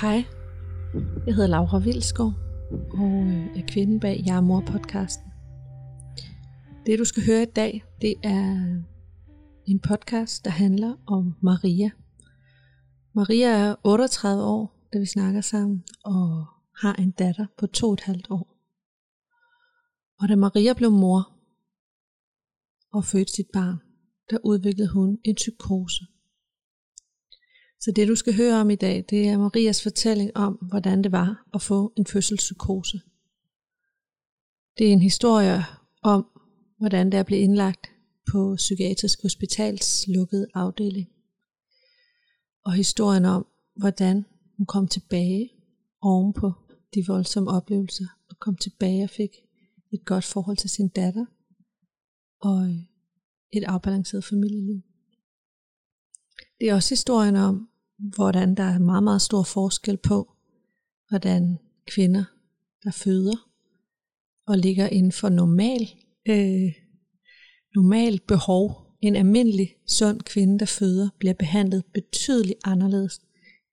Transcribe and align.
Hej, 0.00 0.24
jeg 1.26 1.34
hedder 1.34 1.46
Laura 1.46 1.78
Vilskov 1.78 2.32
og 2.70 3.22
øh, 3.26 3.56
er 3.56 3.62
kvinden 3.68 4.00
bag 4.00 4.22
Jeg 4.26 4.36
er 4.36 4.40
mor 4.40 4.60
podcasten. 4.60 5.32
Det 6.86 6.98
du 6.98 7.04
skal 7.04 7.22
høre 7.26 7.42
i 7.42 7.52
dag, 7.56 7.84
det 8.00 8.14
er 8.22 8.80
en 9.66 9.78
podcast, 9.78 10.44
der 10.44 10.50
handler 10.50 10.94
om 11.06 11.34
Maria. 11.40 11.90
Maria 13.14 13.48
er 13.48 13.74
38 13.84 14.44
år, 14.44 14.88
da 14.92 14.98
vi 14.98 15.06
snakker 15.06 15.40
sammen, 15.40 15.84
og 16.04 16.46
har 16.80 16.94
en 16.94 17.10
datter 17.10 17.46
på 17.58 17.66
to 17.66 17.86
og 17.86 17.92
et 17.92 18.00
halvt 18.00 18.26
år. 18.30 18.49
Og 20.20 20.28
da 20.28 20.36
Maria 20.36 20.72
blev 20.72 20.90
mor 20.90 21.36
og 22.92 23.04
fødte 23.04 23.32
sit 23.32 23.46
barn, 23.52 23.76
der 24.30 24.38
udviklede 24.44 24.88
hun 24.88 25.18
en 25.24 25.34
psykose. 25.34 26.06
Så 27.80 27.92
det 27.96 28.08
du 28.08 28.14
skal 28.14 28.36
høre 28.36 28.60
om 28.60 28.70
i 28.70 28.74
dag, 28.74 29.04
det 29.10 29.28
er 29.28 29.38
Marias 29.38 29.82
fortælling 29.82 30.36
om, 30.36 30.52
hvordan 30.54 31.04
det 31.04 31.12
var 31.12 31.48
at 31.54 31.62
få 31.62 31.92
en 31.96 32.06
fødselspsykose. 32.06 33.00
Det 34.78 34.88
er 34.88 34.92
en 34.92 35.02
historie 35.02 35.64
om, 36.02 36.26
hvordan 36.78 37.12
der 37.12 37.22
blev 37.22 37.40
indlagt 37.40 37.86
på 38.32 38.54
Psykiatrisk 38.56 39.22
Hospitals 39.22 40.06
lukkede 40.08 40.46
afdeling. 40.54 41.08
Og 42.64 42.72
historien 42.72 43.24
om, 43.24 43.46
hvordan 43.76 44.24
hun 44.56 44.66
kom 44.66 44.88
tilbage 44.88 45.50
ovenpå 46.02 46.52
de 46.94 47.04
voldsomme 47.06 47.50
oplevelser, 47.50 48.06
og 48.30 48.38
kom 48.38 48.56
tilbage 48.56 49.04
og 49.04 49.10
fik 49.10 49.30
et 49.92 50.04
godt 50.04 50.24
forhold 50.24 50.56
til 50.56 50.70
sin 50.70 50.88
datter, 50.88 51.26
og 52.40 52.68
et 53.52 53.64
afbalanceret 53.64 54.24
familieliv. 54.24 54.82
Det 56.60 56.68
er 56.68 56.74
også 56.74 56.90
historien 56.90 57.36
om, 57.36 57.68
hvordan 57.98 58.54
der 58.54 58.62
er 58.62 58.78
meget, 58.78 59.02
meget 59.02 59.22
stor 59.22 59.42
forskel 59.42 59.96
på, 59.96 60.32
hvordan 61.08 61.58
kvinder, 61.86 62.24
der 62.84 62.90
føder 62.90 63.50
og 64.46 64.58
ligger 64.58 64.88
inden 64.88 65.12
for 65.12 65.28
normal, 65.28 65.88
øh, 66.28 66.72
normal 67.74 68.20
behov, 68.28 68.86
en 69.00 69.16
almindelig 69.16 69.76
sund 69.86 70.20
kvinde, 70.20 70.58
der 70.58 70.66
føder, 70.66 71.08
bliver 71.18 71.34
behandlet 71.34 71.84
betydeligt 71.94 72.58
anderledes 72.64 73.20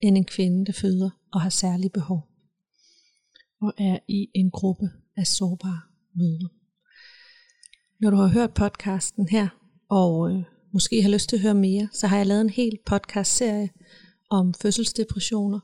end 0.01 0.17
en 0.17 0.25
kvinde, 0.25 0.65
der 0.65 0.73
føder 0.73 1.09
og 1.33 1.41
har 1.41 1.49
særlige 1.49 1.89
behov 1.89 2.27
og 3.61 3.73
er 3.77 3.99
i 4.07 4.29
en 4.33 4.51
gruppe 4.51 4.89
af 5.17 5.27
sårbare 5.27 5.81
møder. 6.17 6.47
Når 8.01 8.09
du 8.09 8.15
har 8.15 8.27
hørt 8.27 8.53
podcasten 8.53 9.27
her, 9.27 9.47
og 9.89 10.31
øh, 10.31 10.43
måske 10.73 11.01
har 11.01 11.09
lyst 11.09 11.29
til 11.29 11.35
at 11.35 11.41
høre 11.41 11.53
mere, 11.53 11.89
så 11.93 12.07
har 12.07 12.17
jeg 12.17 12.25
lavet 12.25 12.41
en 12.41 12.49
hel 12.49 12.77
podcast-serie 12.85 13.69
om 14.29 14.53
fødselsdepressioner 14.53 15.59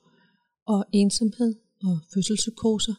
og 0.68 0.86
ensomhed 0.92 1.56
og 1.84 2.00
fødselspsykoser, 2.14 2.94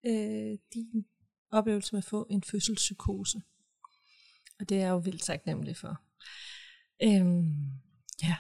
øh, 0.06 0.58
din 0.74 1.06
oplevelse 1.52 1.96
med 1.96 1.98
at 1.98 2.10
få 2.10 2.28
en 2.30 2.44
fødselspsykose. 2.44 3.42
Og 4.60 4.70
det 4.70 4.78
er 4.78 4.82
jeg 4.82 4.90
jo 4.90 4.98
vildt 4.98 5.22
taknemmelig 5.22 5.78
for. 5.78 6.02
Øhm, 7.04 7.82
ja. 8.24 8.36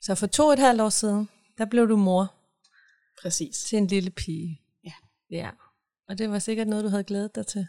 Så 0.00 0.14
for 0.14 0.26
to 0.26 0.46
og 0.46 0.52
et 0.52 0.58
halvt 0.58 0.80
år 0.80 0.88
siden, 0.88 1.28
der 1.58 1.64
blev 1.64 1.88
du 1.88 1.96
mor. 1.96 2.34
Præcis. 3.22 3.58
Til 3.58 3.78
en 3.78 3.86
lille 3.86 4.10
pige. 4.10 4.60
Ja. 4.84 4.92
Ja. 5.30 5.50
Og 6.08 6.18
det 6.18 6.30
var 6.30 6.38
sikkert 6.38 6.68
noget, 6.68 6.84
du 6.84 6.88
havde 6.88 7.04
glædet 7.04 7.34
dig 7.34 7.46
til. 7.46 7.66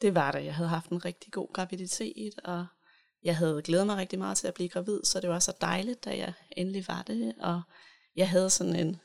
Det 0.00 0.14
var 0.14 0.32
det. 0.32 0.44
Jeg 0.44 0.54
havde 0.54 0.68
haft 0.68 0.90
en 0.90 1.04
rigtig 1.04 1.32
god 1.32 1.52
graviditet, 1.52 2.40
og 2.44 2.66
jeg 3.22 3.36
havde 3.36 3.62
glædet 3.62 3.86
mig 3.86 3.96
rigtig 3.96 4.18
meget 4.18 4.36
til 4.36 4.46
at 4.46 4.54
blive 4.54 4.68
gravid, 4.68 5.00
så 5.04 5.20
det 5.20 5.30
var 5.30 5.38
så 5.38 5.52
dejligt, 5.60 6.04
da 6.04 6.16
jeg 6.16 6.32
endelig 6.56 6.84
var 6.88 7.02
det. 7.02 7.34
Og 7.40 7.62
jeg 8.16 8.30
havde 8.30 8.50
sådan 8.50 8.76
en, 8.76 9.00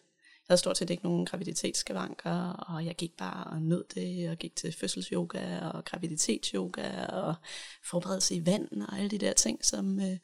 havde 0.47 0.59
stort 0.59 0.77
set 0.77 0.89
ikke 0.89 1.03
nogen 1.03 1.25
graviditetsskavanker, 1.25 2.49
og 2.49 2.85
jeg 2.85 2.95
gik 2.95 3.17
bare 3.17 3.43
og 3.43 3.61
nød 3.61 3.83
det, 3.95 4.29
og 4.29 4.37
gik 4.37 4.55
til 4.55 4.73
fødselsyoga 4.73 5.59
og 5.59 5.85
graviditetsyoga 5.85 7.05
og 7.05 7.35
forberedelse 7.83 8.35
i 8.35 8.45
vand 8.45 8.81
og 8.81 8.97
alle 8.97 9.09
de 9.09 9.17
der 9.17 9.33
ting, 9.33 9.65
som 9.65 9.99
øh, 9.99 10.17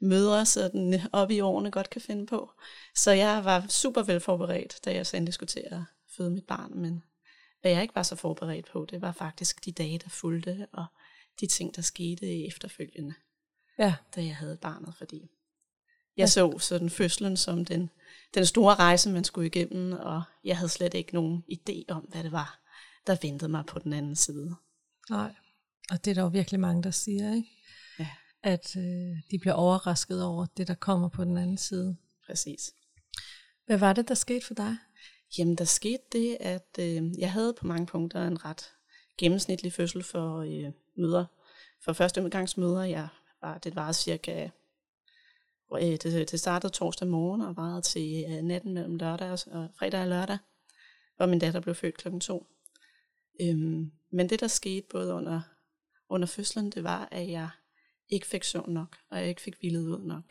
mødre 0.00 0.46
sådan 0.46 1.00
op 1.12 1.30
i 1.30 1.40
årene 1.40 1.70
godt 1.70 1.90
kan 1.90 2.00
finde 2.00 2.26
på. 2.26 2.50
Så 2.94 3.10
jeg 3.10 3.44
var 3.44 3.66
super 3.68 4.02
vel 4.02 4.20
forberedt, 4.20 4.80
da 4.84 4.94
jeg 4.94 5.06
så 5.06 5.16
endelig 5.16 5.34
skulle 5.34 5.48
til 5.48 5.64
at 5.70 5.80
føde 6.16 6.30
mit 6.30 6.46
barn, 6.46 6.78
men 6.78 7.02
hvad 7.60 7.70
jeg 7.70 7.82
ikke 7.82 7.94
var 7.94 8.02
så 8.02 8.16
forberedt 8.16 8.70
på, 8.72 8.86
det 8.90 9.00
var 9.02 9.12
faktisk 9.12 9.64
de 9.64 9.72
dage, 9.72 9.98
der 9.98 10.08
fulgte, 10.08 10.66
og 10.72 10.86
de 11.40 11.46
ting, 11.46 11.76
der 11.76 11.82
skete 11.82 12.46
efterfølgende, 12.46 13.14
ja. 13.78 13.94
da 14.16 14.24
jeg 14.24 14.36
havde 14.36 14.56
barnet, 14.56 14.94
fordi 14.98 15.30
jeg 16.16 16.28
så 16.28 16.58
sådan 16.58 16.90
fødslen 16.90 17.36
som 17.36 17.64
den, 17.64 17.90
den 18.34 18.46
store 18.46 18.74
rejse, 18.74 19.10
man 19.10 19.24
skulle 19.24 19.46
igennem, 19.46 19.92
og 19.92 20.22
jeg 20.44 20.56
havde 20.56 20.68
slet 20.68 20.94
ikke 20.94 21.14
nogen 21.14 21.44
idé 21.52 21.84
om, 21.88 22.02
hvad 22.02 22.22
det 22.22 22.32
var, 22.32 22.60
der 23.06 23.16
ventede 23.22 23.50
mig 23.50 23.64
på 23.66 23.78
den 23.78 23.92
anden 23.92 24.16
side. 24.16 24.54
Nej, 25.10 25.34
og 25.90 26.04
det 26.04 26.10
er 26.10 26.14
der 26.14 26.22
jo 26.22 26.28
virkelig 26.28 26.60
mange, 26.60 26.82
der 26.82 26.90
siger, 26.90 27.34
ikke? 27.34 27.48
Ja. 27.98 28.08
At 28.42 28.76
øh, 28.76 29.16
de 29.30 29.38
bliver 29.40 29.54
overrasket 29.54 30.24
over 30.24 30.46
det, 30.56 30.68
der 30.68 30.74
kommer 30.74 31.08
på 31.08 31.24
den 31.24 31.36
anden 31.36 31.58
side. 31.58 31.96
Præcis. 32.26 32.72
Hvad 33.66 33.78
var 33.78 33.92
det, 33.92 34.08
der 34.08 34.14
skete 34.14 34.46
for 34.46 34.54
dig? 34.54 34.76
Jamen, 35.38 35.54
der 35.54 35.64
skete 35.64 36.02
det, 36.12 36.36
at 36.40 36.78
øh, 36.78 37.18
jeg 37.18 37.32
havde 37.32 37.54
på 37.60 37.66
mange 37.66 37.86
punkter 37.86 38.26
en 38.26 38.44
ret 38.44 38.70
gennemsnitlig 39.18 39.72
fødsel 39.72 40.02
for 40.02 40.38
øh, 40.38 40.72
møder. 40.96 41.24
For 41.84 41.92
første 41.92 42.18
omgangsmøder, 42.18 42.84
jeg 42.84 43.08
var, 43.42 43.58
det 43.58 43.76
var 43.76 43.92
cirka, 43.92 44.48
øh, 45.76 45.96
det, 46.02 46.30
det 46.30 46.40
startede 46.40 46.72
torsdag 46.72 47.08
morgen 47.08 47.40
og 47.40 47.56
varede 47.56 47.82
til 47.82 48.24
øh, 48.28 48.42
natten 48.42 48.74
mellem 48.74 48.96
lørdag 48.96 49.30
og, 49.30 49.38
og 49.46 49.68
fredag 49.78 50.00
og 50.00 50.08
lørdag, 50.08 50.38
hvor 51.16 51.26
min 51.26 51.38
datter 51.38 51.60
blev 51.60 51.74
født 51.74 51.96
klokken 51.96 52.20
to. 52.20 52.46
Øhm, 53.40 53.92
men 54.10 54.28
det, 54.30 54.40
der 54.40 54.48
skete 54.48 54.86
både 54.90 55.14
under, 55.14 55.40
under 56.08 56.26
fødslen, 56.26 56.70
det 56.70 56.84
var, 56.84 57.08
at 57.10 57.30
jeg 57.30 57.48
ikke 58.08 58.26
fik 58.26 58.44
søvn 58.44 58.72
nok, 58.72 58.96
og 59.10 59.18
jeg 59.18 59.28
ikke 59.28 59.42
fik 59.42 59.54
hvilet 59.60 59.88
ud 59.88 60.04
nok. 60.04 60.24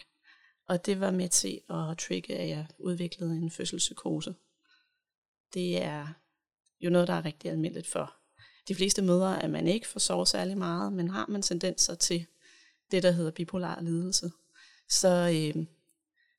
Og 0.67 0.85
det 0.85 0.99
var 0.99 1.11
med 1.11 1.29
til 1.29 1.61
at 1.69 1.97
trigge, 1.97 2.35
at 2.35 2.49
jeg 2.49 2.67
udviklede 2.79 3.35
en 3.35 3.51
fødselspsykose 3.51 4.35
det 5.53 5.83
er 5.83 6.07
jo 6.81 6.89
noget, 6.89 7.07
der 7.07 7.13
er 7.13 7.25
rigtig 7.25 7.51
almindeligt 7.51 7.87
for 7.87 8.15
de 8.67 8.75
fleste 8.75 9.01
mødre, 9.01 9.43
at 9.43 9.49
man 9.49 9.67
ikke 9.67 9.87
får 9.87 9.99
sovet 9.99 10.27
særlig 10.27 10.57
meget, 10.57 10.93
men 10.93 11.09
har 11.09 11.25
man 11.27 11.41
tendenser 11.41 11.95
til 11.95 12.25
det, 12.91 13.03
der 13.03 13.11
hedder 13.11 13.31
bipolar 13.31 13.81
lidelse, 13.81 14.31
så, 14.89 15.31
øh, 15.55 15.65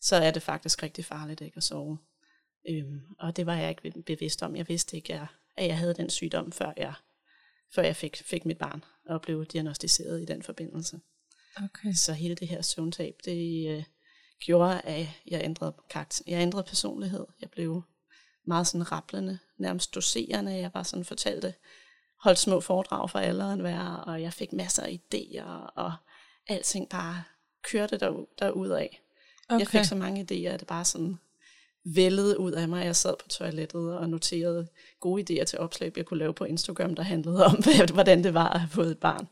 så 0.01 0.17
er 0.17 0.31
det 0.31 0.43
faktisk 0.43 0.83
rigtig 0.83 1.05
farligt 1.05 1.41
ikke 1.41 1.57
at 1.57 1.63
sove. 1.63 1.99
Øh, 2.69 2.85
og 3.19 3.37
det 3.37 3.47
var 3.47 3.55
jeg 3.55 3.69
ikke 3.69 4.03
bevidst 4.07 4.43
om. 4.43 4.57
Jeg 4.57 4.69
vidste 4.69 4.97
ikke, 4.97 5.15
at 5.57 5.67
jeg 5.67 5.79
havde 5.79 5.95
den 5.95 6.11
sygdom, 6.11 6.53
før 6.53 6.73
jeg, 6.77 6.95
før 7.75 7.83
jeg 7.83 7.97
fik, 7.97 8.23
fik 8.25 8.45
mit 8.45 8.59
barn 8.59 8.85
og 9.07 9.23
blev 9.23 9.47
diagnostiseret 9.47 10.23
i 10.23 10.25
den 10.25 10.43
forbindelse. 10.43 11.01
Okay. 11.57 11.93
Så 11.93 12.13
hele 12.13 12.35
det 12.35 12.49
her 12.49 12.63
søvntab, 12.63 13.15
det 13.25 13.69
øh, 13.69 13.85
gjorde, 14.41 14.81
at 14.81 15.07
jeg 15.27 15.41
ændrede, 15.45 15.75
karakter, 15.91 16.25
jeg 16.27 16.41
ændrede 16.43 16.65
personlighed. 16.65 17.27
Jeg 17.41 17.51
blev 17.51 17.83
meget 18.47 18.67
sådan 18.67 18.93
rapplende, 18.93 19.39
nærmest 19.59 19.95
doserende. 19.95 20.53
Jeg 20.53 20.73
bare 20.73 20.85
sådan 20.85 21.05
fortalte, 21.05 21.55
holdt 22.19 22.39
små 22.39 22.61
foredrag 22.61 23.11
for 23.11 23.19
alle 23.19 23.45
og 23.45 23.53
enhver, 23.53 23.81
og 23.81 24.23
jeg 24.23 24.33
fik 24.33 24.53
masser 24.53 24.83
af 24.83 25.01
idéer, 25.01 25.73
og 25.75 25.93
alting 26.49 26.89
bare 26.89 27.23
kørte 27.63 27.99
der, 27.99 28.25
af. 28.75 29.01
Okay. 29.49 29.61
Jeg 29.61 29.69
fik 29.69 29.85
så 29.85 29.95
mange 29.95 30.21
idéer, 30.21 30.49
at 30.49 30.61
det 30.61 30.69
bare 30.69 30.85
sådan 30.85 31.19
vældede 31.85 32.41
ud 32.41 32.53
af 32.53 32.69
mig. 32.69 32.85
Jeg 32.85 32.97
sad 32.97 33.15
på 33.23 33.29
toilettet 33.29 33.99
og 33.99 34.09
noterede 34.09 34.69
gode 35.01 35.23
idéer 35.23 35.45
til 35.45 35.59
opslag, 35.59 35.93
jeg 35.97 36.07
kunne 36.07 36.19
lave 36.19 36.35
på 36.35 36.45
Instagram, 36.45 36.95
der 36.95 37.03
handlede 37.03 37.45
om, 37.45 37.63
hvordan 37.95 38.25
det 38.25 38.35
var 38.35 38.49
at 38.49 38.61
have 38.61 38.71
fået 38.71 38.91
et 38.91 38.99
barn. 38.99 39.29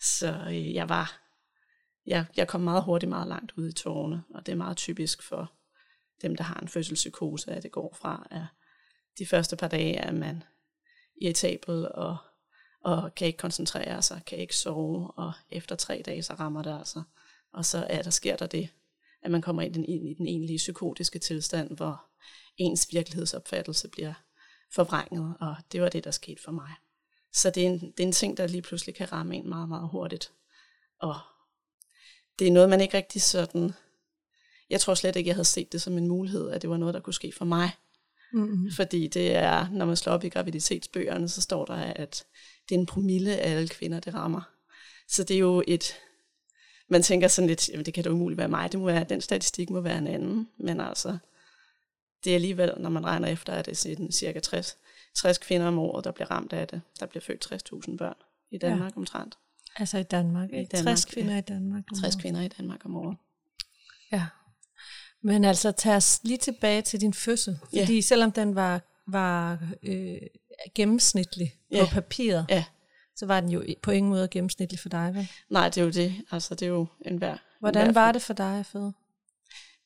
Så 0.00 0.44
øh, 0.48 0.74
jeg 0.74 0.88
var 0.88 1.22
jeg, 2.06 2.26
jeg 2.36 2.48
kom 2.48 2.60
meget 2.60 2.84
hurtigt 2.84 3.10
meget 3.10 3.28
langt 3.28 3.52
ud 3.56 3.68
i 3.68 3.72
tårne, 3.72 4.22
og 4.34 4.46
det 4.46 4.52
er 4.52 4.56
meget 4.56 4.76
typisk 4.76 5.22
for 5.22 5.52
dem, 6.22 6.36
der 6.36 6.44
har 6.44 6.60
en 6.60 6.68
fødselspsykose, 6.68 7.50
at 7.50 7.62
det 7.62 7.72
går 7.72 7.96
fra, 8.00 8.26
at 8.30 8.42
de 9.18 9.26
første 9.26 9.56
par 9.56 9.68
dage 9.68 9.96
er 9.96 10.12
man 10.12 10.42
irritabel 11.22 11.88
og, 11.94 12.16
og 12.84 13.14
kan 13.14 13.26
ikke 13.26 13.36
koncentrere 13.36 14.02
sig, 14.02 14.20
kan 14.26 14.38
ikke 14.38 14.56
sove, 14.56 15.10
og 15.10 15.32
efter 15.50 15.76
tre 15.76 16.02
dage, 16.06 16.22
så 16.22 16.34
rammer 16.34 16.62
det 16.62 16.78
altså. 16.78 17.02
Og 17.52 17.64
så 17.64 17.86
er 17.90 18.02
der, 18.02 18.10
sker 18.10 18.36
der 18.36 18.46
det, 18.46 18.68
at 19.22 19.30
man 19.30 19.42
kommer 19.42 19.62
ind 19.62 19.76
i 19.76 19.78
den, 19.78 19.84
i 19.84 20.14
den 20.14 20.26
egentlige 20.26 20.56
psykotiske 20.56 21.18
tilstand, 21.18 21.76
hvor 21.76 22.04
ens 22.56 22.88
virkelighedsopfattelse 22.92 23.88
bliver 23.88 24.14
forvrænget, 24.74 25.34
og 25.40 25.56
det 25.72 25.82
var 25.82 25.88
det, 25.88 26.04
der 26.04 26.10
skete 26.10 26.42
for 26.42 26.52
mig. 26.52 26.70
Så 27.32 27.50
det 27.50 27.62
er, 27.62 27.66
en, 27.70 27.80
det 27.80 28.00
er 28.00 28.06
en 28.06 28.12
ting, 28.12 28.36
der 28.36 28.46
lige 28.46 28.62
pludselig 28.62 28.94
kan 28.94 29.12
ramme 29.12 29.36
en 29.36 29.48
meget, 29.48 29.68
meget 29.68 29.88
hurtigt. 29.88 30.32
Og 30.98 31.14
det 32.38 32.48
er 32.48 32.52
noget, 32.52 32.68
man 32.68 32.80
ikke 32.80 32.96
rigtig 32.96 33.22
sådan... 33.22 33.72
Jeg 34.70 34.80
tror 34.80 34.94
slet 34.94 35.16
ikke, 35.16 35.28
jeg 35.28 35.34
havde 35.34 35.44
set 35.44 35.72
det 35.72 35.82
som 35.82 35.98
en 35.98 36.08
mulighed, 36.08 36.50
at 36.50 36.62
det 36.62 36.70
var 36.70 36.76
noget, 36.76 36.94
der 36.94 37.00
kunne 37.00 37.14
ske 37.14 37.32
for 37.38 37.44
mig. 37.44 37.70
Mm-hmm. 38.32 38.70
Fordi 38.76 39.06
det 39.06 39.36
er, 39.36 39.68
når 39.70 39.86
man 39.86 39.96
slår 39.96 40.12
op 40.12 40.24
i 40.24 40.28
graviditetsbøgerne, 40.28 41.28
så 41.28 41.40
står 41.40 41.64
der, 41.64 41.74
at 41.74 42.24
det 42.68 42.74
er 42.74 42.78
en 42.78 42.86
promille 42.86 43.38
af 43.38 43.50
alle 43.50 43.68
kvinder, 43.68 44.00
det 44.00 44.14
rammer. 44.14 44.42
Så 45.08 45.24
det 45.24 45.34
er 45.34 45.40
jo 45.40 45.62
et... 45.66 45.94
Man 46.92 47.02
tænker 47.02 47.28
sådan 47.28 47.48
lidt, 47.48 47.68
jamen 47.68 47.86
det 47.86 47.94
kan 47.94 48.04
da 48.04 48.10
umuligt 48.10 48.38
være 48.38 48.48
mig, 48.48 48.72
det 48.72 48.80
må 48.80 48.86
være, 48.86 49.04
den 49.04 49.20
statistik 49.20 49.70
må 49.70 49.80
være 49.80 49.98
en 49.98 50.06
anden. 50.06 50.48
Men 50.58 50.80
altså, 50.80 51.18
det 52.24 52.30
er 52.30 52.34
alligevel, 52.34 52.72
når 52.76 52.90
man 52.90 53.04
regner 53.04 53.28
efter, 53.28 53.52
at 53.52 53.66
det 53.66 53.86
er 53.86 54.12
cirka 54.12 54.40
60, 54.40 54.76
60 55.14 55.38
kvinder 55.38 55.66
om 55.66 55.78
året, 55.78 56.04
der 56.04 56.12
bliver 56.12 56.30
ramt 56.30 56.52
af 56.52 56.68
det. 56.68 56.80
Der 57.00 57.06
bliver 57.06 57.22
født 57.22 57.52
60.000 57.88 57.96
børn 57.96 58.14
i 58.50 58.58
Danmark 58.58 58.92
ja. 58.92 58.96
omtrent. 58.96 59.38
Altså 59.76 59.98
i 59.98 60.02
Danmark, 60.02 60.50
I 60.52 60.64
Danmark 60.64 60.96
60 60.96 61.04
kvinder 61.04 61.32
ja. 61.32 61.38
i 61.38 61.42
Danmark 61.42 61.84
om 61.90 61.98
60 62.00 62.16
kvinder 62.16 62.40
i 62.40 62.48
Danmark 62.48 62.84
om 62.84 62.96
året. 62.96 63.16
Ja. 64.12 64.26
Men 65.22 65.44
altså, 65.44 65.72
tag 65.72 65.96
os 65.96 66.20
lige 66.22 66.38
tilbage 66.38 66.82
til 66.82 67.00
din 67.00 67.14
fødsel. 67.14 67.58
Fordi 67.64 67.94
ja. 67.94 68.00
selvom 68.00 68.32
den 68.32 68.54
var, 68.54 68.80
var 69.06 69.58
øh, 69.82 70.16
gennemsnitlig 70.74 71.54
på 71.70 71.76
ja. 71.76 71.86
papiret, 71.86 72.46
ja. 72.48 72.64
Så 73.16 73.26
var 73.26 73.40
den 73.40 73.50
jo 73.50 73.64
på 73.82 73.90
ingen 73.90 74.10
måde 74.10 74.28
gennemsnitlig 74.28 74.78
for 74.78 74.88
dig, 74.88 75.14
vel? 75.14 75.28
Nej, 75.50 75.68
det 75.68 75.80
er 75.80 75.84
jo 75.84 75.90
det. 75.90 76.14
Altså, 76.30 76.54
det 76.54 76.66
er 76.66 76.70
jo 76.70 76.86
en 77.00 77.18
hver. 77.18 77.36
Hvordan 77.60 77.88
en 77.88 77.94
var 77.94 78.12
det 78.12 78.22
for 78.22 78.32
dig 78.34 78.58
at 78.58 78.66
føde? 78.66 78.92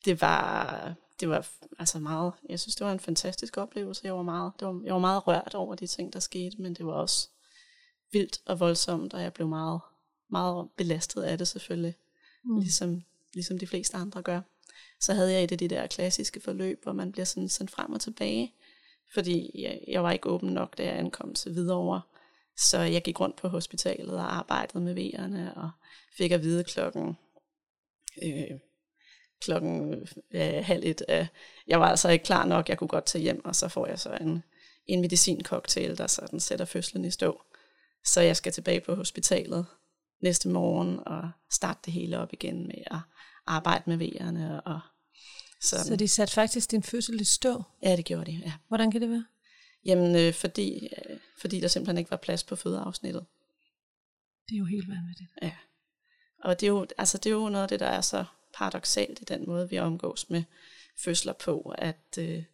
Det 0.04 0.20
var, 0.20 0.94
det 1.20 1.28
var 1.28 1.48
altså 1.78 1.98
meget, 1.98 2.32
jeg 2.48 2.60
synes, 2.60 2.76
det 2.76 2.86
var 2.86 2.92
en 2.92 3.00
fantastisk 3.00 3.56
oplevelse. 3.56 4.00
Jeg 4.04 4.14
var, 4.14 4.22
meget, 4.22 4.52
det 4.60 4.68
var, 4.68 4.80
jeg 4.84 4.94
var 4.94 5.00
meget 5.00 5.26
rørt 5.26 5.54
over 5.54 5.74
de 5.74 5.86
ting, 5.86 6.12
der 6.12 6.20
skete, 6.20 6.62
men 6.62 6.74
det 6.74 6.86
var 6.86 6.92
også 6.92 7.28
vildt 8.12 8.40
og 8.46 8.60
voldsomt, 8.60 9.14
og 9.14 9.22
jeg 9.22 9.32
blev 9.32 9.48
meget, 9.48 9.80
meget 10.30 10.68
belastet 10.76 11.22
af 11.22 11.38
det 11.38 11.48
selvfølgelig, 11.48 11.94
mm. 12.44 12.58
ligesom, 12.58 13.02
ligesom 13.34 13.58
de 13.58 13.66
fleste 13.66 13.96
andre 13.96 14.22
gør. 14.22 14.40
Så 15.00 15.14
havde 15.14 15.32
jeg 15.32 15.44
et 15.44 15.52
af 15.52 15.58
de 15.58 15.68
der 15.68 15.86
klassiske 15.86 16.40
forløb, 16.40 16.82
hvor 16.82 16.92
man 16.92 17.12
bliver 17.12 17.24
sådan 17.24 17.48
sendt 17.48 17.70
frem 17.70 17.92
og 17.92 18.00
tilbage, 18.00 18.54
fordi 19.14 19.50
jeg, 19.62 19.80
jeg 19.88 20.02
var 20.02 20.12
ikke 20.12 20.28
åben 20.28 20.48
nok, 20.48 20.78
da 20.78 20.84
jeg 20.84 20.98
ankom 20.98 21.34
til 21.34 21.52
Hvidovre. 21.52 22.00
Så 22.56 22.78
jeg 22.78 23.02
gik 23.02 23.20
rundt 23.20 23.36
på 23.36 23.48
hospitalet 23.48 24.14
og 24.14 24.36
arbejdede 24.36 24.84
med 24.84 24.94
vejerne, 24.94 25.54
og 25.56 25.70
fik 26.16 26.32
at 26.32 26.42
vide 26.42 26.64
klokken 26.64 27.16
øh, 28.22 28.58
klokken 29.40 29.94
øh, 30.34 30.64
halv 30.64 30.82
et. 30.84 31.02
Øh, 31.08 31.26
jeg 31.66 31.80
var 31.80 31.88
altså 31.88 32.08
ikke 32.08 32.24
klar 32.24 32.46
nok, 32.46 32.68
jeg 32.68 32.78
kunne 32.78 32.88
godt 32.88 33.06
tage 33.06 33.22
hjem, 33.22 33.44
og 33.44 33.56
så 33.56 33.68
får 33.68 33.86
jeg 33.86 33.98
så 33.98 34.18
en, 34.20 34.42
en 34.86 35.00
medicincocktail, 35.00 35.98
der 35.98 36.06
sådan 36.06 36.40
sætter 36.40 36.64
fødslen 36.64 37.04
i 37.04 37.10
stå. 37.10 37.42
Så 38.04 38.20
jeg 38.20 38.36
skal 38.36 38.52
tilbage 38.52 38.80
på 38.80 38.94
hospitalet 38.94 39.66
næste 40.22 40.48
morgen 40.48 40.98
og 41.06 41.30
starte 41.52 41.80
det 41.84 41.92
hele 41.92 42.18
op 42.18 42.32
igen 42.32 42.66
med 42.66 42.82
at 42.86 42.98
arbejde 43.46 43.82
med 43.86 43.96
vejerne. 43.96 44.60
Og 44.60 44.80
sådan. 45.60 45.84
Så 45.84 45.96
de 45.96 46.08
satte 46.08 46.34
faktisk 46.34 46.70
din 46.70 46.82
fødsel 46.82 47.20
i 47.20 47.24
stå? 47.24 47.62
Ja, 47.82 47.96
det 47.96 48.04
gjorde 48.04 48.30
de, 48.30 48.40
ja. 48.44 48.52
Hvordan 48.68 48.90
kan 48.90 49.00
det 49.00 49.10
være? 49.10 49.24
Jamen, 49.86 50.16
øh, 50.16 50.34
fordi, 50.34 50.88
øh, 50.98 51.16
fordi 51.40 51.60
der 51.60 51.68
simpelthen 51.68 51.98
ikke 51.98 52.10
var 52.10 52.16
plads 52.16 52.44
på 52.44 52.56
fødeafsnittet. 52.56 53.26
Det 54.48 54.54
er 54.54 54.58
jo 54.58 54.64
helt 54.64 54.88
vanvittigt. 54.88 55.30
Ja. 55.42 55.52
Og 56.44 56.60
det 56.60 56.66
er 56.66 56.70
jo, 56.70 56.86
altså, 56.98 57.18
det 57.18 57.26
er 57.26 57.34
jo 57.34 57.48
noget 57.48 57.62
af 57.62 57.68
det, 57.68 57.80
der 57.80 57.86
er 57.86 58.00
så 58.00 58.24
paradoxalt 58.54 59.20
i 59.20 59.24
den 59.24 59.44
måde, 59.46 59.70
vi 59.70 59.78
omgås 59.78 60.30
med 60.30 60.42
fødsler 61.04 61.32
på, 61.32 61.74
at 61.78 62.18
øh, 62.18 62.44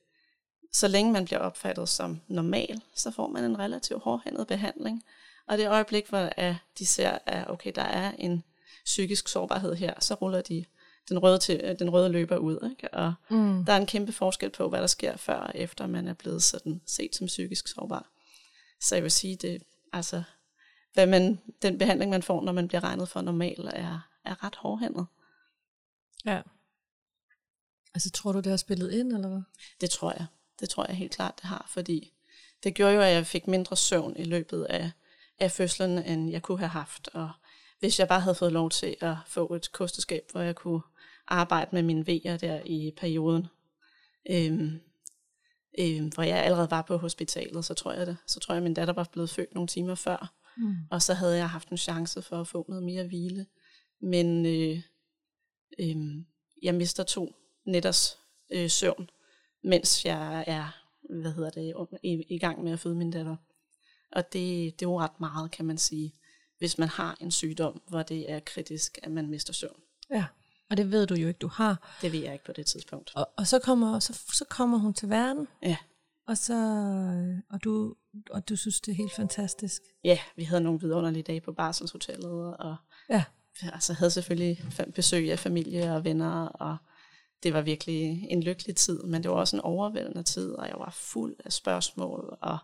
så 0.73 0.88
længe 0.88 1.12
man 1.12 1.25
bliver 1.25 1.38
opfattet 1.38 1.88
som 1.88 2.20
normal, 2.29 2.81
så 2.94 3.11
får 3.11 3.29
man 3.29 3.44
en 3.44 3.58
relativt 3.58 4.02
hårdhændet 4.02 4.46
behandling. 4.46 5.05
Og 5.46 5.58
det 5.58 5.69
øjeblik, 5.69 6.08
hvor 6.08 6.32
at 6.37 6.55
de 6.79 6.87
ser, 6.87 7.19
at 7.26 7.50
okay, 7.50 7.73
der 7.75 7.82
er 7.82 8.12
en 8.19 8.44
psykisk 8.84 9.29
sårbarhed 9.29 9.75
her, 9.75 9.94
så 10.00 10.14
ruller 10.14 10.40
de 10.40 10.64
den 11.09 11.19
røde, 11.19 11.39
til, 11.39 11.77
den 11.79 11.91
røde 11.91 12.09
løber 12.09 12.37
ud. 12.37 12.71
Ikke? 12.71 12.95
Og 12.95 13.15
mm. 13.31 13.65
der 13.65 13.73
er 13.73 13.77
en 13.77 13.87
kæmpe 13.87 14.13
forskel 14.13 14.51
på, 14.51 14.69
hvad 14.69 14.81
der 14.81 14.87
sker 14.87 15.17
før 15.17 15.35
og 15.35 15.53
efter, 15.55 15.87
man 15.87 16.09
er 16.09 16.15
blevet 16.15 16.43
sådan 16.43 16.83
set 16.87 17.17
som 17.17 17.27
psykisk 17.27 17.69
sårbar. 17.69 18.11
Så 18.81 18.95
jeg 18.95 19.03
vil 19.03 19.11
sige, 19.11 19.37
det, 19.37 19.63
altså, 19.93 20.23
hvad 20.93 21.07
man, 21.07 21.41
den 21.63 21.79
behandling, 21.79 22.11
man 22.11 22.23
får, 22.23 22.43
når 22.43 22.53
man 22.53 22.69
bliver 22.69 22.85
regnet 22.85 23.09
for 23.09 23.21
normal, 23.21 23.71
er, 23.73 24.09
er 24.25 24.45
ret 24.45 24.57
hårdhændet. 24.57 25.07
Ja. 26.27 26.43
Altså 27.95 28.11
tror 28.11 28.33
du, 28.33 28.39
det 28.39 28.51
har 28.51 28.57
spillet 28.57 28.93
ind, 28.93 29.13
eller 29.13 29.29
hvad? 29.29 29.43
Det 29.81 29.91
tror 29.91 30.13
jeg. 30.13 30.27
Det 30.61 30.69
tror 30.69 30.87
jeg 30.89 30.97
helt 30.97 31.13
klart, 31.13 31.35
det 31.37 31.45
har, 31.45 31.67
fordi 31.69 32.13
det 32.65 32.75
gjorde 32.75 32.95
jo, 32.95 33.01
at 33.01 33.13
jeg 33.13 33.27
fik 33.27 33.49
mindre 33.49 33.77
søvn 33.77 34.17
i 34.17 34.25
løbet 34.25 34.65
af, 34.65 34.91
af 35.39 35.53
fødslen, 35.53 35.99
end 35.99 36.31
jeg 36.31 36.43
kunne 36.43 36.59
have 36.59 36.69
haft. 36.69 37.09
Og 37.13 37.31
hvis 37.79 37.99
jeg 37.99 38.09
bare 38.09 38.21
havde 38.21 38.35
fået 38.35 38.53
lov 38.53 38.71
til 38.71 38.97
at 39.01 39.17
få 39.27 39.55
et 39.55 39.73
kosteskab, 39.73 40.23
hvor 40.33 40.41
jeg 40.41 40.55
kunne 40.55 40.81
arbejde 41.29 41.71
med 41.73 41.83
mine 41.83 42.07
vejer 42.07 42.37
der 42.37 42.63
i 42.65 42.93
perioden, 42.97 43.47
øhm, 44.31 44.81
øhm, 45.79 46.09
hvor 46.09 46.23
jeg 46.23 46.45
allerede 46.45 46.71
var 46.71 46.83
på 46.83 46.97
hospitalet, 46.97 47.65
så 47.65 47.75
tror 47.75 47.93
jeg 47.93 48.07
det. 48.07 48.17
Så 48.27 48.41
tror 48.41 48.55
jeg, 48.55 48.57
at 48.57 48.63
min 48.63 48.75
datter 48.75 48.95
var 48.95 49.09
blevet 49.13 49.31
født 49.31 49.55
nogle 49.55 49.69
timer 49.69 49.95
før. 49.95 50.35
Mm. 50.57 50.75
Og 50.91 51.03
så 51.03 51.15
havde 51.15 51.37
jeg 51.37 51.51
haft 51.51 51.69
en 51.69 51.77
chance 51.77 52.23
for 52.23 52.41
at 52.41 52.49
få 52.49 52.67
noget 52.69 52.85
mere 52.85 53.07
hvile. 53.07 53.47
Men 54.01 54.47
øh, 54.47 54.83
øh, 55.79 55.97
jeg 56.63 56.75
mister 56.75 57.03
to 57.03 57.35
nætters 57.67 58.19
øh, 58.53 58.71
søvn, 58.71 59.11
mens 59.65 60.05
jeg 60.05 60.45
er 60.47 60.83
hvad 61.21 61.33
hedder 61.33 61.51
det, 61.51 61.75
i, 62.03 62.25
i 62.29 62.39
gang 62.39 62.65
med 62.65 62.73
at 62.73 62.81
føde 62.81 62.95
min 62.95 63.11
datter. 63.11 63.37
Og 64.13 64.33
det, 64.33 64.81
det 64.81 64.87
er 64.87 64.91
jo 64.91 65.01
ret 65.01 65.21
meget, 65.21 65.51
kan 65.51 65.65
man 65.65 65.79
sige, 65.79 66.13
hvis 66.59 66.79
man 66.79 66.89
har 66.89 67.17
en 67.21 67.31
sygdom, 67.31 67.83
hvor 67.89 68.03
det 68.03 68.31
er 68.31 68.41
kritisk, 68.41 68.99
at 69.03 69.11
man 69.11 69.31
mister 69.31 69.53
søvn. 69.53 69.81
Ja, 70.11 70.25
og 70.71 70.77
det 70.77 70.91
ved 70.91 71.07
du 71.07 71.15
jo 71.15 71.29
ikke, 71.29 71.39
du 71.39 71.49
har. 71.49 71.97
Det 72.03 72.13
ved 72.13 72.21
jeg 72.21 72.33
ikke 72.33 72.45
på 72.45 72.53
det 72.53 72.67
tidspunkt. 72.67 73.13
Og, 73.15 73.29
og 73.37 73.47
så, 73.47 73.59
kommer, 73.59 73.99
så, 73.99 74.21
så 74.33 74.45
kommer 74.51 74.79
hun 74.79 74.95
til 74.95 75.09
verden. 75.09 75.49
Ja. 75.63 75.77
Og, 76.27 76.39
så, 76.39 76.55
og, 77.51 77.65
du, 77.65 77.95
og 78.31 78.49
du 78.49 78.57
synes, 78.57 78.81
det 78.81 78.93
er 78.93 78.97
helt 78.97 79.13
fantastisk. 79.13 79.83
Ja, 80.05 80.19
vi 80.37 80.45
havde 80.45 80.63
nogle 80.63 80.81
vidunderlige 80.81 81.23
dage 81.23 81.41
på 81.41 81.53
Barselshotellet, 81.53 82.57
og 82.57 82.77
ja 83.11 83.25
altså 83.63 83.93
havde 83.93 84.11
selvfølgelig 84.11 84.65
besøg 84.95 85.33
af 85.33 85.39
familie 85.39 85.95
og 85.95 86.05
venner, 86.05 86.47
og 86.47 86.77
det 87.43 87.55
var 87.55 87.61
virkelig 87.61 88.27
en 88.31 88.43
lykkelig 88.43 88.77
tid, 88.77 89.03
men 89.03 89.23
det 89.23 89.31
var 89.31 89.37
også 89.37 89.57
en 89.57 89.63
overvældende 89.63 90.23
tid, 90.23 90.51
og 90.51 90.69
jeg 90.69 90.77
var 90.79 90.91
fuld 90.91 91.37
af 91.45 91.53
spørgsmål, 91.53 92.39
og 92.41 92.59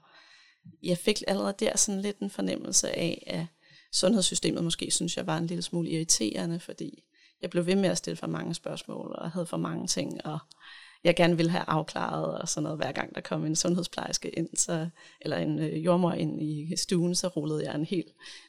jeg 0.83 0.99
fik 0.99 1.23
allerede 1.27 1.55
der 1.61 1.77
sådan 1.77 2.01
lidt 2.01 2.19
en 2.19 2.31
fornemmelse 2.31 2.89
af, 2.99 3.25
at 3.27 3.47
sundhedssystemet 3.93 4.65
måske 4.65 4.91
synes 4.91 5.17
jeg 5.17 5.27
var 5.27 5.37
en 5.39 5.47
lille 5.47 5.63
smule 5.63 5.91
irriterende, 5.91 6.61
fordi 6.61 7.03
jeg 7.43 7.51
blev 7.51 7.67
ved 7.67 7.77
med 7.77 7.89
at 7.89 7.99
stille 7.99 8.17
for 8.17 8.27
mange 8.27 8.55
spørgsmål, 8.55 9.15
og 9.19 9.31
havde 9.31 9.47
for 9.47 9.57
mange 9.57 9.87
ting, 9.87 10.27
og 10.27 10.39
jeg 11.05 11.17
gerne 11.17 11.37
ville 11.37 11.51
have 11.51 11.65
afklaret, 11.69 12.39
og 12.39 12.49
sådan 12.49 12.63
noget, 12.63 12.79
hver 12.79 12.93
gang 12.93 13.15
der 13.15 13.21
kom 13.21 13.45
en 13.45 13.57
sundhedsplejerske 13.57 14.31
ind, 14.31 14.49
så, 14.57 14.89
eller 15.21 15.37
en 15.37 15.59
øh, 15.59 15.85
jordmor 15.85 16.13
ind 16.13 16.43
i 16.43 16.77
stuen, 16.77 17.15
så 17.15 17.29
rullede 17.29 17.65
jeg 17.65 17.75
en 17.75 17.85
hel 17.85 18.05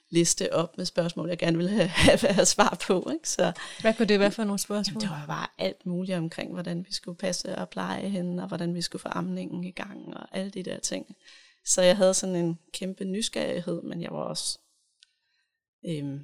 liste 0.10 0.54
op 0.54 0.78
med 0.78 0.86
spørgsmål, 0.86 1.30
jeg 1.30 1.38
gerne 1.38 1.58
ville 1.58 1.72
have, 1.72 1.88
have, 2.10 2.34
have 2.34 2.46
svar 2.46 2.78
på. 2.88 3.10
Ikke? 3.14 3.30
Så, 3.30 3.52
Hvad 3.82 3.94
kunne 3.94 4.06
det 4.06 4.20
være 4.20 4.32
for 4.32 4.44
nogle 4.44 4.60
spørgsmål? 4.60 5.02
Det 5.02 5.10
var 5.10 5.26
bare 5.28 5.48
alt 5.58 5.86
muligt 5.86 6.18
omkring, 6.18 6.54
hvordan 6.54 6.86
vi 6.88 6.94
skulle 6.94 7.18
passe 7.18 7.56
og 7.56 7.70
pleje 7.70 8.10
hende, 8.10 8.44
og 8.44 8.48
hvordan 8.48 8.76
vi 8.76 8.82
skulle 8.82 9.02
få 9.02 9.10
amningen 9.12 9.64
i 9.64 9.72
gang, 9.72 10.18
og 10.18 10.28
alle 10.32 10.52
de 10.52 10.64
der 10.64 10.80
ting. 10.80 11.16
Så 11.66 11.82
jeg 11.82 11.98
havde 11.98 12.14
sådan 12.14 12.36
en 12.36 12.60
kæmpe 12.74 13.06
nysgerrighed, 13.06 13.82
men 13.82 14.02
jeg 14.02 14.12
var 14.12 14.24
også... 14.24 14.60
Øhm, 15.86 16.20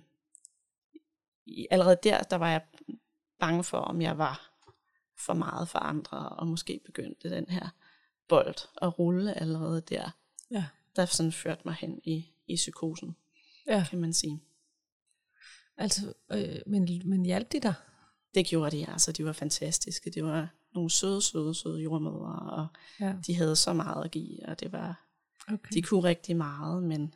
allerede 1.72 1.98
der, 2.04 2.24
der 2.24 2.36
var 2.36 2.50
jeg 2.50 2.62
bange 3.40 3.64
for, 3.64 3.78
om 3.78 4.02
jeg 4.02 4.18
var 4.18 4.52
for 5.18 5.34
meget 5.34 5.70
for 5.70 5.80
andre, 5.80 6.30
og 6.30 6.48
måske 6.48 6.82
begyndte 6.86 7.30
den 7.30 7.50
her 7.50 7.70
bold 8.28 8.56
at 8.82 9.00
rulle 9.00 9.40
allerede 9.40 9.82
der. 9.82 10.10
Ja. 10.52 10.66
Der 10.96 11.06
sådan 11.06 11.32
førte 11.32 11.62
mig 11.66 11.74
hen 11.74 12.02
i, 12.04 12.26
i 12.48 12.56
psykosen, 12.56 13.16
ja. 13.68 13.86
kan 13.90 14.00
man 14.00 14.14
sige. 14.14 14.42
Altså, 15.78 16.14
øh, 16.32 16.60
men, 16.68 17.02
men 17.06 17.26
hjalp 17.26 17.52
de 17.52 17.60
dig? 17.60 17.74
Det 18.36 18.46
gjorde 18.46 18.78
de, 18.78 18.90
altså 18.90 19.12
de 19.12 19.26
var 19.26 19.34
fantastiske. 19.34 20.12
Det 20.12 20.24
var 20.24 20.50
nogle 20.74 20.90
søde, 20.90 21.22
søde, 21.22 21.56
søde 21.56 21.82
jordmødre, 21.82 22.52
og 22.52 22.68
ja. 23.00 23.16
de 23.28 23.36
havde 23.36 23.56
så 23.56 23.74
meget 23.74 24.06
at 24.06 24.12
give, 24.12 24.46
og 24.46 24.60
det 24.60 24.72
var, 24.72 25.08
okay. 25.48 25.74
de 25.74 25.82
kunne 25.82 26.04
rigtig 26.04 26.36
meget, 26.36 26.84
men 26.84 27.16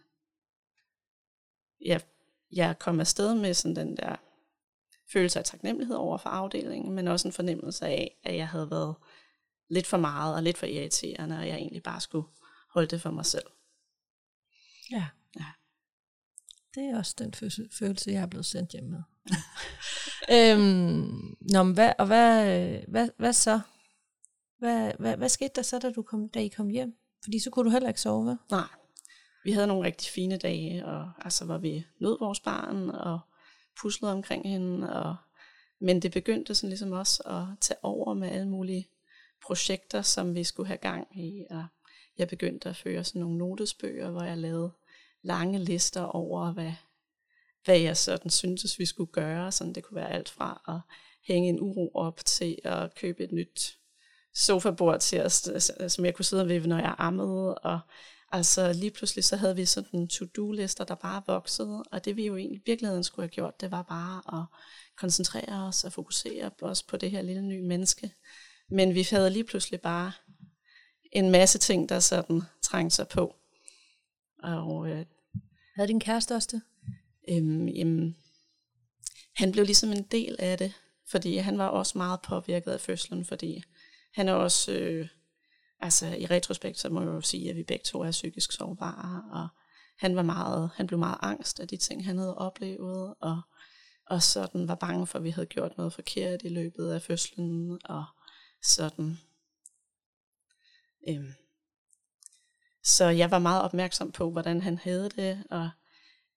jeg, 1.82 2.02
jeg 2.52 2.80
kom 2.80 3.00
afsted 3.00 3.36
med 3.36 3.54
sådan 3.54 3.76
den 3.76 3.98
der 3.98 4.16
følelse 5.14 5.40
af 5.40 5.46
taknemmelighed 5.46 5.96
over 5.96 6.18
for 6.18 6.30
afdelingen, 6.30 6.94
men 6.94 7.08
også 7.08 7.28
en 7.28 7.32
fornemmelse 7.32 7.86
af, 7.86 8.20
at 8.24 8.36
jeg 8.36 8.48
havde 8.48 8.72
været 8.72 8.96
lidt 9.70 9.88
for 9.88 9.98
meget 9.98 10.36
og 10.36 10.44
lidt 10.44 10.58
for 10.58 10.66
irriterende, 10.66 11.38
og 11.38 11.48
jeg 11.48 11.56
egentlig 11.56 11.84
bare 11.84 12.02
skulle 12.02 12.28
holde 12.74 12.88
det 12.88 13.02
for 13.02 13.12
mig 13.12 13.26
selv. 13.26 13.46
Ja. 14.92 15.08
Ja. 15.40 15.46
Det 16.76 16.84
er 16.84 16.98
også 16.98 17.16
den 17.18 17.34
følelse, 17.80 18.12
jeg 18.12 18.22
er 18.22 18.28
blevet 18.28 18.46
sendt 18.46 18.72
hjem 18.72 18.84
med. 18.84 19.04
øhm, 20.36 21.38
nå, 21.42 21.64
men 21.64 21.74
hvad, 21.74 21.94
og 22.00 22.08
hvad, 22.08 22.72
hvad, 22.88 23.10
hvad 23.18 23.34
så? 23.34 23.60
Hvad, 24.60 24.92
hvad, 25.00 25.18
hvad 25.18 25.30
skete 25.30 25.52
der 25.56 25.62
så, 25.62 25.80
da, 25.80 25.92
du 25.92 26.02
kom, 26.02 26.30
da 26.30 26.40
I 26.40 26.48
kom 26.48 26.70
hjem? 26.70 26.98
Fordi 27.24 27.40
så 27.40 27.50
kunne 27.50 27.66
du 27.66 27.70
heller 27.70 27.90
ikke 27.90 28.02
sove? 28.02 28.38
Nej, 28.52 28.68
vi 29.44 29.52
havde 29.52 29.68
nogle 29.68 29.88
rigtig 29.88 30.12
fine 30.12 30.38
dage, 30.38 30.86
og 30.86 31.12
altså 31.22 31.46
var 31.46 31.58
vi 31.58 31.86
nød 32.00 32.18
vores 32.20 32.40
barn, 32.40 32.90
og 32.90 33.20
puslede 33.82 34.12
omkring 34.12 34.50
hende, 34.50 34.94
og, 34.94 35.16
men 35.80 36.02
det 36.02 36.12
begyndte 36.12 36.56
sådan 36.56 36.70
ligesom 36.70 36.92
også 36.92 37.24
at 37.26 37.60
tage 37.62 37.78
over 37.84 38.14
med 38.14 38.30
alle 38.30 38.50
mulige 38.50 38.88
projekter, 39.44 40.02
som 40.02 40.36
vi 40.36 40.44
skulle 40.44 40.68
have 40.68 40.78
gang 40.78 41.08
i, 41.20 41.46
og 41.50 41.66
jeg 42.18 42.28
begyndte 42.28 42.70
at 42.70 42.76
føre 42.76 43.04
sådan 43.04 43.22
nogle 43.22 43.38
notesbøger, 43.38 44.12
hvor 44.12 44.24
jeg 44.24 44.38
lavede 44.38 44.72
lange 45.22 45.60
lister 45.60 46.02
over, 46.02 46.52
hvad, 46.52 46.72
hvad 47.66 47.80
jeg 47.80 47.98
sådan 47.98 48.32
syntes, 48.32 48.80
vi 48.80 48.86
skulle 48.86 49.12
gøre. 49.12 49.52
Sådan 49.52 49.74
det 49.74 49.84
kunne 49.84 49.96
være 49.96 50.12
alt 50.12 50.30
fra 50.30 50.62
at 50.68 50.96
hænge 51.34 51.50
en 51.50 51.60
uro 51.60 51.92
op 51.94 52.20
til 52.26 52.58
at 52.64 52.96
købe 52.96 53.24
et 53.24 53.32
nyt 53.32 53.78
sofabord 54.36 55.00
til 55.00 55.22
os, 55.22 55.50
som 55.88 56.06
jeg 56.06 56.16
kunne 56.16 56.26
sidde 56.26 56.48
ved, 56.48 56.62
når 56.62 56.78
jeg 56.78 56.96
ammede. 56.98 57.56
Og 57.56 57.80
altså 58.32 58.74
lige 58.74 58.92
pludselig 58.92 59.24
så 59.24 59.36
havde 59.36 59.56
vi 59.56 59.66
sådan 59.66 60.08
to-do-lister, 60.08 60.84
der 60.84 60.96
bare 60.96 61.24
voksede. 61.28 61.84
Og 61.92 62.06
det 62.06 62.16
vi 62.16 62.26
jo 62.26 62.36
egentlig 62.38 62.60
i 62.60 62.64
virkeligheden 62.66 63.04
skulle 63.04 63.24
have 63.24 63.34
gjort, 63.34 63.62
det 63.62 63.72
var 63.72 63.82
bare 63.82 64.42
at 64.42 64.46
koncentrere 64.98 65.68
os 65.68 65.84
og 65.84 65.94
fokusere 65.94 66.52
os 66.62 66.84
på 66.84 66.98
det 66.98 67.12
her 67.12 67.22
lille 67.22 67.42
nye 67.42 67.62
menneske. 67.62 68.12
Men 68.70 68.94
vi 68.96 69.08
havde 69.10 69.30
lige 69.30 69.44
pludselig 69.44 69.82
bare 69.82 70.12
en 71.12 71.32
masse 71.32 71.58
ting, 71.60 71.90
der 71.90 72.00
sådan 72.00 72.42
trængte 72.62 72.96
sig 72.96 73.08
på. 73.08 73.36
Og 74.44 74.90
øh, 74.90 75.06
Havde 75.76 75.88
din 75.88 76.00
kæreste 76.00 76.36
også 76.36 76.50
det? 76.52 76.62
øhm, 77.30 77.68
jamen, 77.68 78.16
han 79.36 79.52
blev 79.52 79.66
ligesom 79.66 79.92
en 79.92 80.04
del 80.04 80.36
af 80.40 80.58
det, 80.58 80.74
fordi 81.12 81.38
han 81.38 81.58
var 81.58 81.68
også 81.68 81.98
meget 81.98 82.22
påvirket 82.22 82.72
af 82.72 82.80
fødslen, 82.80 83.26
fordi 83.26 83.64
han 84.14 84.28
er 84.28 84.34
også, 84.34 84.72
øh, 84.72 85.08
altså 85.80 86.08
i 86.08 86.26
retrospekt, 86.26 86.80
så 86.80 86.90
må 86.90 87.02
jeg 87.02 87.08
jo 87.08 87.22
sige, 87.22 87.50
at 87.50 87.56
vi 87.56 87.64
begge 87.64 87.84
to 87.84 88.02
er 88.02 88.12
psykisk 88.12 88.52
sårbare, 88.52 89.24
og 89.32 89.48
han 89.98 90.16
var 90.16 90.22
meget, 90.22 90.70
han 90.76 90.88
blev 90.88 91.00
meget 91.00 91.18
angst 91.22 91.60
af 91.60 91.68
de 91.68 91.78
ting, 91.78 92.06
han 92.06 92.18
havde 92.18 92.38
oplevet, 92.38 93.16
og, 93.20 93.42
og 94.06 94.24
sådan 94.24 94.68
var 94.68 94.76
bange 94.76 95.08
for, 95.08 95.18
at 95.18 95.24
vi 95.24 95.30
havde 95.30 95.48
gjort 95.48 95.78
noget 95.78 95.94
forkert 95.94 96.44
i 96.44 96.50
løbet 96.50 96.92
af 96.92 97.02
fødslen, 97.02 97.80
og 97.86 98.06
sådan. 98.64 99.20
Øhm. 101.10 101.34
Så 102.84 103.06
jeg 103.06 103.32
var 103.32 103.40
meget 103.40 103.62
opmærksom 103.62 104.12
på, 104.12 104.32
hvordan 104.32 104.62
han 104.62 104.78
havde 104.78 105.10
det, 105.10 105.44
og 105.52 105.70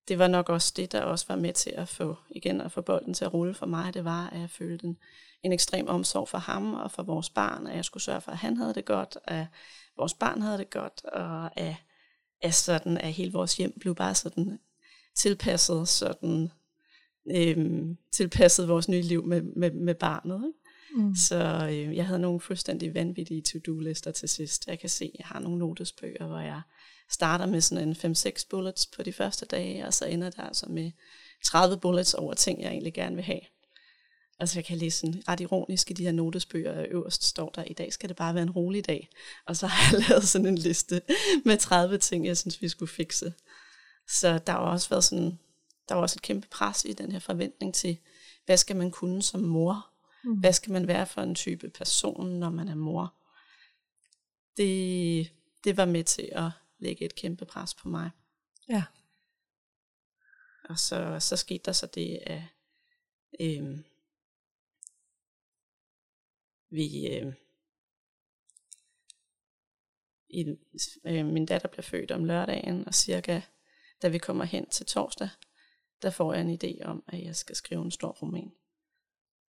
det 0.09 0.19
var 0.19 0.29
nok 0.29 0.49
også 0.49 0.73
det, 0.77 0.93
der 0.93 1.01
også 1.03 1.25
var 1.29 1.37
med 1.37 1.53
til 1.53 1.71
at 1.71 1.89
få, 1.89 2.17
igen 2.31 2.61
at 2.61 2.73
få 2.73 2.81
bolden 2.81 3.15
til 3.15 3.25
at 3.25 3.35
rulle 3.35 3.55
for 3.55 3.67
mig, 3.67 3.95
det 3.95 4.05
var, 4.05 4.31
at 4.31 4.41
jeg 4.41 4.51
følte 4.51 4.87
en, 4.87 4.97
en 5.43 5.53
ekstrem 5.53 5.89
omsorg 5.89 6.29
for 6.29 6.39
ham 6.39 6.75
og 6.75 6.91
for 6.91 7.03
vores 7.03 7.31
barn, 7.31 7.67
at 7.67 7.77
jeg 7.77 7.85
skulle 7.85 8.03
sørge 8.03 8.21
for, 8.21 8.33
at 8.33 8.39
han 8.39 8.57
havde 8.57 8.75
det 8.75 8.85
godt, 8.85 9.19
at 9.25 9.47
vores 9.97 10.15
barn 10.15 10.43
havde 10.43 10.59
det 10.59 10.71
godt, 10.71 11.05
og 11.05 11.61
at, 11.61 11.75
at, 12.43 12.55
sådan, 12.55 12.99
at 12.99 13.13
hele 13.13 13.33
vores 13.33 13.57
hjem 13.57 13.79
blev 13.81 13.95
bare 13.95 14.15
sådan 14.15 14.59
tilpasset, 15.17 15.89
sådan, 15.89 16.51
øhm, 17.37 17.97
tilpasset 18.13 18.69
vores 18.69 18.89
nye 18.89 19.03
liv 19.03 19.27
med, 19.27 19.43
med, 19.43 19.71
med 19.71 19.95
barnet. 19.95 20.45
Ikke? 20.47 20.59
Mm. 21.07 21.15
Så 21.15 21.69
øh, 21.71 21.97
jeg 21.97 22.07
havde 22.07 22.21
nogle 22.21 22.41
fuldstændig 22.41 22.95
vanvittige 22.95 23.43
to-do-lister 23.43 24.11
til 24.11 24.29
sidst. 24.29 24.67
Jeg 24.67 24.79
kan 24.79 24.89
se, 24.89 25.05
at 25.05 25.19
jeg 25.19 25.27
har 25.27 25.41
nogle 25.41 25.59
notesbøger, 25.59 26.27
hvor 26.27 26.39
jeg 26.39 26.63
starter 27.13 27.47
med 27.47 27.61
sådan 27.61 27.89
en 28.05 28.15
5-6 28.17 28.47
bullets 28.51 28.87
på 28.87 29.03
de 29.03 29.13
første 29.13 29.47
dage, 29.47 29.87
og 29.87 29.95
så 29.95 30.05
ender 30.05 30.31
der 30.31 30.43
altså 30.43 30.67
med 30.69 30.91
30 31.45 31.79
bullets 31.79 32.15
over 32.15 32.35
ting, 32.35 32.63
jeg 32.63 32.71
egentlig 32.71 32.95
gerne 32.95 33.17
vil 33.17 33.25
have. 33.25 33.41
Altså 34.39 34.59
jeg 34.59 34.65
kan 34.65 34.79
læse 34.79 34.99
sådan 34.99 35.23
ret 35.29 35.41
ironisk 35.41 35.91
i 35.91 35.95
de 35.95 36.05
her 36.05 36.13
notesbøger, 36.13 36.87
øverst 36.89 37.25
står 37.25 37.51
der, 37.55 37.65
i 37.65 37.73
dag 37.73 37.93
skal 37.93 38.09
det 38.09 38.17
bare 38.17 38.35
være 38.35 38.43
en 38.43 38.51
rolig 38.51 38.87
dag. 38.87 39.09
Og 39.47 39.57
så 39.57 39.67
har 39.67 39.93
jeg 39.93 40.05
lavet 40.09 40.29
sådan 40.29 40.47
en 40.47 40.59
liste 40.59 41.03
med 41.45 41.59
30 41.59 41.99
ting, 41.99 42.27
jeg 42.27 42.37
synes, 42.37 42.63
vi 42.63 42.69
skulle 42.69 42.93
fikse. 42.93 43.33
Så 44.09 44.39
der 44.47 44.53
har 44.53 44.59
også 44.59 44.89
været 44.89 45.05
sådan, 45.05 45.39
der 45.89 45.95
var 45.95 46.03
også 46.03 46.17
et 46.19 46.23
kæmpe 46.23 46.47
pres 46.51 46.85
i 46.85 46.93
den 46.93 47.13
her 47.13 47.19
forventning 47.19 47.75
til, 47.75 47.99
hvad 48.47 48.57
skal 48.57 48.77
man 48.77 48.91
kunne 48.91 49.23
som 49.23 49.41
mor? 49.41 49.87
Mm. 50.25 50.35
Hvad 50.35 50.53
skal 50.53 50.73
man 50.73 50.87
være 50.87 51.07
for 51.07 51.23
en 51.23 51.35
type 51.35 51.69
person, 51.69 52.31
når 52.31 52.51
man 52.51 52.69
er 52.69 52.75
mor? 52.75 53.15
Det, 54.57 55.31
det 55.65 55.77
var 55.77 55.85
med 55.85 56.05
til 56.05 56.29
at 56.33 56.51
lægge 56.83 57.05
et 57.05 57.15
kæmpe 57.15 57.45
pres 57.45 57.75
på 57.75 57.89
mig. 57.89 58.11
Ja. 58.69 58.85
Og 60.65 60.79
så, 60.79 61.21
så 61.21 61.37
skete 61.37 61.65
der 61.65 61.73
så 61.73 61.87
det, 61.87 62.19
at 62.27 62.43
øhm, 63.41 63.85
vi... 66.71 67.09
Øh, 67.09 67.35
i, 70.29 70.57
øh, 71.05 71.27
min 71.27 71.47
datter 71.47 71.69
blev 71.69 71.83
født 71.83 72.11
om 72.11 72.25
lørdagen, 72.25 72.89
og 72.89 72.95
cirka 72.95 73.41
da 74.03 74.09
vi 74.09 74.19
kommer 74.19 74.45
hen 74.45 74.69
til 74.69 74.87
torsdag, 74.87 75.29
der 76.03 76.11
får 76.11 76.35
jeg 76.35 76.43
en 76.43 76.59
idé 76.63 76.85
om, 76.85 77.05
at 77.07 77.23
jeg 77.23 77.37
skal 77.37 77.57
skrive 77.57 77.85
en 77.85 77.91
stor 77.91 78.13
roman. 78.13 78.53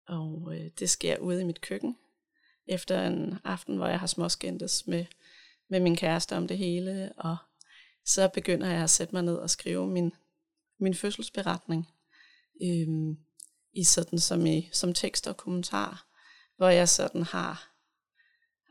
Og 0.08 0.56
øh, 0.56 0.72
det 0.80 0.90
sker 0.90 1.18
ude 1.18 1.42
i 1.42 1.46
mit 1.46 1.62
køkken, 1.62 1.98
efter 2.66 3.08
en 3.08 3.36
aften, 3.44 3.78
hvor 3.78 3.88
jeg 3.88 4.00
har 4.00 4.08
småskændtes 4.08 4.88
med, 4.88 5.06
med 5.70 5.80
min 5.80 5.96
kæreste 5.96 6.38
om 6.38 6.48
det 6.48 6.58
hele, 6.58 7.14
og 7.18 7.38
så 8.06 8.28
begynder 8.28 8.70
jeg 8.70 8.84
at 8.84 8.90
sætte 8.90 9.16
mig 9.16 9.24
ned 9.24 9.36
og 9.36 9.50
skrive 9.50 9.88
min, 9.88 10.12
min 10.80 10.96
fødselsberetning, 10.96 11.90
øhm, 12.64 13.18
i 13.74 13.84
sådan 13.84 14.20
som, 14.20 14.46
i, 14.46 14.70
som 14.72 14.94
tekst 14.94 15.28
og 15.28 15.38
kommentar, 15.38 16.08
hvor 16.58 16.70
jeg 16.70 16.90
sådan 16.90 17.24
har, 17.24 17.72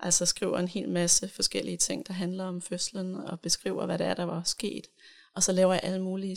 altså 0.01 0.27
skriver 0.27 0.59
en 0.59 0.69
hel 0.69 0.89
masse 0.89 1.29
forskellige 1.29 1.77
ting, 1.77 2.07
der 2.07 2.13
handler 2.13 2.45
om 2.45 2.63
fødslen, 2.63 3.15
og 3.15 3.41
beskriver, 3.41 3.87
hvad 3.87 3.99
det 3.99 4.07
er, 4.07 4.15
der 4.15 4.25
var 4.25 4.43
sket, 4.43 4.87
og 5.35 5.43
så 5.43 5.53
laver 5.53 5.73
jeg 5.73 5.81
alle 5.85 6.03
mulige 6.03 6.37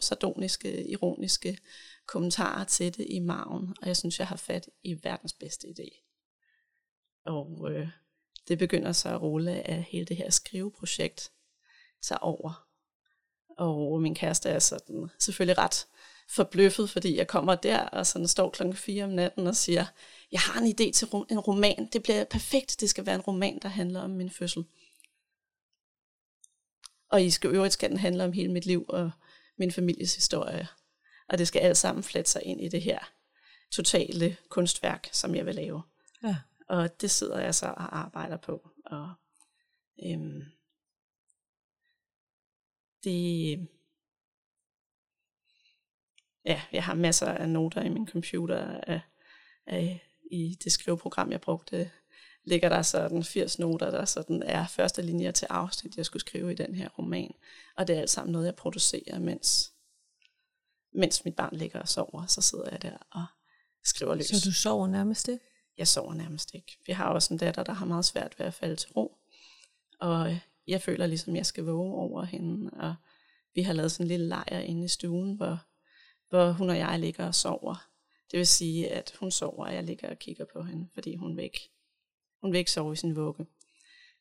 sardoniske, 0.00 0.88
ironiske 0.88 1.58
kommentarer 2.06 2.64
til 2.64 2.96
det 2.96 3.06
i 3.08 3.18
maven, 3.18 3.74
og 3.82 3.86
jeg 3.86 3.96
synes, 3.96 4.18
jeg 4.18 4.26
har 4.26 4.36
fat 4.36 4.68
i 4.82 4.98
verdens 5.02 5.32
bedste 5.32 5.68
idé. 5.68 6.02
Og 7.24 7.70
øh, 7.70 7.88
det 8.48 8.58
begynder 8.58 8.92
så 8.92 9.08
at 9.08 9.22
rulle, 9.22 9.52
at 9.52 9.82
hele 9.82 10.06
det 10.06 10.16
her 10.16 10.30
skriveprojekt 10.30 11.32
tager 12.02 12.18
over. 12.18 12.66
Og 13.58 14.02
min 14.02 14.14
kæreste 14.14 14.48
er 14.48 14.58
sådan 14.58 15.10
selvfølgelig 15.18 15.58
ret 15.58 15.86
forbløffet, 16.28 16.90
fordi 16.90 17.16
jeg 17.16 17.26
kommer 17.26 17.54
der, 17.54 17.78
og 17.78 18.06
sådan 18.06 18.28
står 18.28 18.50
klokken 18.50 18.76
4 18.76 19.04
om 19.04 19.10
natten 19.10 19.46
og 19.46 19.56
siger, 19.56 19.86
jeg 20.32 20.40
har 20.40 20.60
en 20.60 20.66
idé 20.66 20.92
til 20.92 21.08
en 21.30 21.38
roman, 21.38 21.88
det 21.92 22.02
bliver 22.02 22.24
perfekt, 22.24 22.76
det 22.80 22.90
skal 22.90 23.06
være 23.06 23.14
en 23.14 23.20
roman, 23.20 23.58
der 23.62 23.68
handler 23.68 24.00
om 24.00 24.10
min 24.10 24.30
fødsel. 24.30 24.64
Og 27.10 27.22
i 27.22 27.30
skal 27.30 27.50
øvrigt 27.50 27.72
skal 27.72 27.90
den 27.90 27.98
handle 27.98 28.24
om 28.24 28.32
hele 28.32 28.52
mit 28.52 28.66
liv 28.66 28.84
og 28.88 29.10
min 29.58 29.72
families 29.72 30.14
historie. 30.14 30.68
Og 31.28 31.38
det 31.38 31.48
skal 31.48 31.60
alt 31.60 31.76
sammen 31.76 32.04
flette 32.04 32.30
sig 32.30 32.42
ind 32.44 32.60
i 32.60 32.68
det 32.68 32.82
her 32.82 32.98
totale 33.70 34.36
kunstværk, 34.48 35.08
som 35.12 35.34
jeg 35.34 35.46
vil 35.46 35.54
lave. 35.54 35.82
Ja. 36.22 36.36
Og 36.68 37.00
det 37.00 37.10
sidder 37.10 37.40
jeg 37.40 37.54
så 37.54 37.66
og 37.66 37.98
arbejder 37.98 38.36
på. 38.36 38.70
Og 38.86 39.12
øhm, 40.04 40.42
det, 43.04 43.68
ja, 46.44 46.62
jeg 46.72 46.84
har 46.84 46.94
masser 46.94 47.26
af 47.26 47.48
noter 47.48 47.82
i 47.82 47.88
min 47.88 48.08
computer 48.08 48.80
af, 48.80 49.00
af, 49.66 50.08
i 50.30 50.58
det 50.64 50.72
skriveprogram, 50.72 51.32
jeg 51.32 51.40
brugte. 51.40 51.90
Ligger 52.44 52.68
der 52.68 52.82
sådan 52.82 53.24
80 53.24 53.58
noter, 53.58 53.90
der 53.90 54.04
sådan 54.04 54.42
er 54.42 54.66
første 54.66 55.02
linjer 55.02 55.30
til 55.30 55.46
afsnit, 55.50 55.96
jeg 55.96 56.06
skulle 56.06 56.20
skrive 56.20 56.52
i 56.52 56.54
den 56.54 56.74
her 56.74 56.88
roman. 56.88 57.34
Og 57.76 57.86
det 57.86 57.96
er 57.96 58.00
alt 58.00 58.10
sammen 58.10 58.32
noget, 58.32 58.46
jeg 58.46 58.54
producerer, 58.56 59.18
mens, 59.18 59.72
mens 60.92 61.24
mit 61.24 61.36
barn 61.36 61.56
ligger 61.56 61.80
og 61.80 61.88
sover. 61.88 62.26
Så 62.26 62.40
sidder 62.40 62.68
jeg 62.70 62.82
der 62.82 62.96
og 63.10 63.26
skriver 63.84 64.14
løs. 64.14 64.26
Så 64.26 64.48
du 64.48 64.52
sover 64.52 64.86
nærmest 64.86 65.28
ikke? 65.28 65.44
Jeg 65.78 65.88
sover 65.88 66.14
nærmest 66.14 66.54
ikke. 66.54 66.78
Vi 66.86 66.92
har 66.92 67.08
også 67.08 67.34
en 67.34 67.38
datter, 67.38 67.62
der 67.62 67.72
har 67.72 67.86
meget 67.86 68.04
svært 68.04 68.38
ved 68.38 68.46
at 68.46 68.54
falde 68.54 68.76
til 68.76 68.92
ro. 68.92 69.18
Og 70.00 70.38
jeg 70.66 70.82
føler 70.82 71.06
ligesom, 71.06 71.36
jeg 71.36 71.46
skal 71.46 71.64
våge 71.64 71.94
over 71.94 72.24
hende. 72.24 72.70
Og 72.70 72.94
vi 73.54 73.62
har 73.62 73.72
lavet 73.72 73.92
sådan 73.92 74.04
en 74.04 74.08
lille 74.08 74.28
lejr 74.28 74.58
inde 74.58 74.84
i 74.84 74.88
stuen, 74.88 75.36
hvor, 75.36 75.58
hvor 76.28 76.50
hun 76.50 76.70
og 76.70 76.78
jeg 76.78 76.98
ligger 76.98 77.26
og 77.26 77.34
sover. 77.34 77.88
Det 78.30 78.38
vil 78.38 78.46
sige, 78.46 78.88
at 78.88 79.16
hun 79.20 79.30
sover, 79.30 79.66
og 79.66 79.74
jeg 79.74 79.84
ligger 79.84 80.10
og 80.10 80.18
kigger 80.18 80.44
på 80.52 80.62
hende, 80.62 80.88
fordi 80.94 81.16
hun 81.16 81.36
vil 81.36 81.44
ikke, 81.44 81.70
hun 82.40 82.52
vil 82.52 82.58
ikke 82.58 82.70
sove 82.70 82.92
i 82.92 82.96
sin 82.96 83.16
vugge. 83.16 83.46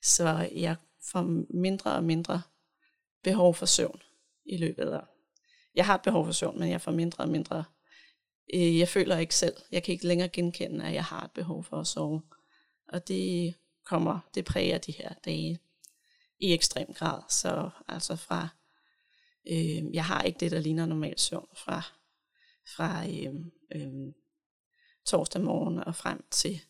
Så 0.02 0.50
jeg 0.56 0.76
får 1.12 1.22
mindre 1.50 1.96
og 1.96 2.04
mindre 2.04 2.42
behov 3.24 3.54
for 3.54 3.66
søvn 3.66 4.02
i 4.46 4.58
løbet 4.58 4.92
af. 4.92 5.04
Jeg 5.76 5.86
har 5.86 5.96
et 5.96 6.02
behov 6.02 6.26
for 6.26 6.32
søvn, 6.32 6.60
men 6.60 6.70
jeg 6.70 6.82
får 6.82 6.92
mindre 6.92 7.24
og 7.24 7.30
mindre 7.30 7.64
øh, 8.54 8.80
jeg 8.80 8.88
føler 8.88 9.18
ikke 9.18 9.36
selv, 9.36 9.56
jeg 9.72 9.84
kan 9.84 9.92
ikke 9.92 10.08
længere 10.08 10.30
genkende, 10.30 10.86
at 10.86 10.94
jeg 10.94 11.04
har 11.04 11.22
et 11.22 11.32
behov 11.32 11.64
for 11.64 11.78
at 11.78 11.88
sove. 11.88 12.22
Og 12.88 13.08
det 13.08 13.56
kommer, 13.86 14.20
det 14.36 14.46
præger 14.46 14.78
de 14.78 14.92
her 14.92 15.14
dage 15.26 15.60
i 16.40 16.54
ekstrem 16.54 16.94
grad. 16.94 17.22
Så 17.30 17.70
altså 17.88 18.16
fra, 18.16 18.48
øh, 19.48 19.94
jeg 19.94 20.06
har 20.06 20.22
ikke 20.22 20.40
det, 20.40 20.52
der 20.52 20.60
ligner 20.60 20.86
normal 20.86 21.20
søvn 21.20 21.48
fra, 21.56 21.82
fra 22.76 23.08
øh, 23.08 23.34
øh, 23.76 24.14
torsdag 25.06 25.42
morgen 25.42 25.78
og 25.80 25.96
frem 25.96 26.26
til, 26.32 26.62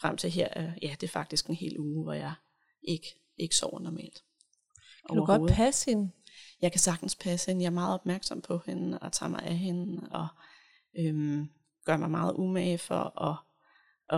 frem 0.00 0.16
til 0.16 0.30
her. 0.30 0.48
Øh, 0.56 0.72
ja, 0.82 0.96
det 1.00 1.06
er 1.06 1.12
faktisk 1.12 1.46
en 1.46 1.54
hel 1.54 1.78
uge, 1.78 2.02
hvor 2.02 2.12
jeg 2.12 2.34
ikke, 2.82 3.06
ikke 3.36 3.56
sover 3.56 3.80
normalt. 3.80 4.24
Kan 5.08 5.16
du 5.16 5.24
godt 5.24 5.52
passe 5.52 5.90
hende? 5.90 6.10
Jeg 6.62 6.72
kan 6.72 6.80
sagtens 6.80 7.14
passe 7.14 7.50
hende. 7.50 7.62
Jeg 7.62 7.66
er 7.66 7.74
meget 7.74 7.94
opmærksom 7.94 8.42
på 8.42 8.62
hende 8.66 8.98
og 8.98 9.12
tager 9.12 9.30
mig 9.30 9.42
af 9.42 9.56
hende 9.56 10.08
og 10.10 10.28
øhm, 10.98 11.48
gør 11.84 11.96
mig 11.96 12.10
meget 12.10 12.34
umage 12.34 12.78
for 12.78 13.22
at, 13.22 13.36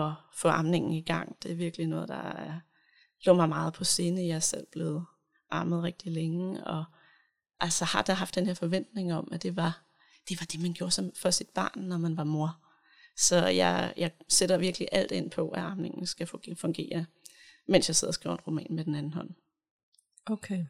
at 0.03 0.13
få 0.33 0.47
amningen 0.47 0.93
i 0.93 1.01
gang. 1.01 1.35
Det 1.43 1.51
er 1.51 1.55
virkelig 1.55 1.87
noget, 1.87 2.07
der 2.07 2.15
er, 2.15 2.59
lå 3.25 3.33
mig 3.33 3.49
meget 3.49 3.73
på 3.73 3.83
sinde. 3.83 4.27
Jeg 4.27 4.35
er 4.35 4.39
selv 4.39 4.67
blevet 4.71 5.05
ammet 5.51 5.83
rigtig 5.83 6.11
længe 6.11 6.63
og 6.63 6.85
altså 7.59 7.85
har 7.85 8.01
der 8.01 8.13
haft 8.13 8.35
den 8.35 8.45
her 8.45 8.53
forventning 8.53 9.13
om, 9.13 9.27
at 9.31 9.43
det 9.43 9.55
var 9.55 9.81
det, 10.29 10.39
var 10.41 10.45
det 10.45 10.61
man 10.61 10.73
gjorde 10.73 10.91
som 10.91 11.11
for 11.15 11.29
sit 11.29 11.49
barn, 11.49 11.81
når 11.81 11.97
man 11.97 12.17
var 12.17 12.23
mor. 12.23 12.59
Så 13.17 13.47
jeg, 13.47 13.93
jeg 13.97 14.11
sætter 14.27 14.57
virkelig 14.57 14.87
alt 14.91 15.11
ind 15.11 15.31
på, 15.31 15.49
at 15.49 15.63
amningen 15.63 16.07
skal 16.07 16.27
fungere, 16.55 17.05
mens 17.67 17.89
jeg 17.89 17.95
sidder 17.95 18.09
og 18.09 18.13
skriver 18.13 18.35
en 18.35 18.41
roman 18.47 18.67
med 18.69 18.85
den 18.85 18.95
anden 18.95 19.13
hånd. 19.13 19.29
Okay. 20.25 20.65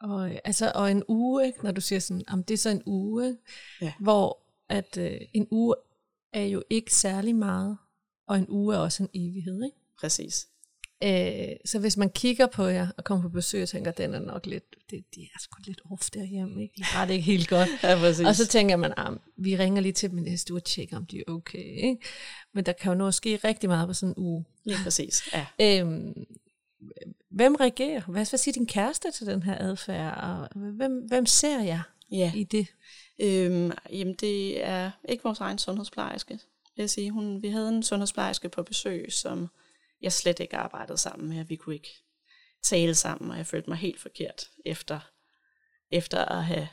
Og, 0.00 0.30
altså, 0.44 0.72
og 0.74 0.90
en 0.90 1.02
uge, 1.08 1.46
ikke? 1.46 1.64
når 1.64 1.72
du 1.72 1.80
siger 1.80 1.98
sådan, 1.98 2.24
om 2.28 2.44
det 2.44 2.54
er 2.54 2.58
så 2.58 2.70
en 2.70 2.82
uge, 2.86 3.36
ja. 3.80 3.92
hvor 4.00 4.38
at 4.68 4.98
øh, 4.98 5.20
en 5.34 5.48
uge 5.50 5.74
er 6.32 6.44
jo 6.44 6.62
ikke 6.70 6.94
særlig 6.94 7.36
meget, 7.36 7.78
og 8.28 8.38
en 8.38 8.46
uge 8.48 8.74
er 8.74 8.78
også 8.78 9.02
en 9.02 9.08
evighed. 9.14 9.64
Ikke? 9.64 9.76
Præcis. 10.00 10.48
Øh, 11.04 11.56
så 11.64 11.78
hvis 11.78 11.96
man 11.96 12.10
kigger 12.10 12.46
på 12.46 12.64
jer 12.64 12.88
og 12.96 13.04
kommer 13.04 13.22
på 13.22 13.28
besøg 13.28 13.62
og 13.62 13.68
tænker, 13.68 13.90
den 13.90 14.14
er 14.14 14.18
nok 14.18 14.46
lidt, 14.46 14.64
det, 14.90 15.04
de 15.14 15.22
er 15.22 15.38
sgu 15.40 15.62
lidt 15.66 15.80
off 15.90 16.10
derhjemme, 16.10 16.62
ikke? 16.62 16.74
de 16.76 16.84
har 16.84 17.06
det 17.06 17.12
ikke 17.12 17.24
helt 17.24 17.48
godt. 17.48 17.68
ja, 17.82 17.98
præcis. 17.98 18.26
Og 18.26 18.34
så 18.34 18.46
tænker 18.46 18.76
man, 18.76 18.92
ah, 18.96 19.16
vi 19.36 19.56
ringer 19.56 19.82
lige 19.82 19.92
til 19.92 20.10
dem 20.10 20.18
næste 20.18 20.52
uge 20.52 20.58
og 20.58 20.64
tjekker, 20.64 20.96
om 20.96 21.06
de 21.06 21.18
er 21.18 21.32
okay. 21.32 21.84
Ikke? 21.84 21.96
Men 22.54 22.66
der 22.66 22.72
kan 22.72 22.92
jo 22.92 22.98
nå 22.98 23.10
ske 23.10 23.36
rigtig 23.36 23.68
meget 23.68 23.88
på 23.88 23.94
sådan 23.94 24.14
en 24.16 24.22
uge. 24.22 24.44
Lige 24.64 24.78
præcis, 24.84 25.22
ja. 25.34 25.46
Øhm, 25.60 26.14
hvem 27.30 27.54
reagerer? 27.54 28.00
Hvad, 28.00 28.30
hvad 28.30 28.38
siger 28.38 28.52
din 28.52 28.66
kæreste 28.66 29.10
til 29.10 29.26
den 29.26 29.42
her 29.42 29.58
adfærd? 29.58 30.18
Og 30.18 30.48
hvem, 30.54 31.06
hvem 31.08 31.26
ser 31.26 31.60
jeg 31.60 31.82
ja. 32.10 32.32
i 32.34 32.44
det? 32.44 32.66
Øhm, 33.20 33.72
jamen, 33.90 34.14
det 34.14 34.64
er 34.64 34.90
ikke 35.08 35.24
vores 35.24 35.40
egen 35.40 35.58
sundhedsplejerske, 35.58 36.32
vil 36.76 36.82
jeg 36.82 36.90
sige. 36.90 37.10
Hun, 37.10 37.42
vi 37.42 37.48
havde 37.48 37.68
en 37.68 37.82
sundhedsplejerske 37.82 38.48
på 38.48 38.62
besøg, 38.62 39.12
som 39.12 39.48
jeg 40.02 40.12
slet 40.12 40.40
ikke 40.40 40.56
arbejdede 40.56 40.98
sammen 40.98 41.28
med. 41.28 41.44
Vi 41.44 41.56
kunne 41.56 41.74
ikke 41.74 42.02
tale 42.62 42.94
sammen, 42.94 43.30
og 43.30 43.36
jeg 43.36 43.46
følte 43.46 43.70
mig 43.70 43.78
helt 43.78 44.00
forkert 44.00 44.48
efter, 44.64 45.00
efter 45.90 46.24
at 46.24 46.44
have, 46.44 46.68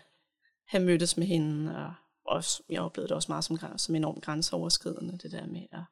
have 0.65 0.83
mødtes 0.83 1.17
med 1.17 1.27
hende. 1.27 1.75
Og 1.75 1.93
også, 2.25 2.63
jeg 2.69 2.81
oplevede 2.81 3.09
det 3.09 3.15
også 3.15 3.31
meget 3.31 3.43
som, 3.43 3.77
som 3.77 3.95
enormt 3.95 4.23
grænseoverskridende, 4.23 5.17
det 5.17 5.31
der 5.31 5.47
med, 5.47 5.65
at 5.71 5.83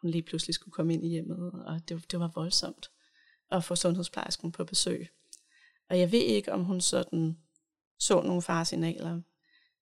hun 0.00 0.10
lige 0.10 0.22
pludselig 0.22 0.54
skulle 0.54 0.72
komme 0.72 0.94
ind 0.94 1.04
i 1.04 1.08
hjemmet, 1.08 1.52
og 1.66 1.88
det, 1.88 2.10
det 2.10 2.20
var 2.20 2.30
voldsomt 2.34 2.90
at 3.50 3.64
få 3.64 3.76
sundhedsplejersken 3.76 4.52
på 4.52 4.64
besøg. 4.64 5.08
Og 5.90 5.98
jeg 5.98 6.12
ved 6.12 6.20
ikke, 6.20 6.52
om 6.52 6.64
hun 6.64 6.80
sådan 6.80 7.38
så 7.98 8.22
nogle 8.22 8.42
faresignaler. 8.42 9.20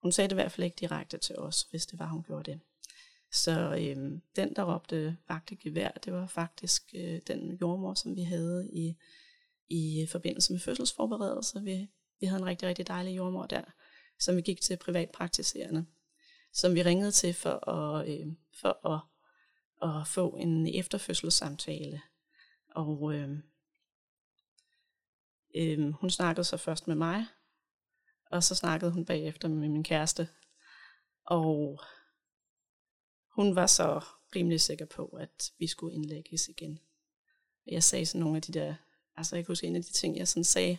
Hun 0.03 0.13
sagde 0.13 0.29
det 0.29 0.33
i 0.33 0.41
hvert 0.41 0.53
fald 0.53 0.65
ikke 0.65 0.77
direkte 0.81 1.19
til 1.19 1.39
os, 1.39 1.63
hvis 1.63 1.87
det 1.87 1.99
var, 1.99 2.09
hun 2.09 2.23
gjorde 2.23 2.51
det. 2.51 2.61
Så 3.33 3.77
øhm, 3.81 4.23
den, 4.37 4.57
der 4.57 4.75
råbte 4.75 5.17
vagt 5.29 5.53
gevær, 5.63 5.91
det 5.91 6.13
var 6.13 6.27
faktisk 6.27 6.95
øh, 6.95 7.21
den 7.27 7.59
jordmor, 7.61 7.95
som 7.95 8.17
vi 8.17 8.23
havde 8.23 8.69
i, 8.73 8.97
i 9.69 10.07
forbindelse 10.11 10.53
med 10.53 10.61
fødselsforberedelse. 10.61 11.63
Vi, 11.63 11.89
vi 12.21 12.27
havde 12.27 12.41
en 12.41 12.47
rigtig, 12.47 12.69
rigtig 12.69 12.89
dejlig 12.89 13.17
jordmor 13.17 13.47
der, 13.47 13.63
som 14.19 14.37
vi 14.37 14.41
gik 14.41 14.61
til 14.61 14.77
privatpraktiserende, 14.77 15.87
som 16.53 16.75
vi 16.75 16.83
ringede 16.83 17.13
til 17.13 17.35
for 17.35 17.69
at, 17.69 18.09
øh, 18.09 18.27
for 18.61 18.87
at, 18.95 19.01
at 19.91 20.07
få 20.07 20.37
en 20.37 20.67
efterfødselssamtale. 20.67 22.03
Og 22.71 23.15
øh, 23.15 23.39
øh, 25.57 25.93
hun 25.93 26.11
snakkede 26.11 26.45
så 26.45 26.57
først 26.57 26.89
med 26.89 26.97
mig, 26.97 27.27
og 28.31 28.43
så 28.43 28.55
snakkede 28.55 28.91
hun 28.91 29.05
bagefter 29.05 29.49
med 29.49 29.69
min 29.69 29.85
kæreste. 29.85 30.29
Og 31.27 31.81
hun 33.35 33.57
var 33.57 33.67
så 33.67 34.01
rimelig 34.37 34.61
sikker 34.61 34.87
på, 34.87 35.07
at 35.07 35.53
vi 35.59 35.67
skulle 35.67 35.95
indlægges 35.95 36.49
igen. 36.49 36.79
Jeg 37.67 37.83
sagde 37.83 38.07
sådan 38.07 38.21
nogle 38.21 38.37
af 38.37 38.43
de 38.43 38.53
der, 38.53 38.75
altså 39.17 39.37
jeg 39.37 39.45
kan 39.45 39.51
huske 39.51 39.67
en 39.67 39.77
af 39.77 39.83
de 39.83 39.93
ting, 39.93 40.17
jeg 40.17 40.29
sådan 40.29 40.45
sagde 40.45 40.79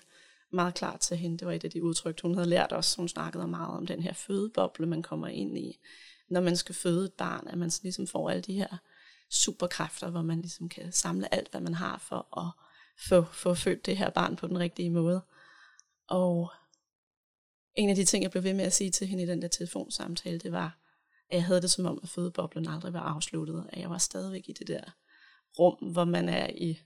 meget 0.51 0.73
klart 0.73 0.99
til 0.99 1.17
hende, 1.17 1.37
det 1.37 1.47
var 1.47 1.53
et 1.53 1.63
af 1.63 1.71
de 1.71 1.83
udtryk, 1.83 2.21
hun 2.21 2.35
havde 2.35 2.49
lært 2.49 2.73
os. 2.73 2.95
Hun 2.95 3.07
snakkede 3.07 3.47
meget 3.47 3.77
om 3.77 3.87
den 3.87 4.03
her 4.03 4.13
fødeboble, 4.13 4.85
man 4.85 5.03
kommer 5.03 5.27
ind 5.27 5.57
i, 5.57 5.79
når 6.29 6.41
man 6.41 6.57
skal 6.57 6.75
føde 6.75 7.05
et 7.05 7.13
barn, 7.13 7.47
at 7.47 7.57
man 7.57 7.71
ligesom 7.83 8.07
får 8.07 8.29
alle 8.29 8.41
de 8.41 8.53
her 8.53 8.77
superkræfter, 9.29 10.09
hvor 10.09 10.21
man 10.21 10.41
ligesom 10.41 10.69
kan 10.69 10.91
samle 10.91 11.33
alt, 11.33 11.51
hvad 11.51 11.61
man 11.61 11.73
har 11.73 11.97
for 11.97 12.37
at 12.39 12.66
få, 12.99 13.23
få 13.23 13.53
født 13.53 13.85
det 13.85 13.97
her 13.97 14.09
barn 14.09 14.35
på 14.35 14.47
den 14.47 14.59
rigtige 14.59 14.89
måde. 14.89 15.21
Og 16.07 16.51
en 17.75 17.89
af 17.89 17.95
de 17.95 18.05
ting, 18.05 18.23
jeg 18.23 18.31
blev 18.31 18.43
ved 18.43 18.53
med 18.53 18.65
at 18.65 18.73
sige 18.73 18.91
til 18.91 19.07
hende 19.07 19.23
i 19.23 19.27
den 19.27 19.41
der 19.41 19.47
telefonsamtale, 19.47 20.39
det 20.39 20.51
var, 20.51 20.79
at 21.29 21.35
jeg 21.35 21.45
havde 21.45 21.61
det 21.61 21.71
som 21.71 21.85
om, 21.85 21.99
at 22.03 22.09
fødeboblen 22.09 22.67
aldrig 22.67 22.93
var 22.93 22.99
afsluttet, 22.99 23.69
at 23.69 23.81
jeg 23.81 23.89
var 23.89 23.97
stadigvæk 23.97 24.49
i 24.49 24.53
det 24.53 24.67
der 24.67 24.83
rum, 25.59 25.91
hvor 25.91 26.05
man 26.05 26.29
er 26.29 26.47
i, 26.47 26.79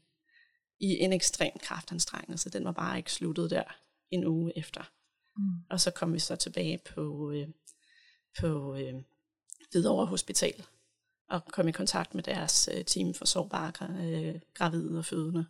i 0.79 0.99
en 0.99 1.13
ekstrem 1.13 1.51
kraftanstrengelse. 1.61 2.49
Den 2.49 2.65
var 2.65 2.71
bare 2.71 2.97
ikke 2.97 3.13
sluttet 3.13 3.49
der 3.49 3.63
en 4.09 4.25
uge 4.25 4.57
efter. 4.57 4.91
Mm. 5.37 5.43
Og 5.69 5.79
så 5.79 5.91
kom 5.91 6.13
vi 6.13 6.19
så 6.19 6.35
tilbage 6.35 6.79
på, 6.93 7.31
øh, 7.31 7.47
på 8.39 8.75
øh, 8.75 8.93
Hvidovre 9.71 10.05
Hospital, 10.05 10.65
og 11.29 11.45
kom 11.45 11.67
i 11.67 11.71
kontakt 11.71 12.15
med 12.15 12.23
deres 12.23 12.69
øh, 12.73 12.85
team 12.85 13.13
for 13.13 13.25
sårbare 13.25 13.71
øh, 14.03 14.41
gravide 14.53 14.97
og 14.97 15.05
fødende. 15.05 15.45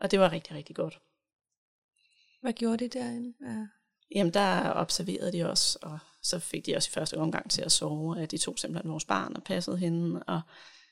Og 0.00 0.10
det 0.10 0.20
var 0.20 0.32
rigtig, 0.32 0.54
rigtig 0.56 0.76
godt. 0.76 1.00
Hvad 2.40 2.52
gjorde 2.52 2.84
de 2.84 2.98
derinde? 2.98 3.34
Ja. 3.40 3.66
Jamen, 4.14 4.34
der 4.34 4.72
observerede 4.72 5.32
de 5.32 5.42
os, 5.42 5.76
og 5.76 5.98
så 6.22 6.38
fik 6.38 6.66
de 6.66 6.76
også 6.76 6.88
i 6.88 6.94
første 6.94 7.18
omgang 7.18 7.50
til 7.50 7.62
at 7.62 7.72
sove, 7.72 8.22
at 8.22 8.30
de 8.30 8.38
tog 8.38 8.58
simpelthen 8.58 8.90
vores 8.90 9.04
barn 9.04 9.36
og 9.36 9.44
passede 9.44 9.78
hende, 9.78 10.22
og 10.22 10.40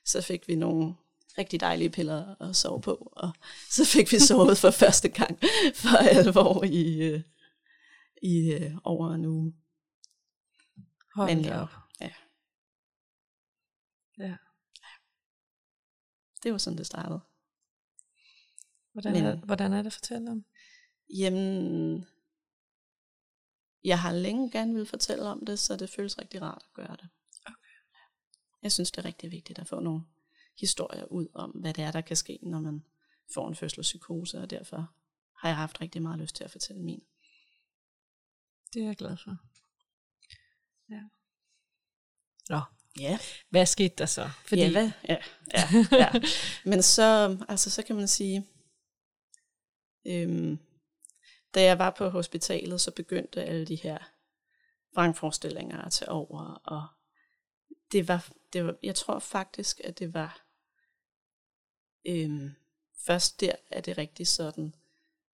så 0.05 0.23
fik 0.23 0.49
vi 0.49 0.55
nogle 0.55 0.95
rigtig 1.39 1.61
dejlige 1.61 1.91
piller 1.91 2.43
at 2.43 2.57
sove 2.57 2.81
på, 2.81 3.13
og 3.17 3.31
så 3.77 3.85
fik 3.85 4.13
vi 4.13 4.19
sovet 4.19 4.59
for 4.59 4.71
første 4.71 5.09
gang 5.09 5.39
for 5.75 5.97
alvor 5.97 6.65
i, 6.65 7.03
øh, 7.03 7.23
i 8.23 8.53
øh, 8.53 8.73
over 8.85 9.15
en 9.15 9.25
uge. 9.25 9.55
Hold 11.15 11.35
Men, 11.35 11.53
op. 11.53 11.69
Ja. 12.01 12.11
Ja. 14.19 14.37
Det 16.43 16.53
var 16.53 16.59
sådan, 16.59 16.79
det 16.79 16.87
startede. 16.87 17.21
Hvordan, 18.93 19.13
Men, 19.13 19.25
er, 19.25 19.37
hvordan 19.37 19.73
er 19.73 19.77
det 19.77 19.87
at 19.87 19.93
fortælle 19.93 20.31
om? 20.31 20.45
Jamen, 21.19 22.07
jeg 23.85 24.01
har 24.01 24.13
længe 24.13 24.51
gerne 24.51 24.75
vil 24.75 24.87
fortælle 24.87 25.25
om 25.25 25.47
det, 25.47 25.59
så 25.59 25.77
det 25.77 25.91
føles 25.91 26.19
rigtig 26.19 26.43
rart 26.43 26.63
at 26.65 26.73
gøre 26.75 26.97
det. 26.97 27.09
Okay. 27.47 27.77
Jeg 28.63 28.73
synes, 28.73 28.91
det 28.91 28.99
er 28.99 29.05
rigtig 29.05 29.31
vigtigt 29.31 29.59
at 29.59 29.69
få 29.69 29.81
nogle 29.81 30.03
historier 30.61 31.05
ud 31.05 31.27
om, 31.35 31.51
hvad 31.51 31.75
det 31.75 31.85
er, 31.85 31.93
der 31.93 32.01
kan 32.01 32.17
ske, 32.17 32.39
når 32.43 32.61
man 32.61 32.85
får 33.35 33.49
en 33.49 33.55
fødselspsykose, 33.55 34.39
og 34.39 34.51
derfor 34.51 34.95
har 35.37 35.49
jeg 35.49 35.57
haft 35.57 35.81
rigtig 35.81 36.03
meget 36.03 36.19
lyst 36.21 36.37
til 36.37 36.45
at 36.45 36.51
fortælle 36.51 36.83
min. 36.83 37.03
Det 38.75 38.83
er 38.83 38.87
jeg 38.87 38.97
glad 38.97 39.17
for. 39.17 39.37
Ja. 40.91 41.03
Nå, 42.49 42.61
ja. 43.01 43.19
hvad 43.51 43.67
skete 43.67 43.95
der 43.99 44.07
så? 44.07 44.31
Fordi... 44.45 44.63
Ja, 44.63 44.71
hvad? 44.71 44.91
Ja, 45.09 45.17
ja, 45.53 45.69
ja. 45.93 46.11
Men 46.65 46.83
så, 46.83 47.39
altså, 47.49 47.71
så 47.71 47.83
kan 47.83 47.97
man 47.97 48.09
sige, 48.09 48.47
øhm, 50.07 50.59
da 51.55 51.63
jeg 51.63 51.79
var 51.79 51.91
på 51.91 52.09
hospitalet, 52.09 52.81
så 52.81 52.91
begyndte 52.91 53.45
alle 53.45 53.67
de 53.67 53.77
her 53.77 53.99
vrangforestillinger 54.95 55.81
at 55.83 55.93
tage 55.93 56.11
over, 56.11 56.55
og 56.65 56.87
det 57.93 58.09
var, 58.09 58.29
det 58.53 58.65
var, 58.67 58.75
jeg 58.83 58.95
tror 58.95 59.19
faktisk, 59.19 59.81
at 59.85 59.99
det 59.99 60.15
var 60.15 60.47
øhm, 62.07 62.51
først 63.07 63.41
der, 63.41 63.53
at 63.71 63.87
det 63.87 63.99
rigtig 63.99 64.27
sådan, 64.27 64.75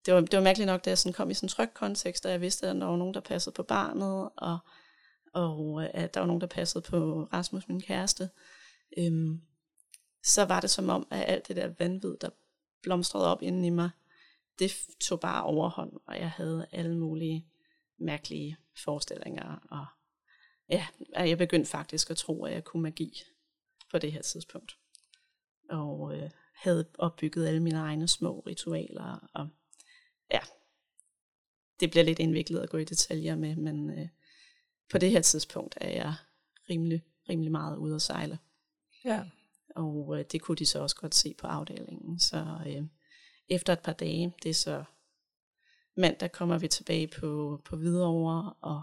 det 0.06 0.14
var, 0.14 0.20
det 0.20 0.36
var 0.36 0.42
mærkeligt 0.42 0.66
nok, 0.66 0.84
da 0.84 0.90
jeg 0.90 0.98
sådan 0.98 1.12
kom 1.12 1.30
i 1.30 1.34
sådan 1.34 1.44
en 1.44 1.50
tryg 1.50 1.74
kontekst, 1.74 2.26
og 2.26 2.32
jeg 2.32 2.40
vidste, 2.40 2.68
at 2.68 2.76
der 2.76 2.84
var 2.84 2.96
nogen, 2.96 3.14
der 3.14 3.20
passede 3.20 3.54
på 3.54 3.62
barnet, 3.62 4.30
og, 4.36 4.58
og 5.34 5.82
øh, 5.82 5.90
at 5.94 6.14
der 6.14 6.20
var 6.20 6.26
nogen, 6.26 6.40
der 6.40 6.46
passede 6.46 6.82
på 6.82 7.28
Rasmus, 7.32 7.68
min 7.68 7.82
kæreste, 7.82 8.30
øhm, 8.98 9.40
så 10.24 10.44
var 10.44 10.60
det 10.60 10.70
som 10.70 10.88
om, 10.88 11.06
at 11.10 11.24
alt 11.28 11.48
det 11.48 11.56
der 11.56 11.74
vanvid, 11.78 12.16
der 12.20 12.30
blomstrede 12.82 13.26
op 13.26 13.42
inden 13.42 13.64
i 13.64 13.70
mig, 13.70 13.90
det 14.58 14.72
tog 15.00 15.20
bare 15.20 15.42
overhånd, 15.42 15.92
og 16.06 16.18
jeg 16.18 16.30
havde 16.30 16.66
alle 16.72 16.98
mulige 16.98 17.46
mærkelige 17.98 18.56
forestillinger 18.84 19.66
og 19.70 19.86
ja, 20.68 20.86
jeg 21.14 21.38
begyndte 21.38 21.70
faktisk 21.70 22.10
at 22.10 22.16
tro, 22.16 22.44
at 22.44 22.52
jeg 22.52 22.64
kunne 22.64 22.82
magi 22.82 23.22
på 23.90 23.98
det 23.98 24.12
her 24.12 24.22
tidspunkt. 24.22 24.78
Og 25.70 26.16
øh, 26.16 26.30
havde 26.54 26.88
opbygget 26.98 27.46
alle 27.46 27.62
mine 27.62 27.78
egne 27.78 28.08
små 28.08 28.40
ritualer. 28.40 29.28
Og 29.34 29.48
ja, 30.30 30.40
det 31.80 31.90
bliver 31.90 32.04
lidt 32.04 32.18
indviklet 32.18 32.60
at 32.60 32.70
gå 32.70 32.76
i 32.76 32.84
detaljer 32.84 33.36
med, 33.36 33.56
men 33.56 33.98
øh, 33.98 34.08
på 34.90 34.98
det 34.98 35.10
her 35.10 35.20
tidspunkt 35.20 35.78
er 35.80 35.90
jeg 35.90 36.14
rimelig, 36.70 37.04
rimelig 37.28 37.52
meget 37.52 37.76
ude 37.76 37.94
at 37.94 38.02
sejle. 38.02 38.38
Ja. 39.04 39.24
Og 39.76 40.18
øh, 40.18 40.24
det 40.32 40.42
kunne 40.42 40.56
de 40.56 40.66
så 40.66 40.78
også 40.78 40.96
godt 40.96 41.14
se 41.14 41.34
på 41.38 41.46
afdelingen. 41.46 42.18
Så 42.18 42.58
øh, 42.66 42.82
efter 43.48 43.72
et 43.72 43.80
par 43.80 43.92
dage, 43.92 44.34
det 44.42 44.50
er 44.50 44.54
så 44.54 44.84
mandag 45.96 46.32
kommer 46.32 46.58
vi 46.58 46.68
tilbage 46.68 47.08
på, 47.08 47.60
på 47.64 47.76
Hvidovre, 47.76 48.52
og 48.60 48.82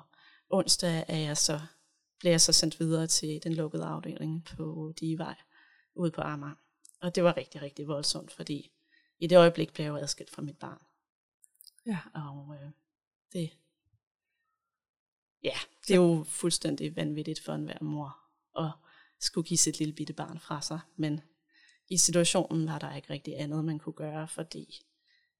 onsdag 0.49 1.05
er 1.07 1.17
jeg 1.17 1.37
så, 1.37 1.59
bliver 2.19 2.33
jeg 2.33 2.41
så 2.41 2.53
sendt 2.53 2.79
videre 2.79 3.07
til 3.07 3.43
den 3.43 3.53
lukkede 3.53 3.85
afdeling 3.85 4.45
på 4.45 4.93
Divej 4.99 5.35
ude 5.95 6.11
på 6.11 6.21
Amager. 6.21 6.55
Og 7.01 7.15
det 7.15 7.23
var 7.23 7.37
rigtig, 7.37 7.61
rigtig 7.61 7.87
voldsomt, 7.87 8.31
fordi 8.31 8.71
i 9.19 9.27
det 9.27 9.37
øjeblik 9.37 9.73
blev 9.73 9.85
jeg 9.85 9.91
jo 9.91 9.97
adskilt 9.97 10.31
fra 10.31 10.41
mit 10.41 10.57
barn. 10.57 10.81
Ja. 11.85 11.99
Og 12.13 12.55
øh, 12.55 12.71
det, 13.33 13.51
ja, 15.43 15.57
det 15.87 15.93
er 15.93 16.01
jo 16.01 16.25
fuldstændig 16.27 16.95
vanvittigt 16.95 17.43
for 17.43 17.53
enhver 17.53 17.83
mor 17.83 18.17
at 18.59 18.71
skulle 19.19 19.47
give 19.47 19.57
sit 19.57 19.79
lille 19.79 19.93
bitte 19.93 20.13
barn 20.13 20.39
fra 20.39 20.61
sig. 20.61 20.79
Men 20.95 21.21
i 21.89 21.97
situationen 21.97 22.67
var 22.67 22.79
der 22.79 22.95
ikke 22.95 23.09
rigtig 23.09 23.39
andet, 23.39 23.65
man 23.65 23.79
kunne 23.79 23.93
gøre, 23.93 24.27
fordi 24.27 24.85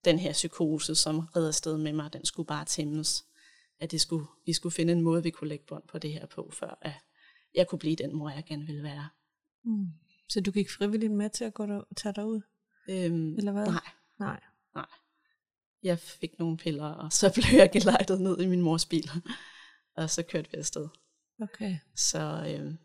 den 0.05 0.19
her 0.19 0.31
psykose, 0.31 0.95
som 0.95 1.19
redder 1.19 1.51
sted 1.51 1.77
med 1.77 1.93
mig, 1.93 2.13
den 2.13 2.25
skulle 2.25 2.47
bare 2.47 2.65
tæmmes. 2.65 3.25
At 3.79 3.91
det 3.91 4.01
skulle, 4.01 4.25
vi 4.45 4.53
skulle 4.53 4.73
finde 4.73 4.93
en 4.93 5.01
måde, 5.01 5.23
vi 5.23 5.29
kunne 5.29 5.47
lægge 5.47 5.65
bånd 5.67 5.84
på 5.88 5.97
det 5.99 6.13
her 6.13 6.25
på, 6.25 6.51
før 6.53 6.77
at 6.81 6.93
jeg 7.55 7.67
kunne 7.67 7.79
blive 7.79 7.95
den 7.95 8.15
mor, 8.15 8.29
jeg 8.29 8.43
gerne 8.45 8.65
ville 8.65 8.84
være. 8.84 9.10
Mm. 9.63 9.88
Så 10.29 10.41
du 10.41 10.51
gik 10.51 10.69
frivilligt 10.71 11.12
med 11.12 11.29
til 11.29 11.43
at 11.45 11.53
gå 11.53 11.65
der, 11.65 11.81
tage 11.97 12.13
dig 12.13 12.25
ud? 12.25 12.41
Øhm, 12.89 13.36
Eller 13.38 13.51
hvad? 13.51 13.65
Nej, 13.65 13.89
Nej. 14.19 14.39
nej. 14.75 14.86
Jeg 15.84 15.99
fik 15.99 16.39
nogle 16.39 16.58
piller, 16.58 16.86
og 16.86 17.13
så 17.13 17.31
blev 17.36 17.60
jeg 17.60 17.71
gelejtet 17.71 18.21
ned 18.21 18.39
i 18.41 18.47
min 18.47 18.62
mors 18.62 18.86
bil. 18.86 19.10
og 19.95 20.10
så 20.10 20.23
kørte 20.23 20.51
vi 20.51 20.58
afsted. 20.58 20.88
Okay. 21.41 21.77
Så 21.95 22.45
øhm, 22.49 22.77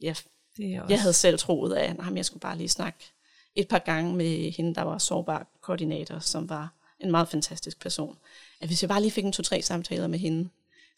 jeg, 0.00 0.16
Det 0.56 0.74
er 0.74 0.82
også... 0.82 0.92
jeg 0.92 1.00
havde 1.00 1.12
selv 1.12 1.38
troet, 1.38 1.76
at 1.76 1.96
nej, 1.96 2.12
jeg 2.14 2.24
skulle 2.24 2.40
bare 2.40 2.56
lige 2.56 2.68
snakke 2.68 3.12
et 3.54 3.68
par 3.68 3.78
gange 3.78 4.16
med 4.16 4.52
hende, 4.52 4.74
der 4.74 4.82
var 4.82 4.98
sårbar 4.98 5.46
koordinator, 5.60 6.18
som 6.18 6.48
var 6.48 6.72
en 7.00 7.10
meget 7.10 7.28
fantastisk 7.28 7.80
person. 7.80 8.18
At 8.60 8.68
hvis 8.68 8.82
jeg 8.82 8.88
bare 8.88 9.00
lige 9.00 9.10
fik 9.10 9.24
en 9.24 9.32
to-tre 9.32 9.62
samtaler 9.62 10.06
med 10.06 10.18
hende, 10.18 10.48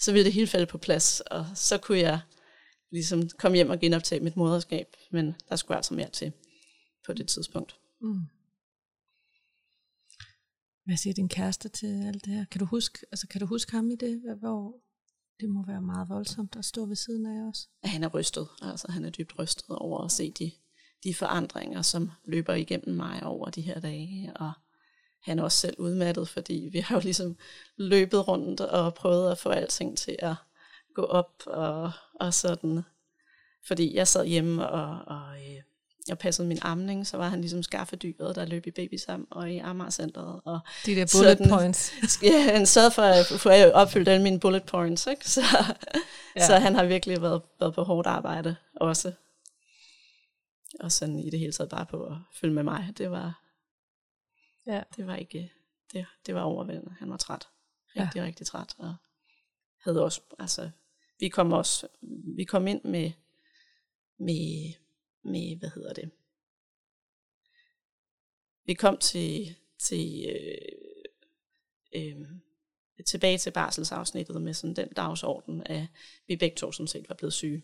så 0.00 0.12
ville 0.12 0.24
det 0.24 0.32
hele 0.32 0.46
falde 0.46 0.66
på 0.66 0.78
plads, 0.78 1.20
og 1.20 1.46
så 1.54 1.78
kunne 1.78 1.98
jeg 1.98 2.20
ligesom 2.90 3.28
komme 3.38 3.54
hjem 3.56 3.70
og 3.70 3.80
genoptage 3.80 4.20
mit 4.20 4.36
moderskab. 4.36 4.96
Men 5.10 5.34
der 5.48 5.56
skulle 5.56 5.76
altså 5.76 5.94
mere 5.94 6.08
til 6.10 6.32
på 7.06 7.12
det 7.12 7.28
tidspunkt. 7.28 7.76
Mm. 8.00 8.20
Hvad 10.84 10.96
siger 10.96 11.14
din 11.14 11.28
kæreste 11.28 11.68
til 11.68 12.06
alt 12.06 12.24
det 12.24 12.32
her? 12.32 12.44
Kan 12.50 12.58
du 12.58 12.64
huske, 12.64 12.98
altså, 13.12 13.26
kan 13.28 13.40
du 13.40 13.46
huske 13.46 13.72
ham 13.72 13.90
i 13.90 13.96
det? 13.96 14.22
Hvor 14.40 14.74
det 15.40 15.48
må 15.48 15.64
være 15.66 15.80
meget 15.82 16.08
voldsomt 16.08 16.56
at 16.56 16.64
stå 16.64 16.86
ved 16.86 16.96
siden 16.96 17.26
af 17.26 17.48
os. 17.48 17.68
at 17.82 17.88
han 17.88 18.04
er 18.04 18.08
rystet. 18.08 18.48
Altså 18.62 18.92
han 18.92 19.04
er 19.04 19.10
dybt 19.10 19.38
rystet 19.38 19.76
over 19.76 20.04
at 20.04 20.12
se 20.12 20.30
de, 20.30 20.52
de 21.04 21.14
forandringer, 21.14 21.82
som 21.82 22.10
løber 22.24 22.54
igennem 22.54 22.96
mig 22.96 23.22
over 23.22 23.50
de 23.50 23.60
her 23.60 23.80
dage. 23.80 24.32
Og 24.36 24.52
han 25.22 25.38
er 25.38 25.42
også 25.42 25.58
selv 25.58 25.76
udmattet, 25.78 26.28
fordi 26.28 26.68
vi 26.72 26.78
har 26.78 26.96
jo 26.96 27.00
ligesom 27.00 27.36
løbet 27.76 28.28
rundt 28.28 28.60
og 28.60 28.94
prøvet 28.94 29.30
at 29.30 29.38
få 29.38 29.48
alting 29.48 29.98
til 29.98 30.16
at 30.18 30.34
gå 30.94 31.02
op 31.02 31.42
og, 31.46 31.90
og 32.20 32.34
sådan. 32.34 32.82
Fordi 33.66 33.94
jeg 33.94 34.08
sad 34.08 34.26
hjemme 34.26 34.68
og, 34.68 35.16
og 35.16 35.36
øh, 35.36 35.62
jeg 36.08 36.18
passede 36.18 36.48
min 36.48 36.58
amning, 36.62 37.06
så 37.06 37.16
var 37.16 37.28
han 37.28 37.40
ligesom 37.40 37.62
skaffedyret, 37.62 38.36
der 38.36 38.44
løb 38.46 38.66
i 38.66 38.70
babysam 38.70 39.28
og 39.30 39.50
i 39.52 39.58
Amager-centret. 39.58 40.40
Og 40.44 40.60
De 40.86 40.94
der 40.94 41.12
bullet 41.16 41.38
Sådan. 41.38 41.48
points. 41.48 41.92
ja, 42.22 42.52
han 42.52 42.66
sad 42.66 42.90
for 42.90 43.02
at 43.02 43.26
få 43.26 43.50
opfyldt 43.74 44.08
alle 44.08 44.22
mine 44.22 44.40
bullet 44.40 44.62
points, 44.64 45.06
ikke? 45.06 45.28
Så, 45.30 45.40
Ja. 46.36 46.46
så 46.46 46.58
han 46.58 46.74
har 46.74 46.84
virkelig 46.84 47.22
været, 47.22 47.42
været 47.60 47.74
på 47.74 47.82
hårdt 47.82 48.06
arbejde 48.06 48.56
også. 48.74 49.12
Og 50.80 50.92
sådan 50.92 51.18
i 51.18 51.30
det 51.30 51.38
hele 51.38 51.52
taget 51.52 51.70
bare 51.70 51.86
på 51.86 52.04
at 52.04 52.16
følge 52.40 52.54
med 52.54 52.62
mig. 52.62 52.92
Det 52.98 53.10
var, 53.10 53.42
Ja. 54.66 54.82
det 54.96 55.06
var 55.06 55.16
ikke, 55.16 55.52
det, 55.92 56.06
det 56.26 56.34
var 56.34 56.40
overvældende. 56.42 56.94
Han 56.98 57.10
var 57.10 57.16
træt. 57.16 57.48
Rigtig, 57.96 58.18
ja. 58.20 58.24
rigtig 58.24 58.46
træt. 58.46 58.74
Og 58.78 58.94
havde 59.84 60.04
også, 60.04 60.20
altså, 60.38 60.70
vi 61.20 61.28
kom 61.28 61.52
også, 61.52 61.86
vi 62.36 62.44
kom 62.44 62.66
ind 62.66 62.84
med, 62.84 63.12
med, 64.18 64.72
med, 65.30 65.56
hvad 65.56 65.70
hedder 65.74 65.92
det? 65.92 66.10
Vi 68.64 68.74
kom 68.74 68.98
til, 68.98 69.56
til 69.78 70.26
øh, 70.28 70.58
øh, 71.94 72.26
tilbage 73.06 73.38
til 73.38 73.50
barselsafsnittet 73.50 74.42
med 74.42 74.54
sådan 74.54 74.76
den 74.76 74.88
dagsorden, 74.88 75.62
at 75.66 75.86
vi 76.26 76.36
begge 76.36 76.56
to 76.56 76.72
sådan 76.72 76.86
set 76.86 77.08
var 77.08 77.14
blevet 77.14 77.32
syge. 77.32 77.62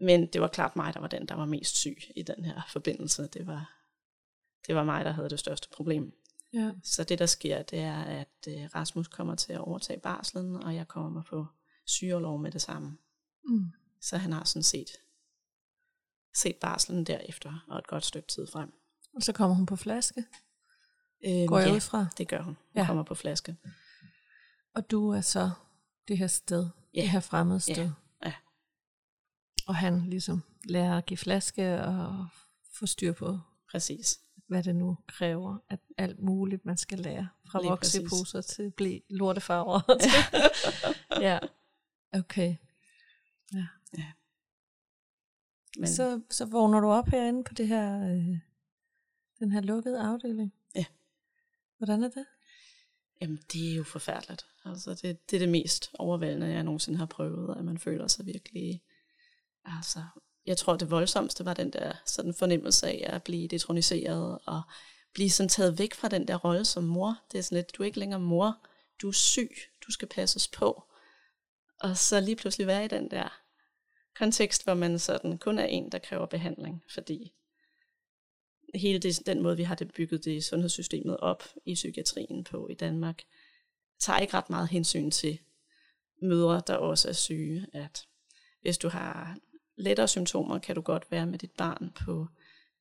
Men 0.00 0.26
det 0.26 0.40
var 0.40 0.48
klart 0.48 0.76
mig, 0.76 0.94
der 0.94 1.00
var 1.00 1.08
den, 1.08 1.28
der 1.28 1.34
var 1.34 1.44
mest 1.44 1.76
syg 1.76 1.98
i 2.16 2.22
den 2.22 2.44
her 2.44 2.62
forbindelse. 2.72 3.28
Det 3.32 3.46
var, 3.46 3.84
det 4.66 4.74
var 4.74 4.84
mig, 4.84 5.04
der 5.04 5.10
havde 5.10 5.30
det 5.30 5.38
største 5.38 5.68
problem. 5.72 6.12
Ja. 6.52 6.72
Så 6.84 7.04
det, 7.04 7.18
der 7.18 7.26
sker, 7.26 7.62
det 7.62 7.78
er, 7.78 8.02
at 8.02 8.48
øh, 8.48 8.68
Rasmus 8.74 9.08
kommer 9.08 9.34
til 9.34 9.52
at 9.52 9.60
overtage 9.60 10.00
barslen, 10.00 10.56
og 10.56 10.74
jeg 10.74 10.88
kommer 10.88 11.22
på 11.22 11.46
sygeorlov 11.86 12.38
med 12.38 12.50
det 12.50 12.62
samme. 12.62 12.98
Mm. 13.44 13.72
Så 14.00 14.16
han 14.16 14.32
har 14.32 14.44
sådan 14.44 14.62
set 14.62 14.90
set 16.42 16.56
barslen 16.56 17.04
derefter, 17.04 17.64
og 17.68 17.78
et 17.78 17.86
godt 17.86 18.04
stykke 18.04 18.28
tid 18.28 18.46
frem. 18.52 18.72
Og 19.14 19.22
så 19.22 19.32
kommer 19.32 19.56
hun 19.56 19.66
på 19.66 19.76
flaske. 19.76 20.24
Øhm, 21.26 21.46
Går 21.46 21.58
jeg 21.58 21.68
ja, 21.68 21.74
ud 21.74 21.80
fra. 21.80 22.06
det 22.18 22.28
gør 22.28 22.38
hun. 22.42 22.54
Hun 22.54 22.56
Ja. 22.74 22.80
ja. 22.80 22.86
kommer 22.86 23.02
på 23.02 23.14
flaske. 23.14 23.56
Og 24.74 24.90
du 24.90 25.10
er 25.10 25.20
så 25.20 25.50
det 26.08 26.18
her 26.18 26.26
sted. 26.26 26.68
Ja. 26.94 27.00
Det 27.00 27.08
her 27.10 27.20
fremmede 27.20 27.60
Ja. 27.68 27.74
sted. 27.74 27.90
Ja. 28.24 28.32
Og 29.66 29.76
han 29.76 30.00
ligesom 30.10 30.42
lærer 30.64 30.98
at 30.98 31.06
give 31.06 31.18
flaske 31.18 31.80
og 31.82 32.26
få 32.78 32.86
styr 32.86 33.12
på, 33.12 33.38
Præcis. 33.70 34.20
hvad 34.48 34.62
det 34.62 34.76
nu 34.76 34.98
kræver. 35.06 35.58
At 35.70 35.78
alt 35.98 36.18
muligt, 36.18 36.64
man 36.64 36.76
skal 36.76 36.98
lære. 36.98 37.28
Fra 37.50 37.60
Lige 37.60 37.68
vokseposer 37.70 38.40
til 38.40 38.70
blæ 38.70 38.98
lortefarver. 39.10 39.80
ja. 41.28 41.38
Okay. 42.12 42.56
Men 45.78 45.88
Så, 45.88 46.20
så 46.30 46.44
vågner 46.44 46.80
du 46.80 46.88
op 46.88 47.08
herinde 47.08 47.44
på 47.44 47.54
det 47.54 47.68
her, 47.68 48.02
øh, 48.02 48.38
den 49.38 49.52
her 49.52 49.60
lukkede 49.60 50.00
afdeling. 50.00 50.54
Ja. 50.74 50.84
Hvordan 51.78 52.02
er 52.02 52.08
det? 52.08 52.26
jamen, 53.20 53.38
det 53.52 53.70
er 53.70 53.74
jo 53.74 53.84
forfærdeligt. 53.84 54.46
Altså, 54.64 54.90
det, 54.90 55.30
det 55.30 55.36
er 55.36 55.38
det 55.38 55.48
mest 55.48 55.90
overvældende, 55.98 56.46
jeg 56.46 56.62
nogensinde 56.62 56.98
har 56.98 57.06
prøvet, 57.06 57.56
at 57.58 57.64
man 57.64 57.78
føler 57.78 58.06
sig 58.08 58.26
virkelig... 58.26 58.82
Altså, 59.64 60.02
jeg 60.46 60.56
tror, 60.56 60.76
det 60.76 60.90
voldsomste 60.90 61.44
var 61.44 61.54
den 61.54 61.72
der 61.72 61.92
sådan 62.06 62.34
fornemmelse 62.34 62.86
af 62.86 63.04
at 63.14 63.22
blive 63.22 63.48
detroniseret 63.48 64.38
og 64.46 64.62
blive 65.14 65.30
sådan 65.30 65.48
taget 65.48 65.78
væk 65.78 65.94
fra 65.94 66.08
den 66.08 66.28
der 66.28 66.36
rolle 66.36 66.64
som 66.64 66.84
mor. 66.84 67.22
Det 67.32 67.38
er 67.38 67.42
sådan 67.42 67.56
lidt, 67.56 67.76
du 67.78 67.82
er 67.82 67.86
ikke 67.86 67.98
længere 67.98 68.20
mor, 68.20 68.66
du 69.02 69.08
er 69.08 69.12
syg, 69.12 69.50
du 69.86 69.92
skal 69.92 70.08
passes 70.08 70.48
på. 70.48 70.84
Og 71.80 71.96
så 71.96 72.20
lige 72.20 72.36
pludselig 72.36 72.66
være 72.66 72.84
i 72.84 72.88
den 72.88 73.10
der 73.10 73.40
kontekst, 74.18 74.64
hvor 74.64 74.74
man 74.74 74.98
sådan 74.98 75.38
kun 75.38 75.58
er 75.58 75.64
en, 75.64 75.92
der 75.92 75.98
kræver 75.98 76.26
behandling, 76.26 76.84
fordi 76.94 77.32
hele 78.74 78.98
det, 78.98 79.26
den 79.26 79.42
måde, 79.42 79.56
vi 79.56 79.62
har 79.62 79.74
det 79.74 79.92
bygget 79.92 80.24
det 80.24 80.44
sundhedssystemet 80.44 81.16
op 81.16 81.44
i 81.64 81.74
psykiatrien 81.74 82.44
på 82.44 82.68
i 82.68 82.74
Danmark, 82.74 83.22
tager 83.98 84.18
ikke 84.18 84.34
ret 84.34 84.50
meget 84.50 84.68
hensyn 84.68 85.10
til 85.10 85.38
mødre, 86.22 86.62
der 86.66 86.74
også 86.74 87.08
er 87.08 87.12
syge, 87.12 87.66
at 87.72 88.06
hvis 88.60 88.78
du 88.78 88.88
har 88.88 89.38
lettere 89.76 90.08
symptomer, 90.08 90.58
kan 90.58 90.74
du 90.74 90.80
godt 90.80 91.10
være 91.10 91.26
med 91.26 91.38
dit 91.38 91.52
barn 91.52 91.92
på 92.04 92.26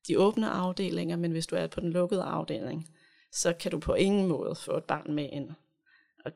de 0.07 0.19
åbne 0.19 0.49
afdelinger, 0.49 1.15
men 1.15 1.31
hvis 1.31 1.47
du 1.47 1.55
er 1.55 1.67
på 1.67 1.79
den 1.79 1.91
lukkede 1.91 2.23
afdeling, 2.23 2.89
så 3.31 3.53
kan 3.53 3.71
du 3.71 3.79
på 3.79 3.93
ingen 3.93 4.27
måde 4.27 4.55
få 4.55 4.77
et 4.77 4.83
barn 4.83 5.13
med 5.13 5.29
ind. 5.31 5.49
Og 6.25 6.31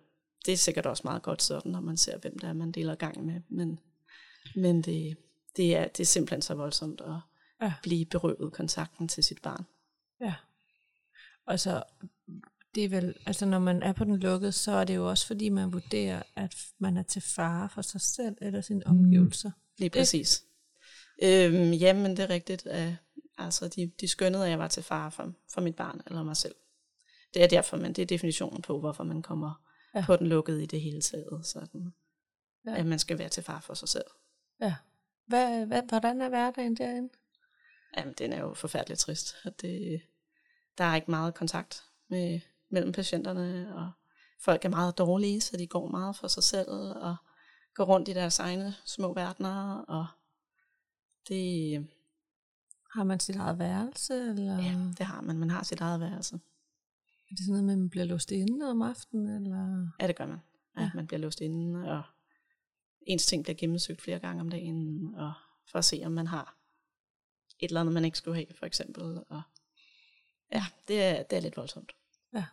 det 0.46 0.52
er 0.52 0.58
sikkert 0.58 0.86
også 0.86 1.02
meget 1.06 1.22
godt 1.22 1.42
sådan, 1.42 1.72
når 1.72 1.82
man 1.82 1.98
ser, 1.98 2.18
hvem 2.18 2.40
der 2.40 2.48
er, 2.48 2.54
man 2.54 2.72
deler 2.72 2.96
gang 2.96 3.26
med. 3.26 3.42
Men, 3.50 3.80
men 4.56 4.82
det, 4.82 5.18
det, 5.56 5.76
er, 5.76 5.88
det 5.88 6.00
er 6.00 6.06
simpelthen 6.06 6.42
så 6.42 6.54
voldsomt 6.56 7.02
at 7.02 7.14
Ja. 7.62 7.74
blive 7.84 8.06
berøvet 8.06 8.54
kontakten 8.54 9.08
til 9.08 9.24
sit 9.24 9.42
barn. 9.42 9.66
Ja. 10.22 10.34
Og 11.46 11.60
så, 11.60 11.84
det 12.76 12.86
er 12.86 12.90
vel, 12.90 13.16
altså 13.26 13.46
når 13.46 13.60
man 13.60 13.84
er 13.84 13.94
på 13.94 14.04
den 14.04 14.18
lukkede, 14.18 14.52
så 14.52 14.72
er 14.72 14.84
det 14.84 14.96
jo 14.96 15.10
også 15.10 15.28
fordi, 15.28 15.50
man 15.50 15.74
vurderer, 15.74 16.24
at 16.36 16.56
man 16.80 16.98
er 16.98 17.04
til 17.04 17.22
fare 17.22 17.70
for 17.70 17.82
sig 17.82 18.02
selv 18.02 18.36
eller 18.42 18.62
sine 18.62 18.88
omgivelser. 18.88 19.52
Lige 19.78 19.90
præcis. 19.90 20.44
Øhm, 21.24 21.72
jamen, 21.72 22.12
det 22.12 22.20
er 22.20 22.30
rigtigt. 22.30 22.66
At, 22.66 22.94
altså, 23.38 23.68
de, 23.68 23.92
de 24.02 24.08
skønnede, 24.08 24.44
at 24.44 24.50
jeg 24.50 24.60
var 24.60 24.68
til 24.68 24.84
fare 24.84 25.12
for, 25.12 25.34
for 25.54 25.62
mit 25.62 25.76
barn 25.76 26.02
eller 26.06 26.24
mig 26.24 26.38
selv. 26.38 26.56
Det 27.34 27.44
er 27.44 27.48
derfor, 27.48 27.78
man, 27.78 27.94
det 27.94 28.02
er 28.02 28.06
definitionen 28.06 28.62
på, 28.62 28.80
hvorfor 28.80 29.04
man 29.04 29.22
kommer 29.22 29.64
Ja. 29.96 30.06
på 30.06 30.16
den 30.16 30.28
lukkede 30.28 30.64
i 30.64 30.66
det 30.66 30.82
hele 30.82 31.02
taget. 31.02 31.46
Sådan, 31.46 31.94
Ja. 32.66 32.76
At 32.76 32.86
man 32.86 33.00
skal 33.00 33.18
være 33.18 33.30
til 33.30 33.44
fare 33.44 33.62
for 33.62 33.74
sig 33.74 33.90
selv. 33.90 34.06
Ja. 34.62 34.76
Hvad, 35.28 35.66
hvad, 35.66 35.84
hvordan 35.90 36.22
er 36.22 36.30
hverdagen 36.30 36.76
derinde? 36.76 37.10
Jamen, 37.98 38.14
den 38.18 38.34
er 38.34 38.40
jo 38.40 38.54
forfærdeligt 38.54 39.00
trist. 39.00 39.36
At 39.44 39.62
det, 39.62 40.02
der 40.78 40.84
er 40.84 40.96
ikke 40.96 41.12
meget 41.12 41.34
kontakt 41.34 41.84
med, 42.10 42.40
mellem 42.70 42.92
patienterne, 42.92 43.76
og 43.76 43.92
folk 44.42 44.66
er 44.66 44.70
meget 44.70 44.98
dårlige, 44.98 45.42
så 45.42 45.58
de 45.58 45.68
går 45.68 45.88
meget 45.88 46.16
for 46.16 46.28
sig 46.28 46.44
selv, 46.44 46.70
og 46.96 47.16
går 47.76 47.84
rundt 47.84 48.10
i 48.10 48.14
deres 48.14 48.40
egne 48.40 48.76
små 48.86 49.14
verdener, 49.14 49.78
og 49.78 50.08
det... 51.28 51.88
Har 52.94 53.04
man 53.04 53.20
sit 53.20 53.36
eget 53.36 53.60
værelse? 53.60 54.14
Eller? 54.14 54.56
Ja, 54.56 54.76
det 54.98 55.06
har 55.06 55.22
man. 55.22 55.38
Man 55.38 55.50
har 55.50 55.64
sit 55.64 55.82
eget 55.82 56.00
værelse. 56.00 56.36
Er 56.36 57.36
det 57.36 57.40
sådan 57.40 57.52
noget 57.52 57.64
med, 57.64 57.74
at 57.74 57.80
man 57.80 57.90
bliver 57.90 58.06
låst 58.06 58.32
inde 58.32 58.70
om 58.70 58.82
aftenen? 58.82 59.30
Eller? 59.30 59.88
Ja, 60.00 60.08
det 60.08 60.16
gør 60.16 60.26
man. 60.26 60.40
Ja, 60.78 60.82
ja. 60.82 60.92
Man 60.96 61.08
bliver 61.08 61.20
låst 61.20 61.42
inde, 61.42 61.92
og 61.92 62.04
ens 63.08 63.26
ting 63.26 63.44
bliver 63.44 63.58
gennemsøgt 63.58 64.02
flere 64.02 64.20
gange 64.20 64.42
om 64.42 64.50
dagen, 64.50 65.16
og 65.16 65.34
for 65.72 65.80
at 65.80 65.86
se, 65.86 66.02
om 66.06 66.12
man 66.12 66.28
har 66.28 66.58
et 67.60 67.68
eller 67.68 67.82
andet, 67.82 67.94
man 67.94 68.06
ikke 68.06 68.18
skulle 68.18 68.36
have, 68.36 68.48
for 68.60 68.66
eksempel. 68.66 69.04
Og 69.30 69.42
ja, 70.52 70.66
det 70.88 71.02
er, 71.02 71.24
det 71.24 71.38
er 71.38 71.42
lidt 71.42 71.58
voldsomt. 71.58 71.92
Ja, 72.34 72.46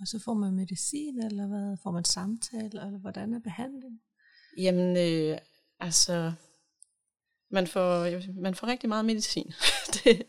og 0.00 0.06
så 0.06 0.18
får 0.18 0.34
man 0.34 0.52
medicin, 0.52 1.22
eller 1.22 1.46
hvad? 1.46 1.76
Får 1.82 1.90
man 1.90 2.04
samtale, 2.04 2.64
eller 2.64 2.98
hvordan 2.98 3.34
er 3.34 3.40
behandling? 3.40 4.02
Jamen, 4.56 4.96
øh, 4.96 5.38
altså, 5.80 6.32
man 7.50 7.66
får, 7.66 8.06
man 8.40 8.54
får 8.54 8.66
rigtig 8.66 8.88
meget 8.88 9.04
medicin. 9.04 9.52
det, 9.94 10.22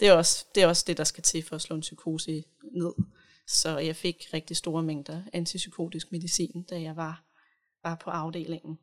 det, 0.00 0.08
er 0.08 0.12
også, 0.12 0.46
det 0.54 0.62
er 0.62 0.66
også 0.66 0.84
det, 0.86 0.96
der 0.96 1.04
skal 1.04 1.22
til 1.22 1.42
for 1.42 1.56
at 1.56 1.62
slå 1.62 1.76
en 1.76 1.82
psykose 1.82 2.44
ned. 2.72 2.92
Så 3.46 3.78
jeg 3.78 3.96
fik 3.96 4.26
rigtig 4.34 4.56
store 4.56 4.82
mængder 4.82 5.22
antipsykotisk 5.32 6.12
medicin, 6.12 6.62
da 6.62 6.80
jeg 6.80 6.96
var, 6.96 7.24
var 7.82 7.94
på 7.94 8.10
afdelingen. 8.10 8.78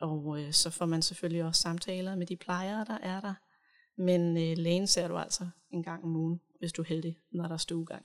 Og 0.00 0.40
øh, 0.40 0.52
så 0.52 0.70
får 0.70 0.86
man 0.86 1.02
selvfølgelig 1.02 1.44
også 1.44 1.62
samtaler 1.62 2.16
med 2.16 2.26
de 2.26 2.36
plejere, 2.36 2.84
der 2.84 2.98
er 2.98 3.20
der. 3.20 3.34
Men 3.96 4.36
øh, 4.36 4.58
lægen 4.58 4.86
ser 4.86 5.08
du 5.08 5.16
altså 5.16 5.48
en 5.70 5.82
gang 5.82 6.04
om 6.04 6.16
ugen, 6.16 6.40
hvis 6.58 6.72
du 6.72 6.82
er 6.82 6.86
heldig, 6.86 7.18
når 7.30 7.46
der 7.46 7.54
er 7.54 7.58
stuegang. 7.58 8.04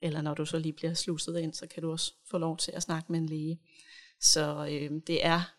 Eller 0.00 0.22
når 0.22 0.34
du 0.34 0.46
så 0.46 0.58
lige 0.58 0.72
bliver 0.72 0.94
sluset 0.94 1.38
ind, 1.38 1.54
så 1.54 1.66
kan 1.66 1.82
du 1.82 1.92
også 1.92 2.14
få 2.30 2.38
lov 2.38 2.56
til 2.56 2.72
at 2.72 2.82
snakke 2.82 3.12
med 3.12 3.20
en 3.20 3.26
læge. 3.26 3.60
Så 4.20 4.66
øh, 4.70 5.00
det, 5.06 5.26
er, 5.26 5.54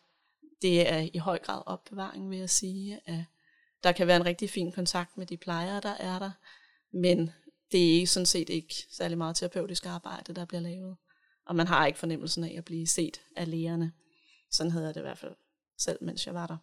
det 0.61 0.91
er 0.91 1.09
i 1.13 1.17
høj 1.17 1.39
grad 1.39 1.61
opbevaring, 1.65 2.29
vil 2.29 2.39
jeg 2.39 2.49
sige. 2.49 2.99
At 3.05 3.23
der 3.83 3.91
kan 3.91 4.07
være 4.07 4.17
en 4.17 4.25
rigtig 4.25 4.49
fin 4.49 4.71
kontakt 4.71 5.17
med 5.17 5.25
de 5.25 5.37
plejere, 5.37 5.81
der 5.81 5.93
er 5.93 6.19
der, 6.19 6.31
men 6.91 7.31
det 7.71 8.01
er 8.01 8.07
sådan 8.07 8.25
set 8.25 8.49
ikke 8.49 8.75
særlig 8.89 9.17
meget 9.17 9.35
terapeutisk 9.35 9.85
arbejde, 9.85 10.33
der 10.33 10.45
bliver 10.45 10.61
lavet. 10.61 10.97
Og 11.45 11.55
man 11.55 11.67
har 11.67 11.85
ikke 11.85 11.99
fornemmelsen 11.99 12.43
af 12.43 12.55
at 12.57 12.65
blive 12.65 12.87
set 12.87 13.21
af 13.35 13.51
lægerne. 13.51 13.91
Sådan 14.53 14.71
havde 14.71 14.85
jeg 14.85 14.93
det 14.93 15.01
i 15.01 15.03
hvert 15.03 15.17
fald 15.17 15.35
selv, 15.77 15.97
mens 16.01 16.25
jeg 16.27 16.33
var 16.33 16.47
der. 16.47 16.57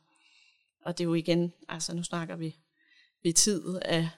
Og 0.85 0.99
det 0.99 1.05
er 1.05 1.09
jo 1.09 1.15
igen, 1.15 1.53
altså 1.69 1.95
nu 1.95 2.03
snakker 2.03 2.37
vi 2.37 2.57
ved 3.23 3.33
tid 3.33 3.79
af, 3.83 4.09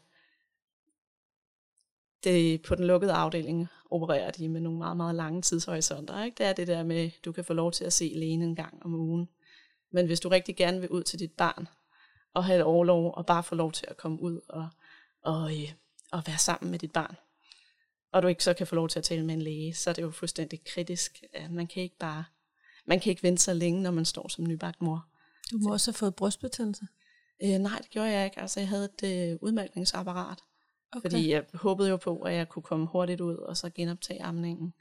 det, 2.24 2.62
på 2.62 2.74
den 2.74 2.86
lukkede 2.86 3.12
afdeling 3.12 3.68
opererer 3.90 4.30
de 4.30 4.48
med 4.48 4.60
nogle 4.60 4.78
meget, 4.78 4.96
meget 4.96 5.14
lange 5.14 5.42
tidshorisonter. 5.42 6.24
Ikke? 6.24 6.34
Det 6.38 6.46
er 6.46 6.52
det 6.52 6.66
der 6.66 6.82
med, 6.82 7.10
du 7.24 7.32
kan 7.32 7.44
få 7.44 7.52
lov 7.52 7.72
til 7.72 7.84
at 7.84 7.92
se 7.92 8.12
Lene 8.14 8.44
en 8.44 8.56
gang 8.56 8.82
om 8.84 8.94
ugen. 8.94 9.28
Men 9.90 10.06
hvis 10.06 10.20
du 10.20 10.28
rigtig 10.28 10.56
gerne 10.56 10.80
vil 10.80 10.90
ud 10.90 11.02
til 11.02 11.18
dit 11.18 11.32
barn, 11.32 11.68
og 12.34 12.44
have 12.44 12.58
et 12.58 12.64
overlov, 12.64 13.14
og 13.16 13.26
bare 13.26 13.42
få 13.42 13.54
lov 13.54 13.72
til 13.72 13.86
at 13.88 13.96
komme 13.96 14.22
ud 14.22 14.40
og, 14.48 14.68
og, 15.22 15.52
øh, 15.52 15.72
og 16.12 16.22
være 16.26 16.38
sammen 16.38 16.70
med 16.70 16.78
dit 16.78 16.92
barn, 16.92 17.16
og 18.12 18.22
du 18.22 18.28
ikke 18.28 18.44
så 18.44 18.54
kan 18.54 18.66
få 18.66 18.74
lov 18.74 18.88
til 18.88 18.98
at 18.98 19.04
tale 19.04 19.26
med 19.26 19.34
en 19.34 19.42
læge, 19.42 19.74
så 19.74 19.90
er 19.90 19.94
det 19.94 20.02
jo 20.02 20.10
fuldstændig 20.10 20.64
kritisk. 20.64 21.24
At 21.32 21.50
man 21.50 21.66
kan 21.66 21.82
ikke 21.82 21.98
bare, 21.98 22.24
man 22.86 23.00
kan 23.00 23.10
ikke 23.10 23.22
vente 23.22 23.42
så 23.42 23.54
længe, 23.54 23.82
når 23.82 23.90
man 23.90 24.04
står 24.04 24.28
som 24.28 24.46
nybagt 24.46 24.82
mor. 24.82 25.06
Du 25.52 25.58
må 25.58 25.72
også 25.72 25.90
have 25.90 25.96
fået 25.96 26.14
brystbetændelse. 26.14 26.86
Øh, 27.44 27.58
nej, 27.58 27.78
det 27.78 27.90
gjorde 27.90 28.10
jeg 28.10 28.24
ikke. 28.24 28.40
Altså, 28.40 28.60
jeg 28.60 28.68
havde 28.68 28.88
et 28.98 29.30
øh, 29.32 29.38
udmærkningsapparat. 29.40 30.38
Okay. 30.92 31.10
Fordi 31.10 31.30
jeg 31.30 31.44
håbede 31.54 31.88
jo 31.88 31.96
på, 31.96 32.18
at 32.20 32.34
jeg 32.34 32.48
kunne 32.48 32.62
komme 32.62 32.86
hurtigt 32.86 33.20
ud 33.20 33.36
og 33.36 33.56
så 33.56 33.70
genoptage 33.70 34.22
amningen. 34.22 34.74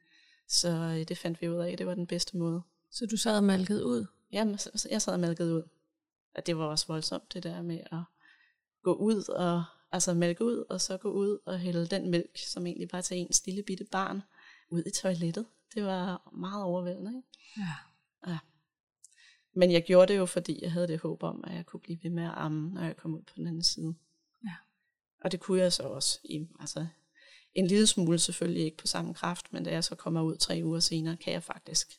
Så 0.47 0.69
øh, 0.69 1.07
det 1.07 1.17
fandt 1.17 1.41
vi 1.41 1.49
ud 1.49 1.55
af, 1.55 1.77
det 1.77 1.87
var 1.87 1.95
den 1.95 2.07
bedste 2.07 2.37
måde. 2.37 2.61
Så 2.91 3.05
du 3.11 3.17
sad 3.17 3.37
og 3.37 3.43
malkede 3.43 3.85
ud? 3.85 4.05
Jamen, 4.31 4.59
jeg 4.91 5.01
sad 5.01 5.13
og 5.13 5.19
malkede 5.19 5.55
ud. 5.55 5.63
Og 6.35 6.45
det 6.45 6.57
var 6.57 6.65
også 6.65 6.87
voldsomt, 6.87 7.33
det 7.33 7.43
der 7.43 7.61
med 7.61 7.79
at 7.91 7.99
gå 8.83 8.93
ud 8.93 9.29
og 9.29 9.63
altså 9.91 10.13
mælke 10.13 10.45
ud, 10.45 10.65
og 10.69 10.81
så 10.81 10.97
gå 10.97 11.11
ud 11.11 11.39
og 11.45 11.59
hælde 11.59 11.87
den 11.87 12.11
mælk, 12.11 12.37
som 12.37 12.67
egentlig 12.67 12.89
bare 12.89 13.01
til 13.01 13.17
en 13.17 13.29
lille 13.45 13.63
bitte 13.63 13.85
barn, 13.91 14.21
ud 14.69 14.83
i 14.85 14.91
toilettet. 14.91 15.45
Det 15.75 15.83
var 15.83 16.31
meget 16.33 16.63
overvældende. 16.63 17.11
Ikke? 17.17 17.27
Ja. 17.57 17.90
Ja. 18.27 18.39
Men 19.53 19.71
jeg 19.71 19.83
gjorde 19.83 20.13
det 20.13 20.19
jo, 20.19 20.25
fordi 20.25 20.59
jeg 20.61 20.71
havde 20.71 20.87
det 20.87 20.99
håb 20.99 21.23
om, 21.23 21.43
at 21.47 21.55
jeg 21.55 21.65
kunne 21.65 21.79
blive 21.79 21.99
ved 22.03 22.09
med 22.09 22.23
at 22.23 22.33
amme, 22.35 22.73
når 22.73 22.83
jeg 22.83 22.97
kom 22.97 23.13
ud 23.13 23.21
på 23.21 23.33
den 23.35 23.47
anden 23.47 23.63
side. 23.63 23.95
Ja. 24.45 24.55
Og 25.23 25.31
det 25.31 25.39
kunne 25.39 25.61
jeg 25.61 25.73
så 25.73 25.83
også. 25.83 26.19
I, 26.23 26.47
altså, 26.59 26.85
en 27.53 27.67
lille 27.67 27.87
smule 27.87 28.19
selvfølgelig 28.19 28.63
ikke 28.63 28.77
på 28.77 28.87
samme 28.87 29.13
kraft, 29.13 29.53
men 29.53 29.63
da 29.63 29.71
jeg 29.71 29.83
så 29.83 29.95
kommer 29.95 30.21
ud 30.21 30.37
tre 30.37 30.61
uger 30.63 30.79
senere, 30.79 31.17
kan 31.17 31.33
jeg 31.33 31.43
faktisk 31.43 31.91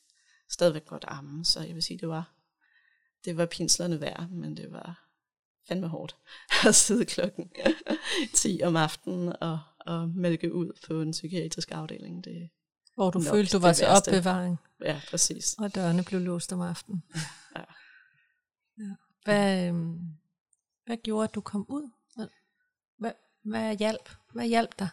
stadigvæk 0.50 0.84
godt 0.86 1.04
amme. 1.08 1.44
Så 1.44 1.60
jeg 1.60 1.74
vil 1.74 1.82
sige, 1.82 1.98
det 1.98 2.08
var, 2.08 2.34
det 3.24 3.36
var 3.36 3.46
pinslerne 3.46 4.00
værd, 4.00 4.28
men 4.28 4.56
det 4.56 4.72
var 4.72 5.08
fandme 5.68 5.88
hårdt 5.88 6.16
at 6.68 6.74
sidde 6.74 7.04
klokken 7.04 7.50
10 8.34 8.60
om 8.64 8.76
aftenen 8.76 9.32
og, 9.40 9.60
og 9.86 10.08
mælke 10.08 10.54
ud 10.54 10.72
på 10.86 11.00
en 11.00 11.10
psykiatrisk 11.10 11.70
afdeling. 11.70 12.24
Det, 12.24 12.48
Hvor 12.94 13.10
du 13.10 13.20
følte, 13.20 13.56
du 13.56 13.62
var 13.62 13.72
til 13.72 13.86
opbevaring. 13.86 14.56
Ja, 14.84 15.00
præcis. 15.10 15.54
Og 15.58 15.74
dørene 15.74 16.04
blev 16.04 16.20
låst 16.20 16.52
om 16.52 16.60
aftenen. 16.60 17.02
Ja. 17.56 17.64
ja. 18.78 18.94
Hvad, 19.24 19.68
øhm, 19.68 19.98
hvad 20.84 20.96
gjorde, 20.96 21.24
at 21.24 21.34
du 21.34 21.40
kom 21.40 21.66
ud? 21.68 21.90
Hvad, 22.98 23.12
hvad 23.42 23.76
hjælp? 23.76 24.10
Hvad 24.32 24.46
hjalp 24.46 24.78
dig? 24.78 24.88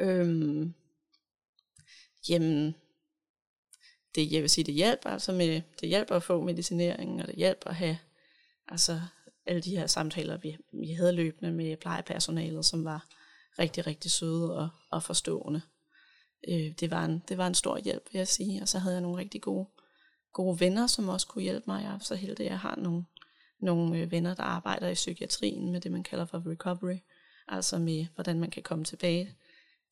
Øhm, 0.00 0.74
jamen, 2.28 2.74
det, 4.14 4.32
jeg 4.32 4.42
vil 4.42 4.50
sige, 4.50 4.64
det 4.64 4.74
hjælper 4.74 5.10
altså 5.10 5.32
med, 5.32 5.62
det 5.80 5.88
hjælper 5.88 6.16
at 6.16 6.22
få 6.22 6.44
medicinering, 6.44 7.22
og 7.22 7.26
det 7.26 7.34
hjælper 7.34 7.70
at 7.70 7.76
have 7.76 7.98
altså, 8.68 9.00
alle 9.46 9.62
de 9.62 9.76
her 9.76 9.86
samtaler, 9.86 10.36
vi, 10.36 10.56
vi 10.72 10.92
havde 10.92 11.12
løbende 11.12 11.52
med 11.52 11.76
plejepersonalet, 11.76 12.64
som 12.64 12.84
var 12.84 13.06
rigtig, 13.58 13.86
rigtig 13.86 14.10
søde 14.10 14.58
og, 14.58 14.68
og 14.90 15.02
forstående. 15.02 15.62
Øh, 16.48 16.72
det, 16.80 16.90
var 16.90 17.04
en, 17.04 17.22
det 17.28 17.38
var 17.38 17.46
en 17.46 17.54
stor 17.54 17.78
hjælp, 17.78 18.08
vil 18.12 18.18
jeg 18.18 18.28
sige. 18.28 18.62
Og 18.62 18.68
så 18.68 18.78
havde 18.78 18.94
jeg 18.94 19.02
nogle 19.02 19.18
rigtig 19.18 19.42
gode, 19.42 19.66
gode 20.32 20.60
venner, 20.60 20.86
som 20.86 21.08
også 21.08 21.26
kunne 21.26 21.42
hjælpe 21.42 21.64
mig. 21.66 21.82
Jeg 21.82 21.94
er 21.94 21.98
så 21.98 22.14
heldig, 22.14 22.46
at 22.46 22.50
jeg 22.50 22.58
har 22.58 22.76
nogle, 22.76 23.04
nogle 23.60 23.98
øh, 23.98 24.10
venner, 24.10 24.34
der 24.34 24.42
arbejder 24.42 24.88
i 24.88 24.94
psykiatrien 24.94 25.72
med 25.72 25.80
det, 25.80 25.92
man 25.92 26.02
kalder 26.02 26.24
for 26.24 26.50
recovery. 26.50 26.98
Altså 27.48 27.78
med, 27.78 28.06
hvordan 28.14 28.40
man 28.40 28.50
kan 28.50 28.62
komme 28.62 28.84
tilbage 28.84 29.36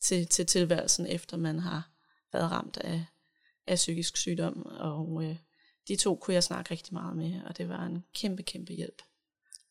til, 0.00 0.26
til 0.26 0.46
tilværelsen, 0.46 1.06
efter 1.06 1.36
man 1.36 1.58
har 1.58 1.90
været 2.32 2.50
ramt 2.50 2.76
af, 2.76 3.04
af 3.66 3.76
psykisk 3.76 4.16
sygdom. 4.16 4.66
Og 4.66 5.24
øh, 5.24 5.36
de 5.88 5.96
to 5.96 6.14
kunne 6.16 6.34
jeg 6.34 6.42
snakke 6.42 6.70
rigtig 6.70 6.94
meget 6.94 7.16
med, 7.16 7.42
og 7.42 7.58
det 7.58 7.68
var 7.68 7.86
en 7.86 8.04
kæmpe, 8.14 8.42
kæmpe 8.42 8.72
hjælp 8.72 9.02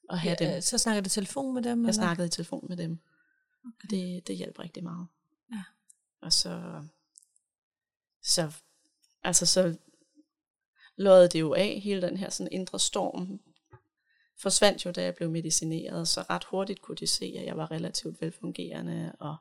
at 0.10 0.20
have 0.20 0.36
ja, 0.40 0.54
dem. 0.54 0.62
Så 0.62 0.78
snakkede 0.78 1.04
du 1.04 1.10
telefon 1.10 1.54
med 1.54 1.62
dem? 1.62 1.84
Jeg 1.84 1.90
eller? 1.90 1.94
snakkede 1.94 2.28
i 2.28 2.30
telefon 2.30 2.66
med 2.70 2.78
dem. 2.78 3.00
Okay. 3.66 3.88
Det, 3.90 4.28
det 4.28 4.36
hjælper 4.36 4.64
rigtig 4.64 4.84
meget. 4.84 5.08
Og 6.24 6.34
så, 6.34 6.84
så, 8.24 8.54
altså 9.24 9.46
så 9.46 9.78
løjede 10.96 11.30
det 11.30 11.40
jo 11.40 11.54
af, 11.54 11.80
hele 11.84 12.02
den 12.02 12.18
her 12.18 12.30
sådan 12.30 12.52
indre 12.52 12.80
storm 12.80 13.42
forsvandt 14.42 14.86
jo, 14.86 14.92
da 14.92 15.04
jeg 15.04 15.16
blev 15.16 15.30
medicineret, 15.30 16.08
så 16.08 16.22
ret 16.22 16.44
hurtigt 16.44 16.82
kunne 16.82 16.98
de 16.98 17.08
se, 17.08 17.36
at 17.40 17.46
jeg 17.46 17.58
var 17.58 17.72
relativt 17.72 18.22
velfungerende, 18.22 19.16
og 19.20 19.36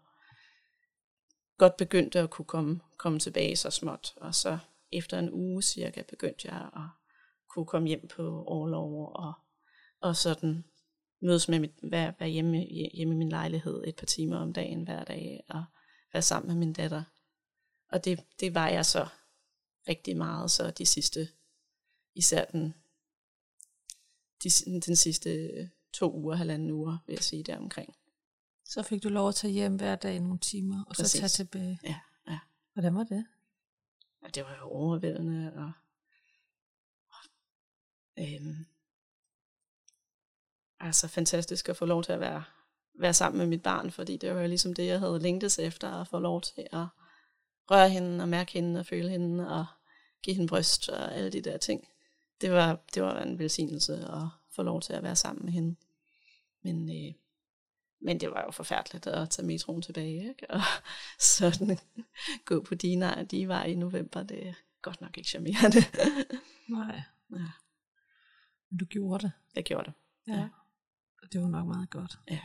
godt 1.59 1.77
begyndte 1.77 2.21
at 2.21 2.31
kunne 2.31 2.45
komme, 2.45 2.81
komme 2.97 3.19
tilbage 3.19 3.57
så 3.57 3.71
småt. 3.71 4.15
Og 4.17 4.35
så 4.35 4.59
efter 4.93 5.19
en 5.19 5.31
uge 5.33 5.63
cirka 5.63 6.03
begyndte 6.03 6.49
jeg 6.49 6.71
at 6.77 6.89
kunne 7.49 7.67
komme 7.67 7.89
hjem 7.89 8.09
på 8.09 8.45
overlov 8.45 9.13
og 9.15 9.33
og 10.03 10.17
sådan 10.17 10.65
mødes 11.21 11.49
med 11.49 11.59
mit, 11.59 11.75
være, 11.83 12.15
være 12.19 12.29
hjemme, 12.29 12.59
hjemme 12.95 13.15
i 13.15 13.19
min 13.19 13.29
lejlighed 13.29 13.85
et 13.87 13.97
par 13.97 14.07
timer 14.07 14.37
om 14.37 14.53
dagen 14.53 14.85
hver 14.85 15.05
dag, 15.05 15.45
og 15.49 15.65
være 16.13 16.23
sammen 16.23 16.49
med 16.49 16.57
min 16.57 16.73
datter. 16.73 17.05
Og 17.89 18.05
det, 18.05 18.25
det 18.41 18.55
var 18.55 18.69
jeg 18.69 18.87
så 18.87 19.09
rigtig 19.89 20.17
meget, 20.17 20.51
så 20.51 20.71
de 20.71 20.87
sidste, 20.87 21.29
især 22.15 22.45
den, 22.45 22.75
de, 24.43 24.51
den 24.81 24.97
sidste 24.97 25.71
to 25.93 26.13
uger, 26.15 26.37
halvanden 26.37 26.71
uger, 26.71 26.99
vil 27.07 27.15
jeg 27.15 27.25
sige, 27.25 27.43
der 27.43 27.59
omkring. 27.59 27.97
Så 28.65 28.83
fik 28.83 29.03
du 29.03 29.09
lov 29.09 29.29
at 29.29 29.35
tage 29.35 29.53
hjem 29.53 29.77
hver 29.77 29.97
dag 29.97 30.21
nogle 30.21 30.39
timer, 30.39 30.85
og 30.85 30.95
Præcis. 30.97 31.11
så 31.11 31.19
tage 31.19 31.29
tilbage. 31.29 31.81
Ja, 31.83 32.01
ja. 32.29 32.39
Hvordan 32.73 32.95
var 32.95 33.05
det? 33.05 33.27
Ja, 34.23 34.29
det 34.29 34.45
var 34.45 34.57
jo 34.57 34.65
overvældende, 34.65 35.53
og, 35.57 35.73
og 37.11 37.25
øhm, 38.19 38.67
altså 40.81 41.09
fantastisk 41.09 41.69
at 41.69 41.77
få 41.77 41.85
lov 41.85 42.03
til 42.03 42.13
at 42.13 42.21
være, 42.21 42.45
være 42.95 43.15
sammen 43.15 43.39
med 43.39 43.47
mit 43.47 43.63
barn, 43.63 43.91
fordi 43.91 44.17
det 44.17 44.35
var 44.35 44.41
jo 44.41 44.49
ligesom 44.49 44.75
det, 44.75 44.87
jeg 44.87 44.99
havde 44.99 45.19
længtes 45.19 45.59
efter, 45.59 46.01
at 46.01 46.09
få 46.09 46.19
lov 46.19 46.41
til 46.41 46.67
at 46.73 46.87
røre 47.71 47.91
hende 47.91 48.23
og 48.23 48.29
mærke 48.29 48.53
hende 48.53 48.81
og 48.81 48.87
føle 48.87 49.11
hende 49.11 49.49
og 49.49 49.67
give 50.23 50.37
hende 50.37 50.49
bryst 50.49 50.89
og 50.89 51.15
alle 51.15 51.31
de 51.31 51.41
der 51.41 51.57
ting. 51.57 51.89
det 52.41 52.53
var, 52.53 52.79
det 52.95 53.03
var 53.03 53.23
en 53.23 53.39
velsignelse 53.39 53.93
at 53.95 54.29
få 54.55 54.63
lov 54.63 54.81
til 54.81 54.93
at 54.93 55.03
være 55.03 55.17
sammen 55.17 55.45
med 55.45 55.53
hende. 55.53 55.77
Men, 56.63 56.91
øh, 56.91 57.15
men 58.01 58.21
det 58.21 58.31
var 58.31 58.43
jo 58.47 58.51
forfærdeligt 58.51 59.07
at 59.07 59.31
tage 59.31 59.47
metroen 59.47 59.83
tilbage, 59.83 60.29
ikke? 60.29 60.51
og 60.51 60.61
sådan 61.37 61.79
gå 62.45 62.63
på 62.63 62.75
dine 62.75 63.27
de 63.31 63.49
var 63.49 63.65
i 63.65 63.75
november, 63.75 64.23
det 64.23 64.49
er 64.49 64.53
godt 64.83 65.01
nok 65.01 65.17
ikke 65.17 65.29
charmerende. 65.29 65.79
Nej. 66.69 67.03
Ja. 67.37 67.51
Men 68.71 68.79
du 68.79 68.85
gjorde 68.85 69.23
det. 69.23 69.33
Jeg 69.55 69.65
gjorde 69.65 69.85
det. 69.85 69.93
Ja. 70.33 70.41
ja. 70.41 70.49
Det 71.33 71.41
var 71.41 71.49
nok 71.49 71.67
meget 71.67 71.91
godt. 71.91 72.19
Ja, 72.31 72.41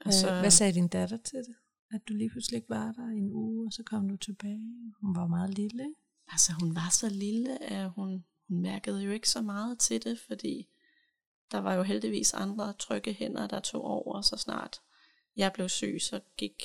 ja. 0.00 0.08
Og 0.08 0.12
så, 0.12 0.40
Hvad 0.40 0.50
sagde 0.50 0.72
din 0.72 0.88
datter 0.88 1.16
til 1.16 1.38
det? 1.38 1.54
At 1.90 2.00
du 2.08 2.14
lige 2.14 2.30
pludselig 2.30 2.56
ikke 2.56 2.70
var 2.70 2.92
der 2.92 3.06
en 3.06 3.30
uge, 3.32 3.66
og 3.66 3.72
så 3.72 3.82
kom 3.82 4.08
du 4.08 4.16
tilbage. 4.16 4.94
Hun 5.00 5.16
var 5.16 5.26
meget 5.26 5.54
lille, 5.54 5.82
ikke? 5.82 6.00
Altså, 6.28 6.52
hun 6.60 6.74
var 6.74 6.90
så 6.90 7.08
lille, 7.08 7.62
at 7.62 7.90
hun, 7.90 8.24
hun 8.48 8.62
mærkede 8.62 9.02
jo 9.02 9.10
ikke 9.10 9.30
så 9.30 9.42
meget 9.42 9.78
til 9.78 10.04
det, 10.04 10.18
fordi 10.26 10.68
der 11.52 11.58
var 11.58 11.74
jo 11.74 11.82
heldigvis 11.82 12.34
andre 12.34 12.72
trygge 12.72 13.12
hænder, 13.12 13.46
der 13.46 13.60
tog 13.60 13.84
over, 13.84 14.20
så 14.20 14.36
snart 14.36 14.80
jeg 15.36 15.52
blev 15.52 15.68
syg, 15.68 15.98
så 16.00 16.20
gik 16.36 16.62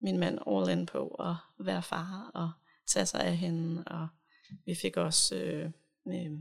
min 0.00 0.18
mand 0.18 0.38
all 0.46 0.78
in 0.78 0.86
på 0.86 1.08
at 1.08 1.36
være 1.66 1.82
far 1.82 2.30
og 2.34 2.50
tage 2.86 3.06
sig 3.06 3.20
af 3.20 3.36
hende, 3.36 3.84
og 3.86 4.08
vi 4.64 4.74
fik 4.74 4.96
også 4.96 5.36
øh, 5.36 5.70
øh, 6.08 6.38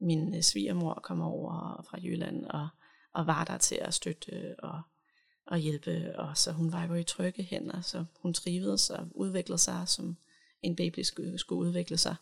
min 0.00 0.34
øh, 0.34 0.42
svigermor 0.42 1.00
kom 1.02 1.20
over 1.20 1.82
fra 1.90 1.98
Jylland 2.02 2.44
og, 2.44 2.68
og 3.12 3.26
var 3.26 3.44
der 3.44 3.58
til 3.58 3.74
at 3.74 3.94
støtte 3.94 4.54
og, 4.58 4.82
og 5.46 5.58
hjælpe, 5.58 6.18
og 6.18 6.36
så 6.36 6.52
hun 6.52 6.72
var 6.72 6.86
jo 6.86 6.94
i 6.94 7.04
trygge 7.04 7.42
hænder, 7.42 7.80
så 7.80 8.04
hun 8.20 8.34
trivedes 8.34 8.90
og 8.90 9.08
udviklede 9.14 9.58
sig, 9.58 9.88
som 9.88 10.16
en 10.62 10.76
baby 10.76 11.00
skulle, 11.00 11.38
skulle 11.38 11.68
udvikle 11.68 11.98
sig. 11.98 12.16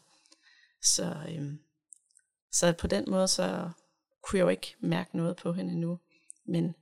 Så, 0.82 1.16
øh, 1.28 1.54
så 2.52 2.72
på 2.72 2.86
den 2.86 3.04
måde, 3.10 3.28
så 3.28 3.70
kunne 4.22 4.38
jeg 4.38 4.44
jo 4.44 4.48
ikke 4.48 4.74
mærke 4.80 5.16
noget 5.16 5.36
på 5.36 5.52
hende 5.52 5.72
endnu. 5.72 5.98
Men 6.44 6.74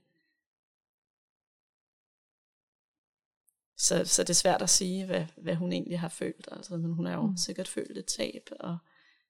så, 3.77 4.05
så 4.05 4.23
det 4.23 4.29
er 4.29 4.33
svært 4.33 4.61
at 4.61 4.69
sige, 4.69 5.05
hvad, 5.05 5.25
hvad 5.37 5.55
hun 5.55 5.71
egentlig 5.71 5.99
har 5.99 6.09
følt. 6.09 6.47
Altså, 6.51 6.77
men 6.77 6.93
hun 6.93 7.05
har 7.05 7.13
jo 7.13 7.25
mm. 7.25 7.37
sikkert 7.37 7.67
følt 7.67 7.97
et 7.97 8.05
tab, 8.05 8.49
og 8.59 8.77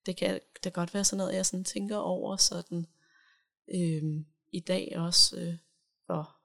det 0.05 0.17
kan 0.17 0.39
det 0.63 0.73
godt 0.73 0.93
være 0.93 1.03
sådan 1.03 1.17
noget, 1.17 1.35
jeg 1.35 1.45
sådan 1.45 1.63
tænker 1.63 1.97
over 1.97 2.37
sådan 2.37 2.87
øh, 3.73 4.03
i 4.51 4.59
dag 4.59 4.93
også, 4.97 5.39
øh, 5.39 5.55
hvor, 6.05 6.38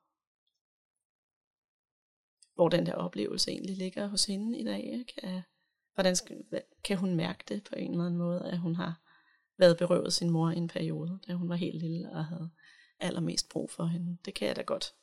hvor 2.54 2.68
den 2.68 2.86
der 2.86 2.94
oplevelse 2.94 3.50
egentlig 3.50 3.76
ligger 3.76 4.06
hos 4.06 4.24
hende 4.24 4.58
i 4.58 4.64
dag. 4.64 4.84
Ikke? 4.84 5.44
Hvordan 5.94 6.16
skal, 6.16 6.44
kan 6.84 6.96
hun 6.96 7.14
mærke 7.14 7.44
det 7.48 7.64
på 7.64 7.74
en 7.74 7.90
eller 7.90 8.04
anden 8.04 8.18
måde, 8.18 8.50
at 8.50 8.58
hun 8.58 8.74
har 8.74 9.00
været 9.58 9.78
berøvet 9.78 10.12
sin 10.12 10.30
mor 10.30 10.50
i 10.50 10.56
en 10.56 10.68
periode, 10.68 11.18
da 11.26 11.32
hun 11.32 11.48
var 11.48 11.54
helt 11.54 11.78
lille 11.78 12.10
og 12.12 12.24
havde 12.24 12.50
allermest 13.00 13.48
brug 13.48 13.70
for 13.70 13.84
hende. 13.84 14.18
Det 14.24 14.34
kan 14.34 14.48
jeg 14.48 14.56
da 14.56 14.62
godt 14.62 14.94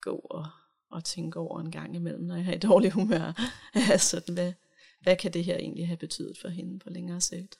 gå 0.00 0.16
og, 0.16 0.46
og 0.90 1.04
tænke 1.04 1.38
over 1.38 1.60
en 1.60 1.70
gang 1.70 1.96
imellem, 1.96 2.24
når 2.24 2.36
jeg 2.36 2.44
har 2.44 2.52
i 2.52 2.58
dårlig 2.58 2.90
humør. 2.90 3.32
altså, 3.92 4.32
hvad, 4.32 4.52
hvad 5.00 5.16
kan 5.16 5.32
det 5.32 5.44
her 5.44 5.56
egentlig 5.56 5.86
have 5.86 5.96
betydet 5.96 6.38
for 6.38 6.48
hende 6.48 6.78
på 6.78 6.90
længere 6.90 7.20
sigt? 7.20 7.58